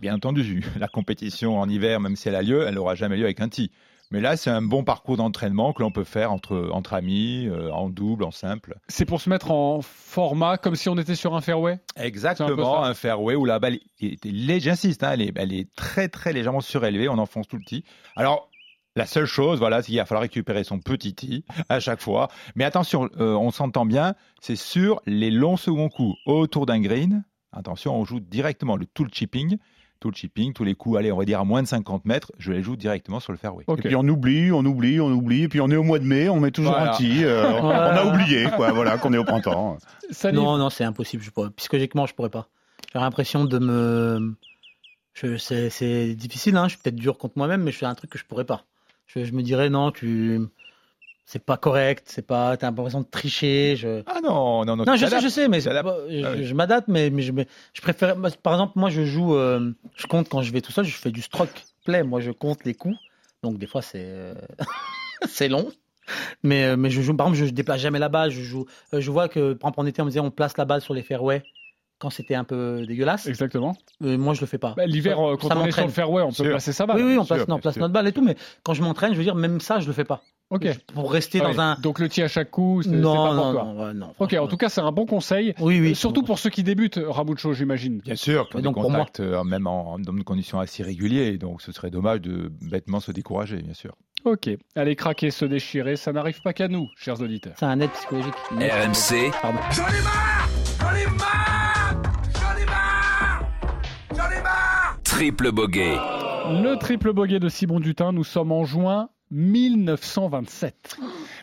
Bien 0.02 0.16
entendu, 0.16 0.64
la 0.80 0.88
compétition 0.88 1.60
en 1.60 1.70
hiver, 1.70 2.00
même 2.00 2.16
si 2.16 2.28
elle 2.28 2.36
a 2.36 2.42
lieu, 2.42 2.66
elle 2.68 2.76
n'aura 2.76 2.96
jamais 2.96 3.18
lieu 3.18 3.26
avec 3.26 3.40
un 3.40 3.50
tee. 3.50 3.72
Mais 4.12 4.22
là, 4.22 4.38
c'est 4.38 4.50
un 4.50 4.64
bon 4.64 4.84
parcours 4.84 5.18
d'entraînement 5.18 5.72
que 5.72 5.84
l'on 5.84 5.92
peut 5.92 6.04
faire 6.04 6.32
entre, 6.32 6.72
entre 6.74 6.96
amis, 6.96 7.46
euh, 7.48 7.72
en 7.72 7.90
double, 7.90 8.24
en 8.24 8.32
simple. 8.32 8.76
C'est 8.88 9.06
pour 9.06 9.22
se 9.22 9.30
mettre 9.30 9.52
en 9.52 9.82
format 9.84 10.58
comme 10.58 10.76
si 10.76 10.90
on 10.90 10.98
était 10.98 11.14
sur 11.14 11.36
un 11.36 11.42
fairway? 11.42 11.80
Exactement, 11.96 12.84
un, 12.84 12.90
un, 12.90 12.94
fairway 12.96 13.36
où 13.36 13.46
la 13.46 13.60
balle 13.60 13.78
j'insiste, 14.02 15.04
hein, 15.04 15.12
elle, 15.14 15.22
est, 15.22 15.34
elle 15.36 15.54
est 15.54 15.72
très 15.76 16.10
très 16.10 16.34
légèrement 16.34 16.62
surélevée, 16.62 17.08
on 17.08 17.20
enfonce 17.20 17.48
tout 17.48 17.58
le 17.58 17.64
tee. 17.64 17.84
Alors, 18.16 18.50
La 18.96 19.06
seule 19.06 19.28
chose, 19.28 19.60
voilà, 19.60 19.82
c'est 19.84 19.88
qu'il 19.90 19.98
va 19.98 20.06
falloir 20.06 20.24
récupérer 20.24 20.64
son 20.64 20.80
petit 20.80 21.14
tee 21.14 21.46
à 21.70 21.80
chaque 21.80 22.02
fois. 22.02 22.30
Mais 22.56 22.64
attention, 22.64 23.10
euh, 23.20 23.36
on 23.36 23.52
s'entend 23.52 23.86
bien, 23.86 24.16
c'est 24.42 24.56
sur 24.56 25.02
les 25.06 25.30
longs 25.30 25.58
seconds 25.58 25.90
coups 25.90 26.18
autour 26.26 26.66
d'un 26.66 26.82
green. 26.82 27.24
Attention, 27.52 27.96
on 27.96 28.06
joue 28.06 28.20
directement 28.20 28.76
le 28.76 28.86
tout 28.86 29.04
le 29.04 29.10
chipping. 29.12 29.58
Tout 30.00 30.10
le 30.12 30.16
chipping, 30.16 30.54
tous 30.54 30.64
les 30.64 30.76
coups, 30.76 30.98
allez, 30.98 31.12
on 31.12 31.18
va 31.18 31.26
dire 31.26 31.42
à 31.42 31.44
moins 31.44 31.62
de 31.62 31.68
50 31.68 32.06
mètres, 32.06 32.32
je 32.38 32.54
les 32.54 32.64
joue 32.64 32.78
directement 32.78 33.20
sur 33.20 33.34
le 33.34 33.38
fairway. 33.38 33.66
Et 33.68 33.82
puis 33.82 33.96
on 33.98 34.08
oublie, 34.08 34.50
on 34.50 34.64
oublie, 34.64 35.02
on 35.02 35.12
oublie, 35.12 35.44
et 35.44 35.48
puis 35.50 35.60
on 35.60 35.70
est 35.70 35.76
au 35.76 35.84
mois 35.84 36.00
de 36.00 36.06
mai, 36.06 36.30
on 36.30 36.40
met 36.40 36.52
toujours 36.52 36.72
Voilà. 36.72 36.94
un 36.94 36.96
tee. 36.96 37.26
euh, 37.26 37.52
on 37.62 37.70
a 37.70 38.06
oublié, 38.06 38.46
quoi, 38.56 38.72
voilà, 38.72 38.98
qu'on 38.98 39.12
est 39.12 39.18
au 39.18 39.26
printemps. 39.26 39.78
Salive. 40.10 40.40
Non, 40.40 40.58
non, 40.58 40.70
c'est 40.70 40.86
impossible. 40.86 41.22
Je 41.22 41.32
pourrais, 41.32 41.50
psychologiquement, 41.50 42.06
je 42.06 42.14
pourrais 42.14 42.30
pas. 42.30 42.48
J'ai 42.94 43.00
l'impression 43.00 43.44
de 43.44 43.60
me. 43.60 44.36
Je, 45.16 45.36
c'est, 45.36 45.70
c'est 45.70 46.16
difficile, 46.16 46.56
hein. 46.56 46.70
Je 46.70 46.76
suis 46.76 46.82
peut-être 46.82 46.96
dur 46.96 47.18
contre 47.18 47.34
moi-même, 47.38 47.64
mais 47.64 47.72
je 47.74 47.78
fais 47.80 47.86
un 47.86 47.96
truc 47.96 48.10
que 48.10 48.18
je 48.18 48.24
pourrais 48.24 48.46
pas. 48.46 48.64
Je, 49.06 49.26
je 49.26 49.34
me 49.34 49.42
dirais 49.44 49.70
non, 49.70 49.92
tu. 49.92 50.40
C'est 51.32 51.46
pas 51.46 51.58
correct, 51.58 52.06
c'est 52.08 52.26
pas. 52.26 52.58
T'as 52.58 52.72
l'impression 52.72 53.02
de 53.02 53.06
tricher. 53.06 53.76
Je... 53.76 54.02
Ah 54.08 54.20
non, 54.24 54.66
non, 54.66 54.76
non. 54.76 54.84
Non, 54.84 54.96
je 54.96 55.06
sais, 55.06 55.22
je 55.22 55.28
sais, 55.28 55.48
mais 55.48 55.62
je, 55.62 55.70
Ah 55.70 56.42
je 56.42 56.54
m'adapte, 56.56 56.88
mais, 56.88 57.12
mais 57.12 57.22
je, 57.22 57.32
mais 57.32 57.46
je 57.72 57.82
préfère. 57.82 58.16
Par 58.42 58.54
exemple, 58.54 58.74
moi, 58.78 58.90
je 58.90 59.06
joue, 59.06 59.36
euh, 59.36 59.72
je 59.96 60.08
compte 60.08 60.28
quand 60.28 60.42
je 60.42 60.52
vais 60.52 60.62
tout 60.62 60.72
seul, 60.72 60.86
je 60.86 60.98
fais 60.98 61.12
du 61.12 61.22
stroke 61.22 61.52
play. 61.86 62.02
Moi, 62.02 62.20
je 62.20 62.32
compte 62.32 62.66
les 62.66 62.74
coups, 62.74 62.98
donc 63.44 63.60
des 63.60 63.68
fois 63.68 63.84
c'est 63.84 64.06
euh, 64.08 64.34
c'est 65.30 65.50
long. 65.50 65.72
Mais, 66.42 66.64
euh, 66.64 66.76
mais 66.76 66.90
je 66.90 67.00
joue, 67.00 67.16
par 67.16 67.28
exemple, 67.28 67.48
je 67.48 67.54
déplace 67.54 67.82
jamais 67.82 68.00
la 68.00 68.10
balle. 68.10 68.32
Je 68.32 68.42
joue, 68.42 68.66
je 68.92 69.12
vois 69.12 69.30
que, 69.30 69.54
par 69.54 69.68
exemple, 69.68 69.82
en 69.82 69.86
été, 69.86 70.02
on 70.02 70.06
me 70.06 70.10
disait 70.10 70.22
on 70.22 70.32
place 70.32 70.58
la 70.58 70.66
balle 70.66 70.82
sur 70.82 70.96
les 70.96 71.04
fairways 71.04 71.44
quand 72.00 72.10
c'était 72.10 72.36
un 72.36 72.44
peu 72.46 72.86
dégueulasse. 72.88 73.28
Exactement. 73.28 73.76
Euh, 74.04 74.18
moi, 74.18 74.34
je 74.34 74.42
le 74.42 74.48
fais 74.48 74.58
pas. 74.58 74.74
Bah, 74.76 74.86
L'hiver, 74.86 75.20
euh, 75.20 75.36
quand 75.38 75.50
ça 75.50 75.58
on 75.58 75.66
est 75.66 75.72
sur 75.72 75.84
le 75.86 75.90
fairway, 75.92 76.22
on 76.24 76.30
peut 76.30 76.34
Sûr. 76.36 76.50
placer 76.50 76.72
sa 76.74 76.86
balle. 76.86 76.98
Oui, 76.98 77.04
oui, 77.04 77.18
on 77.18 77.26
place, 77.26 77.48
non, 77.48 77.56
on 77.56 77.60
place 77.60 77.78
notre 77.78 77.94
balle 77.94 78.08
et 78.08 78.12
tout, 78.14 78.24
mais 78.24 78.36
quand 78.64 78.74
je 78.74 78.82
m'entraîne, 78.82 79.12
je 79.14 79.18
veux 79.18 79.24
dire, 79.24 79.36
même 79.36 79.60
ça, 79.60 79.80
je 79.80 79.88
le 79.88 79.94
fais 79.94 80.06
pas. 80.06 80.22
Ok. 80.50 80.66
Pour 80.96 81.12
rester 81.12 81.40
Ah 81.42 81.44
dans 81.44 81.50
oui. 81.52 81.56
un. 81.60 81.76
Donc 81.82 82.00
le 82.00 82.10
tir 82.10 82.26
à 82.26 82.28
chaque 82.28 82.50
coup, 82.50 82.82
c'est 82.82 82.90
pas 82.90 82.96
pour 82.96 83.04
non, 83.04 83.54
toi. 83.54 83.64
non, 83.76 83.94
non, 83.94 84.14
Ok, 84.18 84.34
en 84.34 84.48
tout 84.48 84.58
cas, 84.58 84.70
c'est 84.70 84.82
un 84.82 84.92
bon 84.92 85.06
conseil. 85.06 85.54
Oui, 85.60 85.80
oui. 85.80 85.92
Euh, 85.92 85.94
Surtout 85.94 86.24
pour 86.24 86.40
ceux 86.40 86.50
qui 86.50 86.64
débutent, 86.64 87.00
Ramucho, 87.06 87.54
j'imagine. 87.54 88.00
Bien 88.00 88.16
sûr, 88.16 88.50
qui 88.50 88.56
ont 88.56 88.60
Et 88.60 88.62
des 88.62 88.66
donc, 88.66 88.74
pour 88.76 88.90
moi- 88.90 89.02
contacts, 89.06 89.20
même 89.20 89.68
en, 89.68 90.00
dans 90.00 90.14
des 90.14 90.24
conditions 90.24 90.60
assez 90.60 90.82
régulières, 90.82 91.38
donc 91.38 91.62
ce 91.62 91.72
serait 91.72 91.92
dommage 91.92 92.22
de 92.22 92.52
bêtement 92.62 93.00
se 93.00 93.12
décourager, 93.12 93.58
bien 93.58 93.76
sûr. 93.76 93.94
Ok. 94.26 94.50
Allez, 94.76 94.96
craquer, 94.96 95.30
se 95.32 95.46
déchirer, 95.46 95.96
ça 95.98 96.12
n'arrive 96.14 96.42
pas 96.42 96.54
qu'à 96.54 96.68
nous, 96.68 96.88
chers 96.98 97.22
auditeurs. 97.22 97.54
C'est 97.60 97.66
un 97.66 97.80
aide 97.80 97.92
psychologique. 97.92 98.34
RMC, 98.52 99.32
Pardon. 99.42 99.60
Triple 105.20 105.52
bogey. 105.52 105.96
Le 106.64 106.78
triple 106.80 107.12
bogey 107.12 107.40
de 107.42 107.50
Simon 107.50 107.82
Dutin, 107.82 108.14
nous 108.14 108.24
sommes 108.24 108.54
en 108.54 108.64
juin 108.64 109.10
1927. 109.32 110.96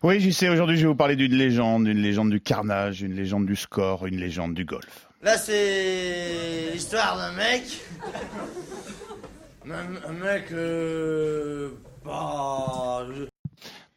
Oui, 0.03 0.19
j'y 0.19 0.33
sais, 0.33 0.49
aujourd'hui 0.49 0.77
je 0.79 0.83
vais 0.85 0.89
vous 0.89 0.95
parler 0.95 1.15
d'une 1.15 1.35
légende, 1.35 1.87
une 1.87 1.99
légende 2.01 2.31
du 2.31 2.41
carnage, 2.41 3.03
une 3.03 3.13
légende 3.15 3.45
du 3.45 3.55
score, 3.55 4.07
une 4.07 4.17
légende 4.17 4.55
du 4.55 4.65
golf. 4.65 5.09
Là, 5.23 5.37
c'est 5.37 6.71
l'histoire 6.73 7.19
d'un 7.19 7.33
mec. 7.33 7.65
Un, 9.67 10.13
mec. 10.25 10.47
Euh, 10.53 11.69
bah, 12.03 13.05
je- 13.15 13.25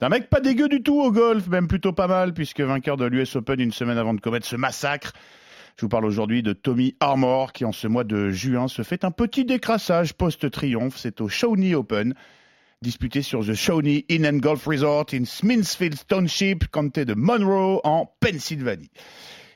Un 0.05 0.09
mec 0.09 0.29
pas 0.29 0.41
dégueu 0.41 0.67
du 0.67 0.83
tout 0.83 0.99
au 0.99 1.09
golf, 1.13 1.47
même 1.47 1.69
plutôt 1.69 1.93
pas 1.93 2.07
mal, 2.07 2.33
puisque 2.33 2.59
vainqueur 2.59 2.97
de 2.97 3.05
l'US 3.05 3.33
Open 3.37 3.61
une 3.61 3.71
semaine 3.71 3.97
avant 3.97 4.13
de 4.13 4.19
commettre 4.19 4.45
ce 4.45 4.57
massacre. 4.57 5.13
Je 5.79 5.85
vous 5.85 5.89
parle 5.89 6.03
aujourd'hui 6.03 6.43
de 6.43 6.51
Tommy 6.51 6.97
Armour, 6.99 7.53
qui 7.53 7.63
en 7.63 7.71
ce 7.71 7.87
mois 7.87 8.03
de 8.03 8.31
juin 8.31 8.67
se 8.67 8.81
fait 8.81 9.05
un 9.05 9.11
petit 9.11 9.45
décrassage 9.45 10.13
post-triomphe. 10.13 10.97
C'est 10.97 11.21
au 11.21 11.29
Shawnee 11.29 11.73
Open, 11.73 12.15
disputé 12.81 13.21
sur 13.21 13.45
The 13.45 13.53
Shawnee 13.53 14.03
Inn 14.11 14.27
and 14.27 14.39
Golf 14.39 14.65
Resort 14.65 15.05
in 15.13 15.23
Smithfield 15.23 16.05
Township, 16.05 16.67
comté 16.67 17.05
de 17.05 17.13
Monroe, 17.13 17.79
en 17.85 18.13
Pennsylvanie. 18.19 18.91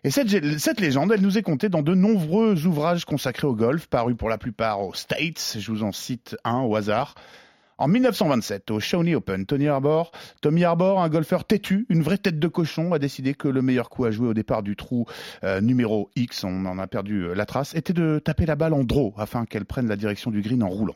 Et 0.06 0.12
cette, 0.12 0.60
cette 0.60 0.80
légende, 0.80 1.12
elle 1.12 1.20
nous 1.20 1.38
est 1.38 1.42
contée 1.42 1.68
dans 1.68 1.82
de 1.82 1.94
nombreux 1.94 2.66
ouvrages 2.68 3.04
consacrés 3.04 3.48
au 3.48 3.54
golf, 3.54 3.88
parus 3.88 4.16
pour 4.16 4.30
la 4.30 4.38
plupart 4.38 4.80
aux 4.80 4.94
States. 4.94 5.58
Je 5.60 5.72
vous 5.74 5.84
en 5.84 5.92
cite 5.92 6.38
un 6.46 6.62
au 6.62 6.78
hasard. 6.78 7.16
En 7.78 7.88
1927, 7.88 8.70
au 8.70 8.80
Shawnee 8.80 9.16
Open, 9.16 9.46
Tony 9.46 9.68
Arbor, 9.68 10.12
Tommy 10.42 10.64
Arbor, 10.64 11.02
un 11.02 11.10
golfeur 11.10 11.44
têtu, 11.46 11.88
une 11.90 12.04
vraie 12.04 12.20
tête 12.20 12.40
de 12.40 12.48
cochon, 12.48 12.94
a 12.94 13.00
décidé 13.00 13.34
que 13.34 13.48
le 13.48 13.62
meilleur 13.64 13.90
coup 13.90 14.06
à 14.06 14.12
jouer 14.12 14.28
au 14.28 14.34
départ 14.34 14.62
du 14.62 14.76
trou 14.76 15.06
euh, 15.44 15.60
numéro 15.60 16.12
X, 16.16 16.44
on 16.44 16.66
en 16.66 16.78
a 16.78 16.86
perdu 16.86 17.24
euh, 17.24 17.34
la 17.34 17.46
trace, 17.48 17.74
était 17.74 17.94
de 17.94 18.20
taper 18.24 18.46
la 18.46 18.56
balle 18.56 18.74
en 18.74 18.84
draw 18.84 19.14
afin 19.18 19.46
qu'elle 19.46 19.66
prenne 19.66 19.88
la 19.88 19.96
direction 19.96 20.30
du 20.30 20.42
green 20.42 20.62
en 20.62 20.70
roulant. 20.70 20.96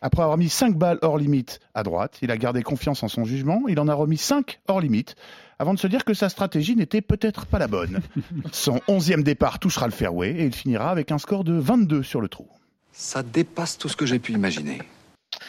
Après 0.00 0.22
avoir 0.22 0.38
mis 0.38 0.48
5 0.48 0.76
balles 0.76 0.98
hors 1.02 1.18
limite 1.18 1.60
à 1.74 1.82
droite, 1.82 2.18
il 2.22 2.30
a 2.30 2.36
gardé 2.36 2.62
confiance 2.62 3.02
en 3.02 3.08
son 3.08 3.24
jugement, 3.24 3.62
il 3.68 3.78
en 3.78 3.88
a 3.88 3.94
remis 3.94 4.16
5 4.16 4.60
hors 4.68 4.80
limite, 4.80 5.16
avant 5.58 5.74
de 5.74 5.78
se 5.78 5.86
dire 5.86 6.04
que 6.04 6.14
sa 6.14 6.28
stratégie 6.28 6.76
n'était 6.76 7.00
peut-être 7.00 7.46
pas 7.46 7.58
la 7.58 7.66
bonne. 7.66 8.00
Son 8.52 8.80
onzième 8.86 9.24
départ 9.24 9.58
touchera 9.58 9.86
le 9.86 9.92
fairway 9.92 10.30
et 10.30 10.44
il 10.44 10.54
finira 10.54 10.90
avec 10.90 11.10
un 11.10 11.18
score 11.18 11.42
de 11.42 11.54
22 11.54 12.04
sur 12.04 12.20
le 12.20 12.28
trou. 12.28 12.46
Ça 12.92 13.24
dépasse 13.24 13.76
tout 13.76 13.88
ce 13.88 13.96
que 13.96 14.06
j'ai 14.06 14.20
pu 14.20 14.32
imaginer. 14.32 14.78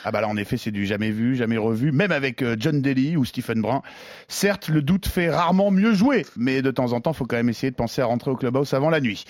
Ah 0.03 0.11
bah 0.11 0.21
là 0.21 0.27
en 0.27 0.37
effet 0.37 0.57
c'est 0.57 0.71
du 0.71 0.85
jamais 0.85 1.11
vu, 1.11 1.35
jamais 1.35 1.57
revu, 1.57 1.91
même 1.91 2.11
avec 2.11 2.41
euh, 2.41 2.55
John 2.59 2.81
Daly 2.81 3.17
ou 3.17 3.25
Stephen 3.25 3.61
Brun. 3.61 3.81
Certes 4.27 4.69
le 4.69 4.81
doute 4.81 5.07
fait 5.07 5.29
rarement 5.29 5.71
mieux 5.71 5.93
jouer, 5.93 6.25
mais 6.35 6.61
de 6.61 6.71
temps 6.71 6.93
en 6.93 7.01
temps 7.01 7.13
faut 7.13 7.25
quand 7.25 7.35
même 7.35 7.49
essayer 7.49 7.71
de 7.71 7.75
penser 7.75 8.01
à 8.01 8.05
rentrer 8.05 8.31
au 8.31 8.35
clubhouse 8.35 8.73
avant 8.73 8.89
la 8.89 9.01
nuit. 9.01 9.25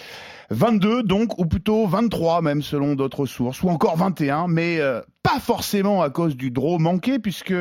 22 0.51 1.03
donc, 1.03 1.37
ou 1.37 1.45
plutôt 1.45 1.85
23 1.87 2.41
même 2.41 2.61
selon 2.61 2.95
d'autres 2.95 3.25
sources, 3.25 3.61
ou 3.63 3.69
encore 3.69 3.97
21, 3.97 4.47
mais 4.47 4.79
euh, 4.79 5.01
pas 5.23 5.39
forcément 5.39 6.01
à 6.01 6.09
cause 6.09 6.35
du 6.35 6.51
draw 6.51 6.79
manqué, 6.79 7.19
puisque 7.19 7.53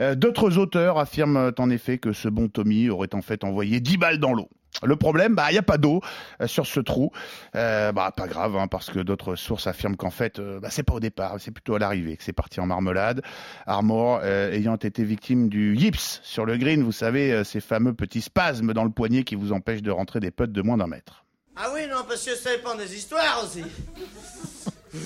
euh, 0.00 0.14
d'autres 0.14 0.58
auteurs 0.58 0.98
affirment 0.98 1.52
en 1.58 1.70
effet 1.70 1.98
que 1.98 2.12
ce 2.12 2.28
bon 2.28 2.48
Tommy 2.48 2.90
aurait 2.90 3.14
en 3.14 3.22
fait 3.22 3.44
envoyé 3.44 3.80
10 3.80 3.96
balles 3.98 4.18
dans 4.18 4.32
l'eau. 4.32 4.48
Le 4.82 4.96
problème, 4.96 5.34
bah, 5.34 5.46
il 5.50 5.52
n'y 5.52 5.58
a 5.58 5.62
pas 5.62 5.78
d'eau 5.78 6.00
euh, 6.40 6.46
sur 6.46 6.66
ce 6.66 6.80
trou. 6.80 7.12
Euh, 7.54 7.92
bah, 7.92 8.12
pas 8.14 8.26
grave, 8.26 8.56
hein, 8.56 8.66
parce 8.66 8.90
que 8.90 8.98
d'autres 8.98 9.36
sources 9.36 9.66
affirment 9.66 9.96
qu'en 9.96 10.10
fait, 10.10 10.38
euh, 10.38 10.58
bah, 10.60 10.68
c'est 10.70 10.82
pas 10.82 10.94
au 10.94 11.00
départ, 11.00 11.36
c'est 11.38 11.52
plutôt 11.52 11.76
à 11.76 11.78
l'arrivée 11.78 12.16
que 12.16 12.24
c'est 12.24 12.32
parti 12.32 12.60
en 12.60 12.66
marmelade. 12.66 13.22
Armor 13.66 14.20
euh, 14.22 14.52
ayant 14.52 14.76
été 14.76 15.04
victime 15.04 15.48
du 15.48 15.76
yips 15.76 16.20
sur 16.22 16.44
le 16.44 16.56
green, 16.56 16.82
vous 16.82 16.92
savez, 16.92 17.32
euh, 17.32 17.44
ces 17.44 17.60
fameux 17.60 17.94
petits 17.94 18.20
spasmes 18.20 18.72
dans 18.72 18.84
le 18.84 18.90
poignet 18.90 19.22
qui 19.22 19.36
vous 19.36 19.52
empêchent 19.52 19.82
de 19.82 19.90
rentrer 19.90 20.20
des 20.20 20.30
putts 20.30 20.52
de 20.52 20.62
moins 20.62 20.76
d'un 20.76 20.88
mètre. 20.88 21.24
Ah 21.56 21.70
oui, 21.72 21.86
non, 21.88 22.04
parce 22.08 22.24
que 22.24 22.34
ça 22.34 22.50
dépend 22.50 22.74
des 22.74 22.96
histoires 22.96 23.44
aussi. 23.44 23.62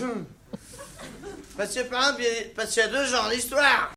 parce 1.56 1.74
que 1.74 1.82
par 1.88 2.00
exemple, 2.00 2.22
parce 2.56 2.72
qu'il 2.72 2.82
y 2.82 2.86
a 2.86 2.88
deux 2.88 3.04
genres 3.04 3.28
d'histoires. 3.30 3.92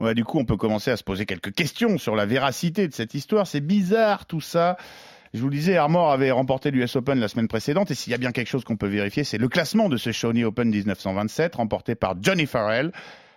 Du 0.00 0.24
coup, 0.24 0.38
on 0.38 0.44
peut 0.44 0.56
commencer 0.58 0.90
à 0.90 0.96
se 0.96 1.04
poser 1.04 1.24
quelques 1.24 1.54
questions 1.54 1.96
sur 1.96 2.16
la 2.16 2.26
véracité 2.26 2.86
de 2.86 2.92
cette 2.92 3.14
histoire. 3.14 3.46
C'est 3.46 3.62
bizarre 3.62 4.26
tout 4.26 4.42
ça. 4.42 4.76
Je 5.32 5.40
vous 5.40 5.48
le 5.48 5.56
disais, 5.56 5.76
Armor 5.76 6.12
avait 6.12 6.30
remporté 6.30 6.70
l'US 6.70 6.96
Open 6.96 7.18
la 7.18 7.28
semaine 7.28 7.48
précédente, 7.48 7.90
et 7.90 7.94
s'il 7.94 8.10
y 8.10 8.14
a 8.14 8.18
bien 8.18 8.32
quelque 8.32 8.48
chose 8.48 8.64
qu'on 8.64 8.76
peut 8.76 8.86
vérifier, 8.86 9.24
c'est 9.24 9.38
le 9.38 9.48
classement 9.48 9.88
de 9.88 9.96
ce 9.96 10.12
Shawnee 10.12 10.44
Open 10.44 10.70
1927, 10.70 11.56
remporté 11.56 11.94
par 11.94 12.14
Johnny 12.20 12.46
Farrell. 12.46 12.92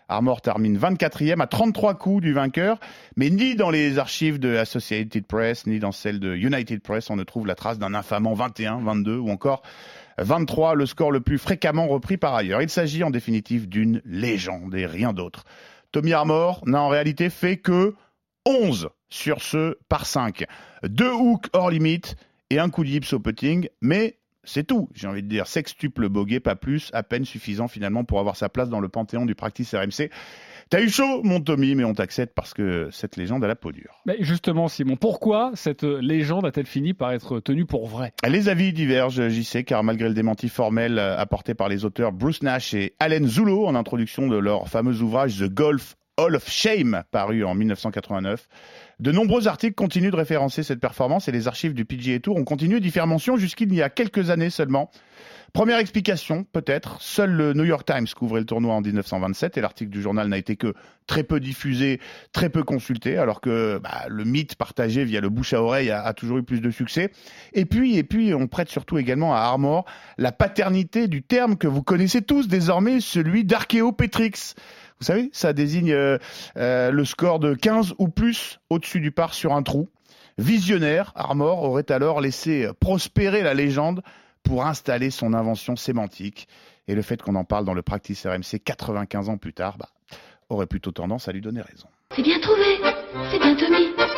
Armor 0.08 0.42
termine 0.42 0.78
24e 0.78 1.42
à 1.42 1.48
33 1.48 1.96
coups 1.96 2.24
du 2.24 2.34
vainqueur, 2.34 2.80
mais 3.16 3.30
ni 3.30 3.56
dans 3.56 3.70
les 3.70 4.00
archives 4.00 4.40
de 4.40 4.56
Associated 4.56 5.26
Press, 5.28 5.68
ni 5.68 5.80
dans 5.80 5.92
celles 5.92 6.20
de 6.20 6.36
United 6.36 6.82
Press, 6.82 7.10
on 7.10 7.16
ne 7.16 7.24
trouve 7.24 7.46
la 7.46 7.56
trace 7.56 7.80
d'un 7.80 7.94
infamant 7.94 8.34
21, 8.34 8.80
22 8.80 9.18
ou 9.18 9.30
encore 9.30 9.62
23, 10.18 10.76
le 10.76 10.86
score 10.86 11.12
le 11.12 11.22
plus 11.22 11.38
fréquemment 11.38 11.88
repris 11.88 12.18
par 12.18 12.34
ailleurs. 12.34 12.62
Il 12.62 12.70
s'agit 12.70 13.04
en 13.04 13.12
définitive 13.12 13.70
d'une 13.70 14.02
légende 14.06 14.74
et 14.74 14.86
rien 14.86 15.14
d'autre. 15.14 15.44
Tommy 15.92 16.14
Armor 16.14 16.62
n'a 16.66 16.82
en 16.82 16.90
réalité 16.90 17.30
fait 17.30 17.58
que 17.58 17.96
11 18.46 18.90
sur 19.10 19.42
ce 19.42 19.78
par 19.90 20.06
5. 20.06 20.46
Deux 20.84 21.12
hooks 21.12 21.48
hors 21.54 21.72
limite 21.72 22.16
et 22.50 22.60
un 22.60 22.70
coup 22.70 22.84
de 22.84 22.90
yips 22.90 23.14
au 23.14 23.20
putting, 23.20 23.70
mais 23.82 24.18
c'est 24.44 24.64
tout, 24.64 24.90
j'ai 24.94 25.08
envie 25.08 25.24
de 25.24 25.28
dire. 25.28 25.48
Sextuple 25.48 26.10
bogey, 26.10 26.40
pas 26.40 26.56
plus, 26.56 26.90
à 26.94 27.04
peine 27.04 27.26
suffisant 27.26 27.68
finalement 27.68 28.04
pour 28.04 28.20
avoir 28.20 28.36
sa 28.36 28.50
place 28.50 28.70
dans 28.70 28.80
le 28.80 28.90
panthéon 28.90 29.26
du 29.26 29.36
practice 29.36 29.74
RMC. 29.74 30.10
T'as 30.72 30.82
eu 30.82 30.90
chaud, 30.90 31.24
mon 31.24 31.42
Tommy, 31.42 31.74
mais 31.74 31.84
on 31.84 31.96
t'accepte 31.96 32.36
parce 32.36 32.54
que 32.54 32.90
cette 32.92 33.18
légende 33.18 33.44
a 33.44 33.48
la 33.48 33.56
peau 33.56 33.72
dure. 33.72 34.04
Mais 34.06 34.18
justement, 34.20 34.68
Simon, 34.68 34.98
pourquoi 34.98 35.50
cette 35.56 35.82
légende 35.82 36.46
a-t-elle 36.46 36.68
fini 36.68 36.94
par 36.94 37.12
être 37.12 37.40
tenue 37.40 37.66
pour 37.66 37.88
vraie 37.88 38.14
Les 38.28 38.50
avis 38.50 38.72
divergent, 38.72 39.30
j'y 39.30 39.44
sais, 39.44 39.64
car 39.64 39.84
malgré 39.84 40.10
le 40.10 40.14
démenti 40.14 40.48
formel 40.48 41.00
apporté 41.00 41.56
par 41.56 41.70
les 41.70 41.86
auteurs 41.86 42.12
Bruce 42.12 42.44
Nash 42.44 42.76
et 42.76 42.94
Allen 43.00 43.26
Zulo 43.26 43.66
en 43.66 43.74
introduction 43.74 44.28
de 44.28 44.38
leur 44.38 44.68
fameux 44.68 45.02
ouvrage 45.02 45.40
The 45.40 45.52
Golf 45.52 45.96
Hall 46.20 46.36
of 46.36 46.48
Shame, 46.48 47.04
paru 47.10 47.44
en 47.44 47.56
1989, 47.56 48.48
de 49.00 49.12
nombreux 49.12 49.48
articles 49.48 49.76
continuent 49.76 50.12
de 50.12 50.16
référencer 50.16 50.64
cette 50.64 50.80
performance 50.80 51.28
et 51.28 51.32
les 51.32 51.48
archives 51.48 51.74
du 51.74 51.86
PGA 51.86 52.20
Tour 52.20 52.36
ont 52.36 52.44
continué 52.44 52.80
d'y 52.80 52.92
faire 52.92 53.08
mention 53.08 53.38
jusqu'il 53.38 53.74
y 53.74 53.82
a 53.82 53.90
quelques 53.90 54.30
années 54.30 54.50
seulement. 54.50 54.92
Première 55.54 55.80
explication, 55.80 56.44
peut-être, 56.44 57.02
seul 57.02 57.32
le 57.32 57.54
New 57.54 57.64
York 57.64 57.84
Times 57.84 58.08
couvrait 58.16 58.42
le 58.42 58.46
tournoi 58.46 58.76
en 58.76 58.82
1927 58.82 59.58
et 59.58 59.62
l'article 59.62 59.90
du 59.90 60.02
journal 60.02 60.28
n'a 60.28 60.38
été 60.38 60.56
que 60.56 60.76
très 61.08 61.24
peu 61.24 61.40
diffusé, 61.40 62.00
très 62.34 62.50
peu 62.50 62.64
consulté, 62.64 63.18
alors 63.18 63.42
que 63.42 63.80
bah, 63.82 64.06
le 64.10 64.26
mythe 64.26 64.56
partagé 64.56 65.04
via 65.06 65.22
le 65.22 65.30
bouche 65.30 65.54
à 65.54 65.64
oreille 65.64 65.90
a, 65.90 66.14
toujours 66.14 66.38
eu 66.38 66.44
plus 66.44 66.62
de 66.62 66.70
succès. 66.70 67.12
Et 67.54 67.66
puis, 67.66 67.98
et 67.98 68.04
puis, 68.04 68.34
on 68.36 68.48
prête 68.48 68.70
surtout 68.70 69.00
également 69.00 69.34
à 69.34 69.40
Armor 69.40 69.86
la 70.20 70.32
paternité 70.32 71.08
du 71.08 71.24
terme 71.24 71.58
que 71.58 71.68
vous 71.68 71.82
connaissez 71.82 72.22
tous 72.22 72.48
désormais, 72.48 73.00
celui 73.00 73.44
d'Archéopétrix. 73.44 74.54
Vous 75.00 75.06
savez, 75.06 75.30
ça 75.32 75.54
désigne 75.54 75.94
euh, 75.94 76.18
euh, 76.58 76.92
le 76.92 77.06
score 77.06 77.40
de 77.40 77.54
15 77.54 77.96
ou 78.00 78.10
plus 78.10 78.60
au-dessus 78.70 79.00
du 79.00 79.12
par 79.12 79.34
sur 79.34 79.54
un 79.54 79.64
trou. 79.64 79.88
Visionnaire, 80.38 81.12
Armor 81.16 81.64
aurait 81.64 81.90
alors 81.92 82.22
laissé 82.22 82.70
prospérer 82.80 83.42
la 83.42 83.54
légende 83.54 84.02
pour 84.44 84.66
installer 84.66 85.10
son 85.10 85.34
invention 85.34 85.76
sémantique. 85.76 86.48
Et 86.88 86.96
le 86.96 87.02
fait 87.02 87.22
qu'on 87.22 87.36
en 87.36 87.44
parle 87.44 87.66
dans 87.66 87.74
le 87.74 87.82
Practice 87.82 88.26
RMC 88.26 88.60
95 88.64 89.30
ans 89.30 89.38
plus 89.38 89.54
tard, 89.54 89.78
bah, 89.78 89.90
aurait 90.50 90.68
plutôt 90.68 90.92
tendance 90.92 91.28
à 91.28 91.32
lui 91.32 91.42
donner 91.42 91.62
raison. 91.62 91.88
C'est 92.16 92.24
bien 92.24 92.40
trouvé, 92.40 92.80
c'est 93.32 93.40
bien 93.40 93.56
tenu. 93.56 94.09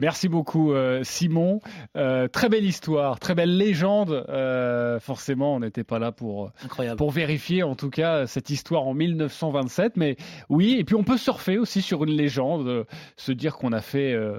Merci 0.00 0.30
beaucoup 0.30 0.72
euh, 0.72 1.04
Simon. 1.04 1.60
Euh, 1.94 2.26
très 2.26 2.48
belle 2.48 2.64
histoire, 2.64 3.20
très 3.20 3.34
belle 3.34 3.54
légende. 3.54 4.24
Euh, 4.30 4.98
forcément, 4.98 5.56
on 5.56 5.60
n'était 5.60 5.84
pas 5.84 5.98
là 5.98 6.10
pour, 6.10 6.52
Incroyable. 6.64 6.96
pour 6.96 7.10
vérifier 7.10 7.62
en 7.62 7.74
tout 7.74 7.90
cas 7.90 8.26
cette 8.26 8.48
histoire 8.48 8.86
en 8.86 8.94
1927. 8.94 9.98
Mais 9.98 10.16
oui, 10.48 10.76
et 10.78 10.84
puis 10.84 10.94
on 10.94 11.04
peut 11.04 11.18
surfer 11.18 11.58
aussi 11.58 11.82
sur 11.82 12.02
une 12.04 12.12
légende, 12.12 12.86
se 13.18 13.32
dire 13.32 13.56
qu'on 13.56 13.72
a 13.72 13.82
fait 13.82 14.14
euh, 14.14 14.38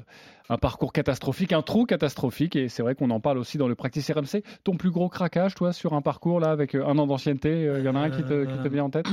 un 0.49 0.57
parcours 0.57 0.93
catastrophique, 0.93 1.53
un 1.53 1.61
trou 1.61 1.85
catastrophique. 1.85 2.55
Et 2.55 2.67
c'est 2.67 2.81
vrai 2.81 2.95
qu'on 2.95 3.11
en 3.11 3.19
parle 3.19 3.37
aussi 3.37 3.59
dans 3.59 3.67
le 3.67 3.75
Practice 3.75 4.09
RMC. 4.09 4.41
Ton 4.63 4.77
plus 4.77 4.89
gros 4.89 5.09
craquage, 5.09 5.53
toi, 5.53 5.73
sur 5.73 5.93
un 5.93 6.01
parcours 6.01 6.39
là 6.39 6.49
avec 6.49 6.73
un 6.73 6.97
an 6.97 7.05
d'ancienneté, 7.05 7.71
il 7.77 7.85
y 7.85 7.87
en 7.87 7.95
a 7.95 7.99
un 7.99 8.09
qui 8.09 8.23
te, 8.23 8.45
qui 8.45 8.63
te 8.63 8.67
vient 8.67 8.85
en 8.85 8.89
tête? 8.89 9.05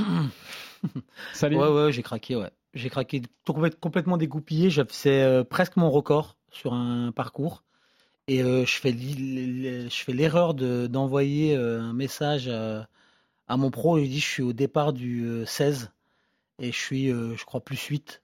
Salim? 1.33 1.59
Ouais, 1.59 1.67
ouais, 1.67 1.91
j'ai 1.91 2.01
craqué, 2.01 2.35
ouais. 2.35 2.49
J'ai 2.73 2.89
craqué 2.89 3.21
complètement 3.45 4.17
dégoupillé. 4.17 4.69
Euh, 5.07 5.43
presque 5.43 5.75
mon 5.75 5.89
record 5.89 6.37
sur 6.51 6.73
un 6.73 7.11
parcours. 7.11 7.63
Et 8.27 8.43
euh, 8.43 8.65
je 8.65 8.77
fais 8.77 8.91
je 8.91 10.11
l'erreur 10.11 10.53
de- 10.53 10.87
d'envoyer 10.87 11.55
euh, 11.55 11.81
un 11.81 11.93
message 11.93 12.47
à, 12.47 12.87
à 13.47 13.57
mon 13.57 13.71
pro. 13.71 13.97
Et 13.97 14.05
je 14.05 14.09
dis, 14.09 14.19
je 14.19 14.27
suis 14.27 14.43
au 14.43 14.53
départ 14.53 14.93
du 14.93 15.23
euh, 15.25 15.45
16 15.45 15.91
et 16.59 16.71
je 16.71 16.77
suis, 16.77 17.11
euh, 17.11 17.35
je 17.35 17.45
crois, 17.45 17.61
plus 17.61 17.81
8. 17.81 18.21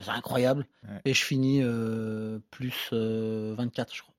C'est 0.00 0.10
incroyable. 0.10 0.66
Ouais. 0.84 1.00
Et 1.04 1.14
je 1.14 1.24
finis 1.24 1.60
euh, 1.62 2.38
plus 2.50 2.88
euh, 2.92 3.54
24, 3.56 3.94
je 3.94 4.02
crois. 4.02 4.14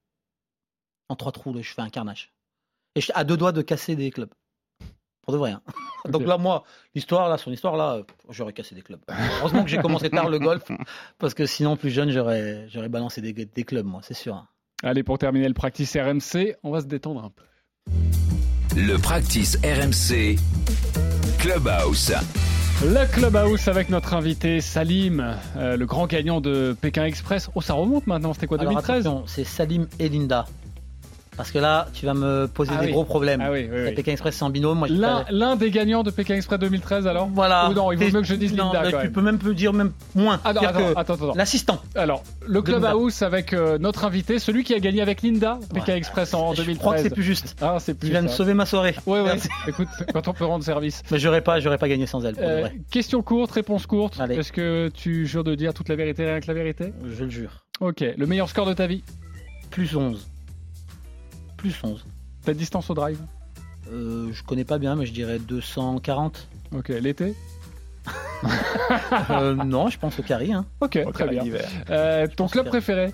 En 1.10 1.16
trois 1.16 1.32
trous, 1.32 1.54
là, 1.54 1.62
je 1.62 1.74
fais 1.74 1.82
un 1.82 1.90
carnage. 1.90 2.32
Et 2.96 3.02
je 3.02 3.06
suis 3.06 3.14
à 3.14 3.24
deux 3.24 3.38
doigts 3.38 3.52
de 3.52 3.62
casser 3.62 3.96
des 3.96 4.12
clubs. 4.12 4.34
Pour 5.24 5.34
de 5.34 5.38
vrai. 5.40 5.52
hein. 5.52 5.62
Donc 6.10 6.26
là, 6.26 6.38
moi, 6.38 6.64
l'histoire, 6.96 7.30
là, 7.30 7.38
son 7.38 7.52
histoire, 7.52 7.78
là, 7.78 7.94
euh, 7.98 8.04
j'aurais 8.30 8.54
cassé 8.54 8.74
des 8.76 8.82
clubs. 8.82 9.02
Heureusement 9.40 9.64
que 9.64 9.70
j'ai 9.70 9.78
commencé 9.78 10.10
tard 10.10 10.30
le 10.30 10.40
golf, 10.40 10.64
parce 11.20 11.34
que 11.34 11.46
sinon, 11.46 11.78
plus 11.78 11.92
jeune, 11.92 12.10
j'aurais, 12.10 12.68
j'aurais 12.70 12.90
balancé 12.90 13.22
des, 13.22 13.34
des 13.34 13.64
clubs, 13.64 13.86
moi, 13.86 14.02
c'est 14.04 14.16
sûr. 14.16 14.36
hein. 14.36 14.48
Allez, 14.84 15.04
pour 15.04 15.20
terminer 15.20 15.48
le 15.48 15.54
Practice 15.54 15.96
RMC, 15.96 16.56
on 16.64 16.72
va 16.72 16.82
se 16.82 16.88
détendre 16.88 17.24
un 17.24 17.30
peu. 17.30 17.44
Le 18.76 18.96
practice 18.98 19.58
RMC 19.64 20.38
Clubhouse. 21.40 22.14
Le 22.84 23.06
Clubhouse 23.14 23.68
avec 23.68 23.90
notre 23.90 24.14
invité 24.14 24.60
Salim, 24.62 25.36
euh, 25.58 25.78
le 25.78 25.86
grand 25.86 26.08
gagnant 26.08 26.42
de 26.42 26.76
Pékin 26.80 27.06
Express. 27.06 27.50
Oh, 27.54 27.62
ça 27.62 27.74
remonte 27.74 28.08
maintenant, 28.08 28.34
c'était 28.34 28.48
quoi, 28.48 28.60
Alors 28.60 28.72
2013 28.74 29.08
attention, 29.08 29.28
c'est 29.28 29.44
Salim 29.44 29.88
et 30.00 30.10
Linda. 30.10 30.46
Parce 31.38 31.50
que 31.52 31.60
là, 31.60 31.88
tu 31.94 32.06
vas 32.06 32.14
me 32.14 32.46
poser 32.48 32.72
Ah 32.76 32.82
des 32.82 32.88
oui. 32.88 32.92
gros 32.92 33.06
problèmes. 33.06 33.42
Ah 33.42 33.52
oui, 33.52 33.68
oui, 33.72 33.80
oui. 33.86 33.94
Pékin 33.96 34.12
Express, 34.12 34.36
c'est 34.36 34.44
en 34.44 34.50
binôme. 34.50 34.78
Moi, 34.80 34.88
je 34.90 34.94
L'un 34.94 35.26
l'un 35.30 35.56
des 35.56 35.72
gagnants 35.72 36.04
de 36.04 36.12
Pékin 36.12 36.36
Express 36.36 36.60
2013 36.60 37.08
alors? 37.08 37.28
Voilà. 37.34 37.70
Ou 37.70 37.74
non, 37.74 37.92
il 37.92 37.98
vaut 37.98 38.06
mieux 38.06 38.22
que 38.22 38.28
je 38.28 38.36
dise 38.36 38.54
non, 38.54 38.66
Linda 38.74 38.84
quand 38.84 38.98
Tu 38.98 39.04
même. 39.04 39.12
peux 39.14 39.22
même 39.22 39.38
dire 39.54 39.72
même 39.74 39.92
moins. 40.14 40.40
Ah 40.44 40.52
non, 40.54 40.62
attends, 40.62 40.88
attends, 40.96 41.14
attends. 41.14 41.34
L'assistant. 41.36 41.82
Alors, 41.96 42.24
le. 42.46 42.62
Clubhouse 42.62 43.22
avec 43.22 43.54
euh, 43.54 43.78
notre 43.78 44.04
invité, 44.06 44.40
celui 44.40 44.64
qui 44.66 44.74
a 44.74 44.80
gagné 44.80 45.02
avec 45.02 45.22
Linda, 45.22 45.58
Pékin 45.74 45.94
Ouais. 45.94 45.98
Express 45.98 46.34
en 46.34 46.52
Je 46.54 46.58
2013. 46.64 46.78
crois 46.80 46.96
que 46.96 47.02
c'est 47.02 47.10
plus 47.10 47.24
juste. 47.24 47.56
Ah, 47.62 47.78
c'est 47.80 47.94
plus 47.94 48.08
Tu 48.08 48.12
viens 48.12 48.24
de 48.24 48.28
sauver 48.28 48.54
ma 48.54 48.66
soirée. 48.66 48.96
Ouais, 49.06 49.22
ouais. 49.22 49.24
Merci. 49.24 49.48
Écoute, 49.68 49.88
quand 50.14 50.28
on 50.28 50.34
peut 50.34 50.46
rendre 50.46 50.64
service. 50.66 51.02
Mais 51.12 51.18
j'aurais 51.18 51.42
pas, 51.42 51.60
j'aurais 51.62 51.78
pas 51.78 51.88
gagné 51.88 52.06
sans 52.08 52.24
elle. 52.26 52.36
Euh, 52.40 52.68
question 52.92 53.22
courte, 53.24 53.52
réponse 53.52 53.86
courte. 53.88 54.20
Est-ce 54.30 54.52
que 54.52 54.90
tu 54.94 55.26
jures 55.26 55.44
de 55.46 55.56
dire 55.56 55.74
toute 55.74 55.88
la 55.90 55.96
vérité 55.96 56.26
rien 56.26 56.40
que 56.42 56.48
la 56.48 56.54
vérité? 56.54 56.94
Je 57.10 57.24
le 57.24 57.30
jure. 57.30 57.64
Ok. 57.80 58.04
Le 58.18 58.26
meilleur 58.28 58.50
score 58.50 58.66
de 58.66 58.74
ta 58.74 58.86
vie? 58.86 59.04
Plus 59.70 59.96
11. 59.96 60.28
Plus 61.62 61.76
11. 61.84 62.04
Ta 62.44 62.54
distance 62.56 62.90
au 62.90 62.96
drive 62.96 63.20
Euh, 63.94 64.30
je 64.34 64.42
connais 64.44 64.64
pas 64.64 64.80
bien, 64.80 64.96
mais 64.96 65.06
je 65.06 65.14
dirais 65.14 65.38
240. 65.38 66.48
Ok. 66.76 66.90
L'été 66.90 67.36
Euh, 69.30 69.54
non, 69.54 69.90
je 69.90 70.00
pense 70.00 70.18
au 70.20 70.24
carry. 70.24 70.52
Hein. 70.54 70.66
Ok, 70.80 70.98
Au 71.06 71.12
très 71.12 71.28
bien. 71.28 71.44
hiver. 71.44 71.70
Euh, 71.92 72.26
ton 72.36 72.48
club 72.48 72.66
préféré 72.68 73.14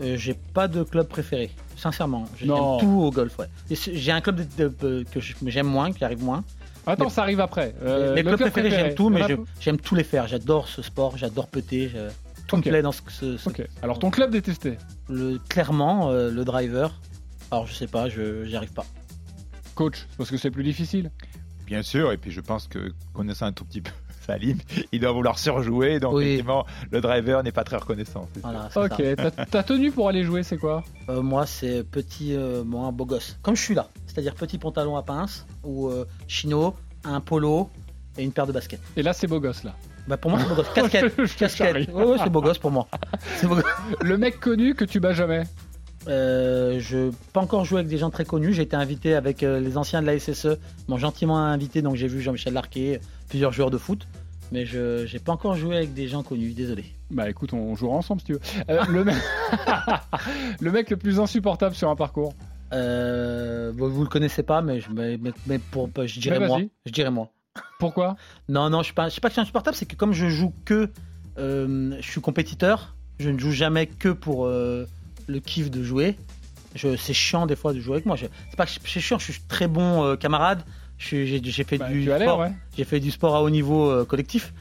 Euh, 0.00 0.16
j'ai 0.16 0.34
pas 0.34 0.68
de 0.68 0.84
club 0.84 1.08
préféré, 1.08 1.50
sincèrement. 1.76 2.26
J'aime 2.38 2.48
Non. 2.50 2.78
tout 2.78 2.86
au 2.86 3.10
golf, 3.10 3.36
ouais. 3.40 3.46
J'ai 3.68 4.12
un 4.12 4.20
club 4.20 4.46
de- 4.56 4.68
de- 4.80 5.04
que 5.12 5.18
j'aime 5.20 5.66
moins, 5.66 5.90
qui 5.92 6.04
arrive 6.04 6.22
moins. 6.22 6.44
Attends, 6.86 7.06
Mais- 7.06 7.10
ça 7.10 7.22
arrive 7.22 7.40
après. 7.40 7.74
Euh, 7.82 8.14
Mes 8.14 8.22
le 8.22 8.28
clubs 8.28 8.36
club 8.38 8.50
préférés, 8.52 8.68
préféré, 8.68 8.88
j'aime 8.90 8.94
tout, 8.96 9.08
mais 9.10 9.22
j'aime 9.60 9.78
tous 9.78 9.96
les 9.96 10.04
faire. 10.04 10.28
J'adore 10.28 10.68
ce 10.68 10.82
sport, 10.82 11.16
j'adore 11.18 11.48
peter. 11.48 11.88
je- 11.92 12.08
Tout 12.46 12.56
Ok. 12.56 12.64
me 12.64 12.70
plaît 12.70 12.80
dans 12.82 12.92
ce, 12.92 13.02
ce- 13.08 13.36
ce- 13.36 13.48
Ok. 13.50 13.60
Alors 13.82 13.98
ton 13.98 14.10
club 14.10 14.30
détesté 14.30 14.78
le, 15.10 15.38
clairement, 15.50 16.10
euh, 16.10 16.30
le 16.30 16.44
driver. 16.44 16.94
Alors 17.50 17.66
je 17.66 17.72
sais 17.74 17.86
pas, 17.86 18.08
je 18.08 18.44
j'y 18.44 18.56
arrive 18.56 18.72
pas. 18.72 18.84
Coach, 19.74 20.06
parce 20.16 20.30
que 20.30 20.36
c'est 20.36 20.50
plus 20.50 20.64
difficile. 20.64 21.10
Bien 21.66 21.82
sûr, 21.82 22.12
et 22.12 22.16
puis 22.16 22.30
je 22.30 22.40
pense 22.40 22.66
que 22.66 22.92
connaissant 23.12 23.46
un 23.46 23.52
tout 23.52 23.64
petit 23.64 23.80
peu 23.80 23.90
Salim, 24.26 24.58
il 24.92 25.00
doit 25.00 25.12
vouloir 25.12 25.38
surjouer, 25.38 26.00
donc 26.00 26.14
Oui. 26.14 26.24
effectivement, 26.24 26.66
le 26.90 27.00
driver 27.00 27.42
n'est 27.42 27.52
pas 27.52 27.64
très 27.64 27.76
reconnaissant. 27.76 28.28
Voilà, 28.42 28.68
c'est 28.72 28.80
Ok. 28.80 29.02
ça. 29.18 29.30
Ta, 29.30 29.46
ta 29.46 29.62
tenue 29.62 29.90
pour 29.90 30.08
aller 30.08 30.24
jouer, 30.24 30.42
c'est 30.42 30.58
quoi? 30.58 30.82
Euh, 31.08 31.22
moi, 31.22 31.46
c'est 31.46 31.82
petit, 31.84 32.34
euh, 32.34 32.64
moi, 32.64 32.86
un 32.86 32.92
beau 32.92 33.06
gosse. 33.06 33.38
Comme 33.42 33.56
je 33.56 33.62
suis 33.62 33.74
là. 33.74 33.88
C'est-à-dire 34.06 34.34
petit 34.34 34.58
pantalon 34.58 34.96
à 34.96 35.02
pince 35.02 35.46
ou 35.64 35.88
euh, 35.88 36.04
chino, 36.26 36.74
un 37.04 37.20
polo 37.20 37.70
et 38.18 38.24
une 38.24 38.32
paire 38.32 38.46
de 38.46 38.52
baskets. 38.52 38.80
Et 38.96 39.02
là, 39.02 39.12
c'est 39.14 39.26
beau 39.26 39.40
gosse 39.40 39.62
là. 39.64 39.74
Bah 40.08 40.16
pour 40.16 40.30
moi, 40.30 40.40
c'est 40.40 40.48
beau 40.48 40.54
gosse. 40.56 40.68
Casquette. 40.74 41.36
Casquette. 41.36 41.88
ouais, 41.92 42.16
c'est 42.22 42.30
beau 42.30 42.40
gosse 42.42 42.58
pour 42.58 42.70
moi. 42.70 42.88
C'est 43.36 43.46
beau 43.46 43.54
gosse. 43.56 43.64
Le 44.02 44.18
mec 44.18 44.40
connu 44.40 44.74
que 44.74 44.84
tu 44.84 45.00
bats 45.00 45.12
jamais. 45.14 45.44
Euh, 46.08 46.80
je 46.80 47.10
pas 47.32 47.40
encore 47.40 47.64
joué 47.64 47.80
avec 47.80 47.88
des 47.88 47.98
gens 47.98 48.10
très 48.10 48.24
connus. 48.24 48.54
J'ai 48.54 48.62
été 48.62 48.76
invité 48.76 49.14
avec 49.14 49.42
euh, 49.42 49.60
les 49.60 49.76
anciens 49.76 50.00
de 50.00 50.06
la 50.06 50.18
SSE. 50.18 50.58
M'ont 50.88 50.96
gentiment 50.98 51.38
invité, 51.38 51.82
donc 51.82 51.96
j'ai 51.96 52.08
vu 52.08 52.20
Jean-Michel 52.20 52.54
Larquet, 52.54 53.00
plusieurs 53.28 53.52
joueurs 53.52 53.70
de 53.70 53.78
foot. 53.78 54.08
Mais 54.50 54.64
je 54.64 55.04
j'ai 55.04 55.18
pas 55.18 55.32
encore 55.32 55.56
joué 55.56 55.76
avec 55.76 55.92
des 55.92 56.08
gens 56.08 56.22
connus. 56.22 56.52
Désolé. 56.52 56.86
Bah 57.10 57.28
écoute, 57.28 57.52
on 57.52 57.74
jouera 57.76 57.96
ensemble 57.96 58.20
si 58.22 58.26
tu 58.28 58.32
veux. 58.32 58.40
Euh, 58.70 58.82
le, 58.88 59.04
mec... 59.04 59.16
le 60.60 60.72
mec 60.72 60.88
le 60.90 60.96
plus 60.96 61.20
insupportable 61.20 61.74
sur 61.74 61.90
un 61.90 61.96
parcours. 61.96 62.32
Bon, 62.72 63.88
vous 63.88 64.02
le 64.02 64.08
connaissez 64.08 64.42
pas, 64.42 64.62
mais 64.62 64.80
je, 64.80 64.90
mais, 64.90 65.18
mais- 65.18 65.32
mais 65.46 65.58
pour, 65.58 65.90
je 66.04 66.20
dirais 66.20 66.40
Mais 66.40 66.46
moi. 66.46 66.60
Je 66.86 66.92
dirais 66.92 67.10
moi. 67.10 67.30
Pourquoi 67.78 68.16
Non, 68.48 68.70
non, 68.70 68.78
je 68.80 68.84
suis 68.84 68.94
pas, 68.94 69.08
je 69.08 69.12
suis 69.12 69.20
pas 69.20 69.28
que 69.28 69.32
je 69.32 69.34
suis 69.34 69.42
insupportable, 69.42 69.76
c'est 69.76 69.86
que 69.86 69.96
comme 69.96 70.12
je 70.12 70.28
joue 70.28 70.54
que, 70.64 70.90
je 71.36 71.96
suis 72.00 72.20
compétiteur, 72.20 72.94
je 73.18 73.28
ne 73.28 73.38
joue 73.38 73.50
jamais 73.52 73.86
que 73.86 74.08
pour 74.08 74.48
le 75.28 75.38
kiff 75.40 75.70
de 75.70 75.82
jouer. 75.84 76.16
Je, 76.74 76.96
c'est 76.96 77.14
chiant 77.14 77.46
des 77.46 77.56
fois 77.56 77.72
de 77.72 77.80
jouer 77.80 77.94
avec 77.94 78.06
moi. 78.06 78.16
Je, 78.16 78.26
c'est 78.50 78.56
pas 78.56 78.66
que 78.66 78.72
je- 78.72 78.78
c'est 78.84 79.00
chiant, 79.00 79.18
je 79.18 79.30
suis 79.32 79.42
très 79.48 79.68
bon 79.68 80.04
euh, 80.04 80.16
camarade. 80.16 80.62
Je 80.98 81.06
suis- 81.06 81.26
J'ai, 81.26 81.40
j'ai 81.42 81.64
fait 81.64 81.78
Bah, 81.78 81.88
du 81.88 82.04
sport, 82.04 82.40
ouais. 82.40 82.52
j'ai 82.76 82.84
fait 82.84 83.00
du 83.00 83.10
sport 83.10 83.36
à 83.36 83.42
haut 83.42 83.50
niveau 83.50 83.88
euh, 83.88 84.04
collectif, 84.04 84.52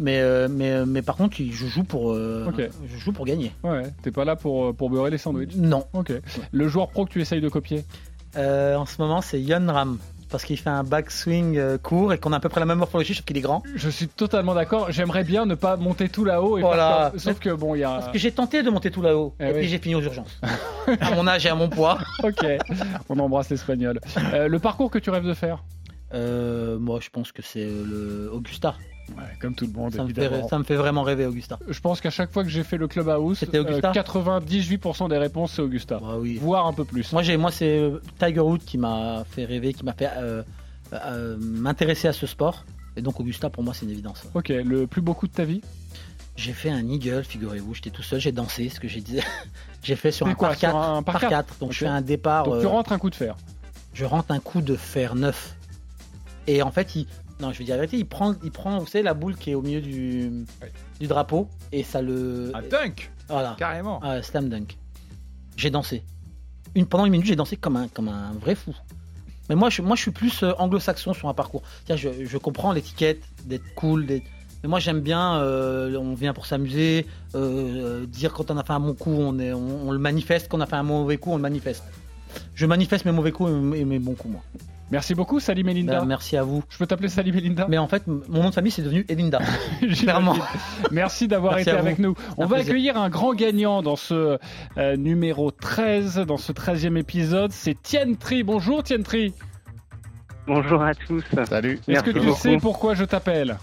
mais, 0.00 0.20
euh, 0.20 0.48
mais, 0.50 0.84
mais 0.86 1.02
par 1.02 1.16
contre, 1.16 1.36
je 1.38 1.66
joue 1.66 1.84
pour, 1.84 2.12
euh, 2.12 2.50
je 2.88 2.96
joue 2.98 3.12
pour 3.12 3.26
gagner. 3.26 3.52
Ouais, 3.62 3.82
t'es 4.02 4.10
pas 4.10 4.24
là 4.24 4.34
pour, 4.34 4.74
pour 4.74 4.90
beurrer 4.90 5.10
les 5.10 5.18
sandwichs. 5.18 5.54
Non. 5.56 5.84
Ok. 5.92 6.12
Le 6.50 6.68
joueur 6.68 6.88
pro 6.88 7.04
que 7.04 7.10
tu 7.12 7.20
essayes 7.20 7.40
de 7.42 7.48
copier? 7.48 7.84
Euh, 8.36 8.76
en 8.76 8.86
ce 8.86 9.00
moment, 9.00 9.20
c'est 9.20 9.40
Yon 9.40 9.66
Ram 9.70 9.98
parce 10.32 10.44
qu'il 10.44 10.58
fait 10.58 10.70
un 10.70 10.82
backswing 10.82 11.56
euh, 11.58 11.78
court 11.78 12.12
et 12.12 12.18
qu'on 12.18 12.32
a 12.32 12.38
à 12.38 12.40
peu 12.40 12.48
près 12.48 12.58
la 12.58 12.66
même 12.66 12.78
morphologie, 12.78 13.14
sauf 13.14 13.24
qu'il 13.24 13.36
est 13.36 13.42
grand. 13.42 13.62
Je 13.76 13.88
suis 13.90 14.08
totalement 14.08 14.54
d'accord. 14.54 14.90
J'aimerais 14.90 15.22
bien 15.22 15.46
ne 15.46 15.54
pas 15.54 15.76
monter 15.76 16.08
tout 16.08 16.24
là-haut. 16.24 16.58
Et 16.58 16.62
Voilà. 16.62 17.10
faire 17.12 17.20
Sauf 17.20 17.38
que 17.38 17.50
bon, 17.50 17.74
il 17.76 17.80
y 17.80 17.84
a. 17.84 17.90
Parce 17.98 18.08
que 18.12 18.18
j'ai 18.18 18.32
tenté 18.32 18.62
de 18.62 18.70
monter 18.70 18.90
tout 18.90 19.02
là-haut 19.02 19.34
Eh 19.38 19.44
et 19.44 19.46
oui. 19.52 19.58
puis 19.60 19.68
j'ai 19.68 19.78
fini 19.78 19.94
aux 19.94 20.00
urgences. 20.00 20.40
à 21.00 21.14
mon 21.14 21.26
âge 21.28 21.46
et 21.46 21.50
à 21.50 21.54
mon 21.54 21.68
poids. 21.68 21.98
Ok. 22.24 22.44
On 23.08 23.18
embrasse 23.18 23.50
l'espagnol. 23.50 24.00
Euh, 24.32 24.48
le 24.48 24.58
parcours 24.58 24.90
que 24.90 24.98
tu 24.98 25.10
rêves 25.10 25.26
de 25.26 25.34
faire? 25.34 25.62
Euh, 26.14 26.78
moi, 26.78 26.98
je 27.02 27.10
pense 27.10 27.30
que 27.32 27.42
c'est 27.42 27.64
le 27.66 28.30
Augusta. 28.32 28.74
Ouais, 29.16 29.24
comme 29.40 29.54
tout 29.54 29.66
le 29.66 29.72
monde, 29.72 29.94
Ça 29.94 30.04
me, 30.04 30.12
fait, 30.12 30.48
ça 30.48 30.58
me 30.58 30.64
fait 30.64 30.76
vraiment 30.76 31.02
rêver, 31.02 31.26
Augusta. 31.26 31.58
Je 31.68 31.80
pense 31.80 32.00
qu'à 32.00 32.10
chaque 32.10 32.32
fois 32.32 32.42
que 32.42 32.50
j'ai 32.50 32.62
fait 32.62 32.76
le 32.76 32.88
clubhouse, 32.88 33.42
euh, 33.42 33.80
98% 33.80 35.08
des 35.08 35.18
réponses 35.18 35.52
c'est 35.52 35.62
Augusta. 35.62 35.98
Bah 36.00 36.16
oui. 36.18 36.38
Voire 36.40 36.66
un 36.66 36.72
peu 36.72 36.84
plus. 36.84 37.12
Moi, 37.12 37.22
j'ai, 37.22 37.36
moi, 37.36 37.50
c'est 37.50 37.78
euh, 37.78 38.00
Tiger 38.18 38.40
Woods 38.40 38.58
qui 38.64 38.78
m'a 38.78 39.24
fait 39.30 39.44
rêver, 39.44 39.72
qui 39.72 39.84
m'a 39.84 39.92
fait 39.92 40.10
euh, 40.16 40.42
euh, 40.92 41.36
m'intéresser 41.40 42.08
à 42.08 42.12
ce 42.12 42.26
sport. 42.26 42.64
Et 42.96 43.02
donc, 43.02 43.20
Augusta, 43.20 43.50
pour 43.50 43.62
moi, 43.62 43.74
c'est 43.74 43.86
une 43.86 43.92
évidence. 43.92 44.24
Ok, 44.34 44.48
le 44.48 44.86
plus 44.86 45.00
beau 45.00 45.14
coup 45.14 45.26
de 45.26 45.32
ta 45.32 45.44
vie? 45.44 45.62
J'ai 46.36 46.52
fait 46.52 46.70
un 46.70 46.86
eagle, 46.88 47.24
figurez-vous. 47.24 47.74
J'étais 47.74 47.90
tout 47.90 48.02
seul, 48.02 48.20
j'ai 48.20 48.32
dansé, 48.32 48.68
ce 48.68 48.80
que 48.80 48.88
j'ai 48.88 49.00
dit. 49.00 49.20
j'ai 49.82 49.96
fait 49.96 50.10
sur 50.10 50.26
un 50.26 50.34
quoi, 50.34 50.48
par 50.48 50.58
sur 50.58 50.68
4. 50.70 50.76
un 50.76 51.02
par 51.02 51.12
par 51.20 51.20
quatre 51.20 51.30
4. 51.48 51.58
Donc, 51.60 51.72
je 51.72 51.78
fais 51.80 51.86
un 51.86 52.00
départ. 52.00 52.44
Donc 52.44 52.60
tu 52.60 52.66
rentres 52.66 52.92
un 52.92 52.98
coup 52.98 53.10
de 53.10 53.14
fer. 53.14 53.36
je 53.92 54.04
rentre 54.04 54.30
un 54.30 54.40
coup 54.40 54.62
de 54.62 54.76
fer 54.76 55.14
neuf. 55.14 55.56
Et 56.46 56.62
en 56.62 56.70
fait, 56.70 56.96
il. 56.96 57.06
Non, 57.42 57.52
je 57.52 57.58
vais 57.58 57.64
dire 57.64 57.74
la 57.74 57.80
vérité, 57.82 57.98
il 57.98 58.06
prend, 58.06 58.34
il 58.44 58.50
prend, 58.52 58.78
vous 58.78 58.86
savez, 58.86 59.02
la 59.02 59.14
boule 59.14 59.36
qui 59.36 59.50
est 59.50 59.54
au 59.54 59.62
milieu 59.62 59.80
du, 59.80 60.44
du 61.00 61.06
drapeau 61.08 61.48
et 61.72 61.82
ça 61.82 62.00
le. 62.00 62.52
Un 62.54 62.62
dunk 62.62 63.10
Voilà. 63.28 63.56
Carrément. 63.58 63.98
Ah, 64.02 64.22
slam 64.22 64.48
dunk. 64.48 64.78
J'ai 65.56 65.70
dansé. 65.70 66.02
Une, 66.74 66.86
pendant 66.86 67.04
une 67.04 67.10
minute, 67.12 67.26
j'ai 67.26 67.36
dansé 67.36 67.56
comme 67.56 67.76
un, 67.76 67.88
comme 67.88 68.08
un 68.08 68.32
vrai 68.40 68.54
fou. 68.54 68.74
Mais 69.48 69.56
moi, 69.56 69.68
je, 69.70 69.82
moi, 69.82 69.96
je 69.96 70.02
suis 70.02 70.10
plus 70.12 70.44
euh, 70.44 70.52
anglo-saxon 70.58 71.12
sur 71.14 71.28
un 71.28 71.34
parcours. 71.34 71.62
Je, 71.94 72.24
je 72.24 72.38
comprends 72.38 72.72
l'étiquette 72.72 73.20
d'être 73.44 73.74
cool, 73.74 74.06
d'être- 74.06 74.24
mais 74.62 74.68
moi 74.68 74.78
j'aime 74.78 75.00
bien, 75.00 75.38
euh, 75.40 75.96
on 75.96 76.14
vient 76.14 76.32
pour 76.32 76.46
s'amuser, 76.46 77.04
euh, 77.34 78.06
dire 78.06 78.32
quand 78.32 78.52
on 78.52 78.56
a 78.56 78.62
fait 78.62 78.72
un 78.72 78.78
bon 78.78 78.94
coup, 78.94 79.10
on, 79.10 79.36
est, 79.40 79.52
on, 79.52 79.88
on 79.88 79.90
le 79.90 79.98
manifeste, 79.98 80.46
quand 80.48 80.58
on 80.58 80.60
a 80.60 80.66
fait 80.66 80.76
un 80.76 80.84
mauvais 80.84 81.16
coup, 81.18 81.32
on 81.32 81.36
le 81.36 81.42
manifeste. 81.42 81.82
Je 82.54 82.64
manifeste 82.66 83.04
mes 83.04 83.10
mauvais 83.10 83.32
coups 83.32 83.50
et 83.74 83.84
mes 83.84 83.98
bons 83.98 84.14
coups, 84.14 84.34
moi. 84.34 84.42
Merci 84.92 85.14
beaucoup, 85.14 85.40
Salim 85.40 85.66
et 85.70 85.72
Linda. 85.72 86.00
Ben, 86.00 86.04
merci 86.04 86.36
à 86.36 86.42
vous. 86.42 86.62
Je 86.68 86.76
peux 86.76 86.86
t'appeler 86.86 87.08
Salim 87.08 87.34
et 87.34 87.40
Linda 87.40 87.64
Mais 87.66 87.78
en 87.78 87.88
fait, 87.88 88.06
mon 88.06 88.42
nom 88.42 88.50
de 88.50 88.54
famille 88.54 88.70
c'est 88.70 88.82
devenu 88.82 89.06
Elinda. 89.08 89.38
Clairement. 89.94 90.36
Merci 90.90 91.28
d'avoir 91.28 91.56
été 91.58 91.70
avec 91.70 91.98
nous. 91.98 92.14
On 92.36 92.42
Un 92.42 92.46
va 92.46 92.56
plaisir. 92.56 92.72
accueillir 92.72 92.96
un 92.98 93.08
grand 93.08 93.32
gagnant 93.32 93.80
dans 93.80 93.96
ce 93.96 94.36
euh, 94.76 94.96
numéro 94.96 95.50
13, 95.50 96.26
dans 96.26 96.36
ce 96.36 96.52
13e 96.52 96.98
épisode. 96.98 97.52
C'est 97.52 97.82
Tientri. 97.82 98.42
Bonjour 98.42 98.82
Tientri. 98.82 99.32
Bonjour 100.46 100.82
à 100.82 100.94
tous. 100.94 101.24
Salut. 101.48 101.80
Est-ce 101.88 102.02
que 102.02 102.10
tu 102.10 102.20
beaucoup. 102.20 102.38
sais 102.38 102.58
pourquoi 102.58 102.94
je 102.94 103.04
t'appelle? 103.04 103.56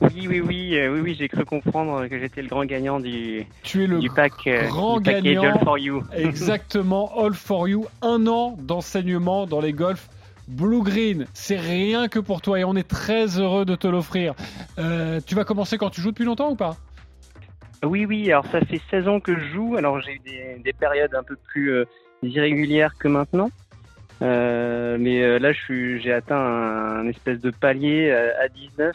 Oui, 0.00 0.26
oui, 0.28 0.40
oui, 0.40 0.76
euh, 0.76 0.92
oui, 0.92 1.00
oui, 1.00 1.16
j'ai 1.16 1.28
cru 1.28 1.44
comprendre 1.44 2.08
que 2.08 2.18
j'étais 2.18 2.42
le 2.42 2.48
grand 2.48 2.64
gagnant 2.64 2.98
du, 2.98 3.46
Tu 3.62 3.84
es 3.84 3.86
le 3.86 4.00
du 4.00 4.10
pack, 4.10 4.32
euh, 4.48 4.66
grand 4.66 4.98
du 4.98 5.10
gagnant. 5.12 5.44
All 5.44 5.60
for 5.62 5.78
You. 5.78 6.02
Exactement, 6.12 7.12
All 7.22 7.34
for 7.34 7.68
You. 7.68 7.86
Un 8.02 8.26
an 8.26 8.56
d'enseignement 8.58 9.46
dans 9.46 9.60
les 9.60 9.72
golfs 9.72 10.08
Blue 10.50 10.82
Green. 10.82 11.26
C'est 11.32 11.56
rien 11.56 12.08
que 12.08 12.18
pour 12.18 12.42
toi 12.42 12.58
et 12.58 12.64
on 12.64 12.74
est 12.74 12.88
très 12.88 13.38
heureux 13.38 13.64
de 13.64 13.76
te 13.76 13.86
l'offrir. 13.86 14.34
Euh, 14.78 15.20
tu 15.24 15.34
vas 15.34 15.44
commencer 15.44 15.78
quand 15.78 15.90
tu 15.90 16.00
joues 16.00 16.10
depuis 16.10 16.24
longtemps 16.24 16.50
ou 16.50 16.56
pas? 16.56 16.76
Oui, 17.82 18.04
oui, 18.04 18.30
alors 18.30 18.44
ça 18.46 18.60
fait 18.60 18.80
16 18.90 19.08
ans 19.08 19.20
que 19.20 19.38
je 19.38 19.46
joue. 19.54 19.76
Alors 19.76 20.00
j'ai 20.00 20.14
eu 20.14 20.18
des, 20.18 20.60
des 20.62 20.72
périodes 20.72 21.14
un 21.14 21.22
peu 21.22 21.36
plus 21.36 21.72
euh, 21.72 21.84
irrégulières 22.22 22.96
que 22.98 23.08
maintenant. 23.08 23.50
Euh, 24.22 24.98
mais 25.00 25.38
là, 25.38 25.52
j'ai 25.52 26.12
atteint 26.12 26.36
un, 26.36 27.08
espèce 27.08 27.40
de 27.40 27.50
palier 27.50 28.10
à 28.10 28.48
19 28.48 28.94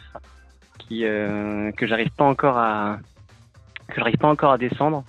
qui, 0.78 1.00
que 1.00 1.86
j'arrive 1.86 2.10
pas 2.10 2.32
que 2.34 3.94
j'arrive 3.96 4.18
pas 4.18 4.28
encore 4.28 4.52
à 4.52 4.58
descendre. 4.58 5.04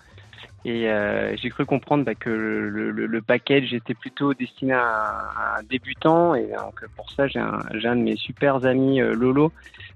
Et 0.68 0.90
euh, 0.90 1.34
j'ai 1.38 1.50
cru 1.50 1.66
comprendre 1.66 2.04
bah, 2.04 2.14
que 2.14 2.30
le, 2.30 2.92
le, 2.92 3.06
le 3.06 3.22
package 3.22 3.74
était 3.74 3.94
plutôt 3.94 4.34
destiné 4.34 4.74
à, 4.74 4.82
à 4.84 5.60
un 5.60 5.64
débutant. 5.64 6.36
Et 6.36 6.48
donc 6.48 6.86
pour 6.98 7.10
ça, 7.12 7.26
j'ai 7.28 7.40
un, 7.40 7.64
j'ai 7.76 7.88
un 7.88 7.96
de 7.96 8.02
mes 8.02 8.18
super 8.18 8.66
amis 8.66 9.00
euh, 9.02 9.14
Lolo 9.14 9.54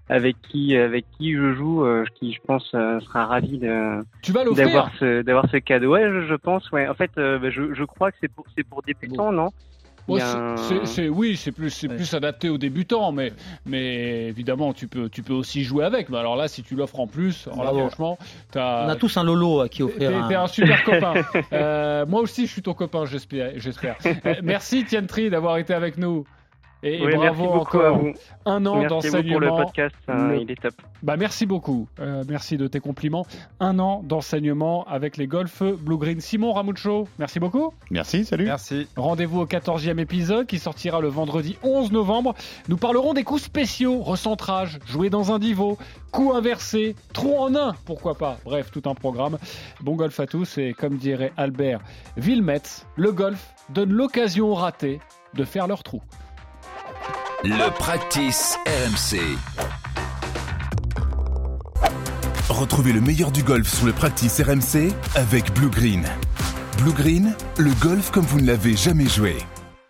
avec 0.08 0.38
qui 0.42 0.78
avec 0.78 1.06
qui 1.18 1.34
je 1.34 1.54
joue, 1.56 1.86
euh, 1.86 2.06
qui 2.16 2.32
je 2.34 2.40
pense 2.48 2.66
sera 2.72 3.26
ravi 3.26 3.58
de 3.58 4.02
d'avoir 4.56 4.92
ce 4.98 5.22
d'avoir 5.24 5.50
ce 5.50 5.58
cadeau. 5.58 5.92
Ouais, 5.92 6.08
je, 6.10 6.28
je 6.28 6.36
pense. 6.36 6.72
Ouais. 6.72 6.88
En 6.88 6.94
fait, 6.94 7.12
bah, 7.16 7.50
je, 7.50 7.74
je 7.74 7.84
crois 7.84 8.12
que 8.12 8.18
c'est 8.22 8.32
pour 8.34 8.46
c'est 8.56 8.64
pour 8.64 8.82
débutants, 8.82 9.34
non? 9.34 9.50
Ouais, 10.14 11.10
oui, 11.10 11.38
c'est 11.38 11.52
plus, 11.52 12.14
adapté 12.14 12.50
aux 12.50 12.58
débutants, 12.58 13.12
mais, 13.12 13.32
mais 13.66 14.28
évidemment, 14.28 14.74
tu 14.74 14.88
peux, 14.88 15.10
tu 15.10 15.24
peux 15.24 15.34
aussi 15.34 15.64
jouer 15.64 15.86
avec. 15.86 16.10
Mais 16.10 16.18
alors 16.18 16.36
là, 16.36 16.48
si 16.48 16.64
tu 16.64 16.76
l'offres 16.76 17.00
en 17.00 17.08
plus, 17.08 17.48
alors 17.52 17.64
là, 17.66 17.72
franchement, 17.72 18.18
t'as- 18.52 18.86
On 18.86 18.90
a 18.90 18.96
tous 18.96 19.16
un 19.18 19.24
Lolo 19.24 19.62
à 19.62 19.70
qui 19.70 19.78
T'es 19.80 19.84
offrir. 19.84 20.28
t'es 20.28 20.36
un- 20.36 20.44
un 20.44 20.48
super 20.48 20.84
copain. 20.84 21.14
Euh, 21.54 22.06
moi 22.06 22.22
aussi, 22.22 22.48
je 22.48 22.52
suis 22.52 22.62
ton 22.62 22.74
copain, 22.74 23.06
j'espère. 23.06 23.52
j'espère. 23.56 23.96
Euh, 24.26 24.36
merci 24.44 24.84
Tientri 24.86 25.30
d'avoir 25.30 25.58
été 25.58 25.74
avec 25.74 25.98
nous. 25.98 26.26
Et, 26.84 27.00
Ouais, 27.04 27.16
bravo 27.16 27.22
merci 27.44 27.54
beaucoup 27.54 27.78
à 27.80 27.90
encore. 27.92 27.98
vous. 28.00 28.14
Un 28.46 28.66
an 28.66 28.72
vous 28.72 28.72
pour 28.72 28.82
le 28.82 28.88
d'enseignement. 28.90 29.58
podcast, 29.58 29.96
euh, 30.10 30.28
Le- 30.30 30.42
il 30.42 30.52
est 30.52 30.60
top. 30.62 30.74
Bah, 31.04 31.16
merci 31.16 31.46
beaucoup. 31.46 31.88
Euh, 32.00 32.24
merci 32.28 32.58
de 32.58 32.66
tes 32.68 32.80
compliments. 32.80 33.26
Un 33.60 33.78
an 33.78 34.02
d'enseignement 34.04 34.84
avec 34.86 35.18
les 35.18 35.28
golfs 35.28 35.62
Blue 35.62 35.98
Green. 35.98 36.20
Simon 36.22 36.54
Ramucho, 36.54 37.08
merci 37.20 37.40
beaucoup. 37.40 37.72
Merci, 37.92 38.26
salut. 38.26 38.46
Merci. 38.46 38.88
Rendez-vous 38.96 39.42
au 39.42 39.46
14e 39.46 40.00
épisode 40.00 40.48
qui 40.48 40.58
sortira 40.58 41.02
le 41.02 41.08
vendredi 41.08 41.56
11 41.64 41.92
novembre. 41.92 42.34
Nous 42.68 42.78
parlerons 42.78 43.14
des 43.14 43.24
coups 43.24 43.44
spéciaux, 43.44 44.00
recentrage, 44.02 44.80
jouer 44.88 45.10
dans 45.12 45.32
un 45.32 45.38
divot, 45.40 45.78
coup 46.12 46.34
inversé, 46.34 46.96
trou 47.14 47.38
en 47.38 47.56
un, 47.56 47.74
pourquoi 47.86 48.16
pas. 48.16 48.38
Bref, 48.44 48.72
tout 48.72 48.90
un 48.90 48.96
programme. 48.96 49.38
Bon 49.82 49.96
golf 49.96 50.20
à 50.20 50.26
tous 50.26 50.58
et 50.58 50.74
comme 50.74 50.98
dirait 50.98 51.32
Albert 51.38 51.80
Villemets, 52.18 52.62
le 52.96 53.12
golf 53.12 53.54
donne 53.70 53.92
l'occasion 53.92 54.48
aux 54.50 54.56
ratés 54.56 55.00
de 55.36 55.44
faire 55.44 55.68
leur 55.68 55.84
trou. 55.84 56.02
Le 57.44 57.72
practice 57.74 58.56
RMC. 58.68 59.20
Retrouvez 62.50 62.94
le 62.94 63.02
meilleur 63.02 63.32
du 63.32 63.42
golf 63.42 63.68
sur 63.68 63.88
le 63.88 63.94
practice 63.94 64.40
RMC 64.42 64.94
avec 65.16 65.52
Blue 65.56 65.70
Green. 65.70 66.06
Blue 66.78 66.92
Green, 66.92 67.36
le 67.58 67.72
golf 67.82 68.12
comme 68.12 68.26
vous 68.26 68.40
ne 68.40 68.46
l'avez 68.46 68.76
jamais 68.76 69.08
joué. 69.08 69.38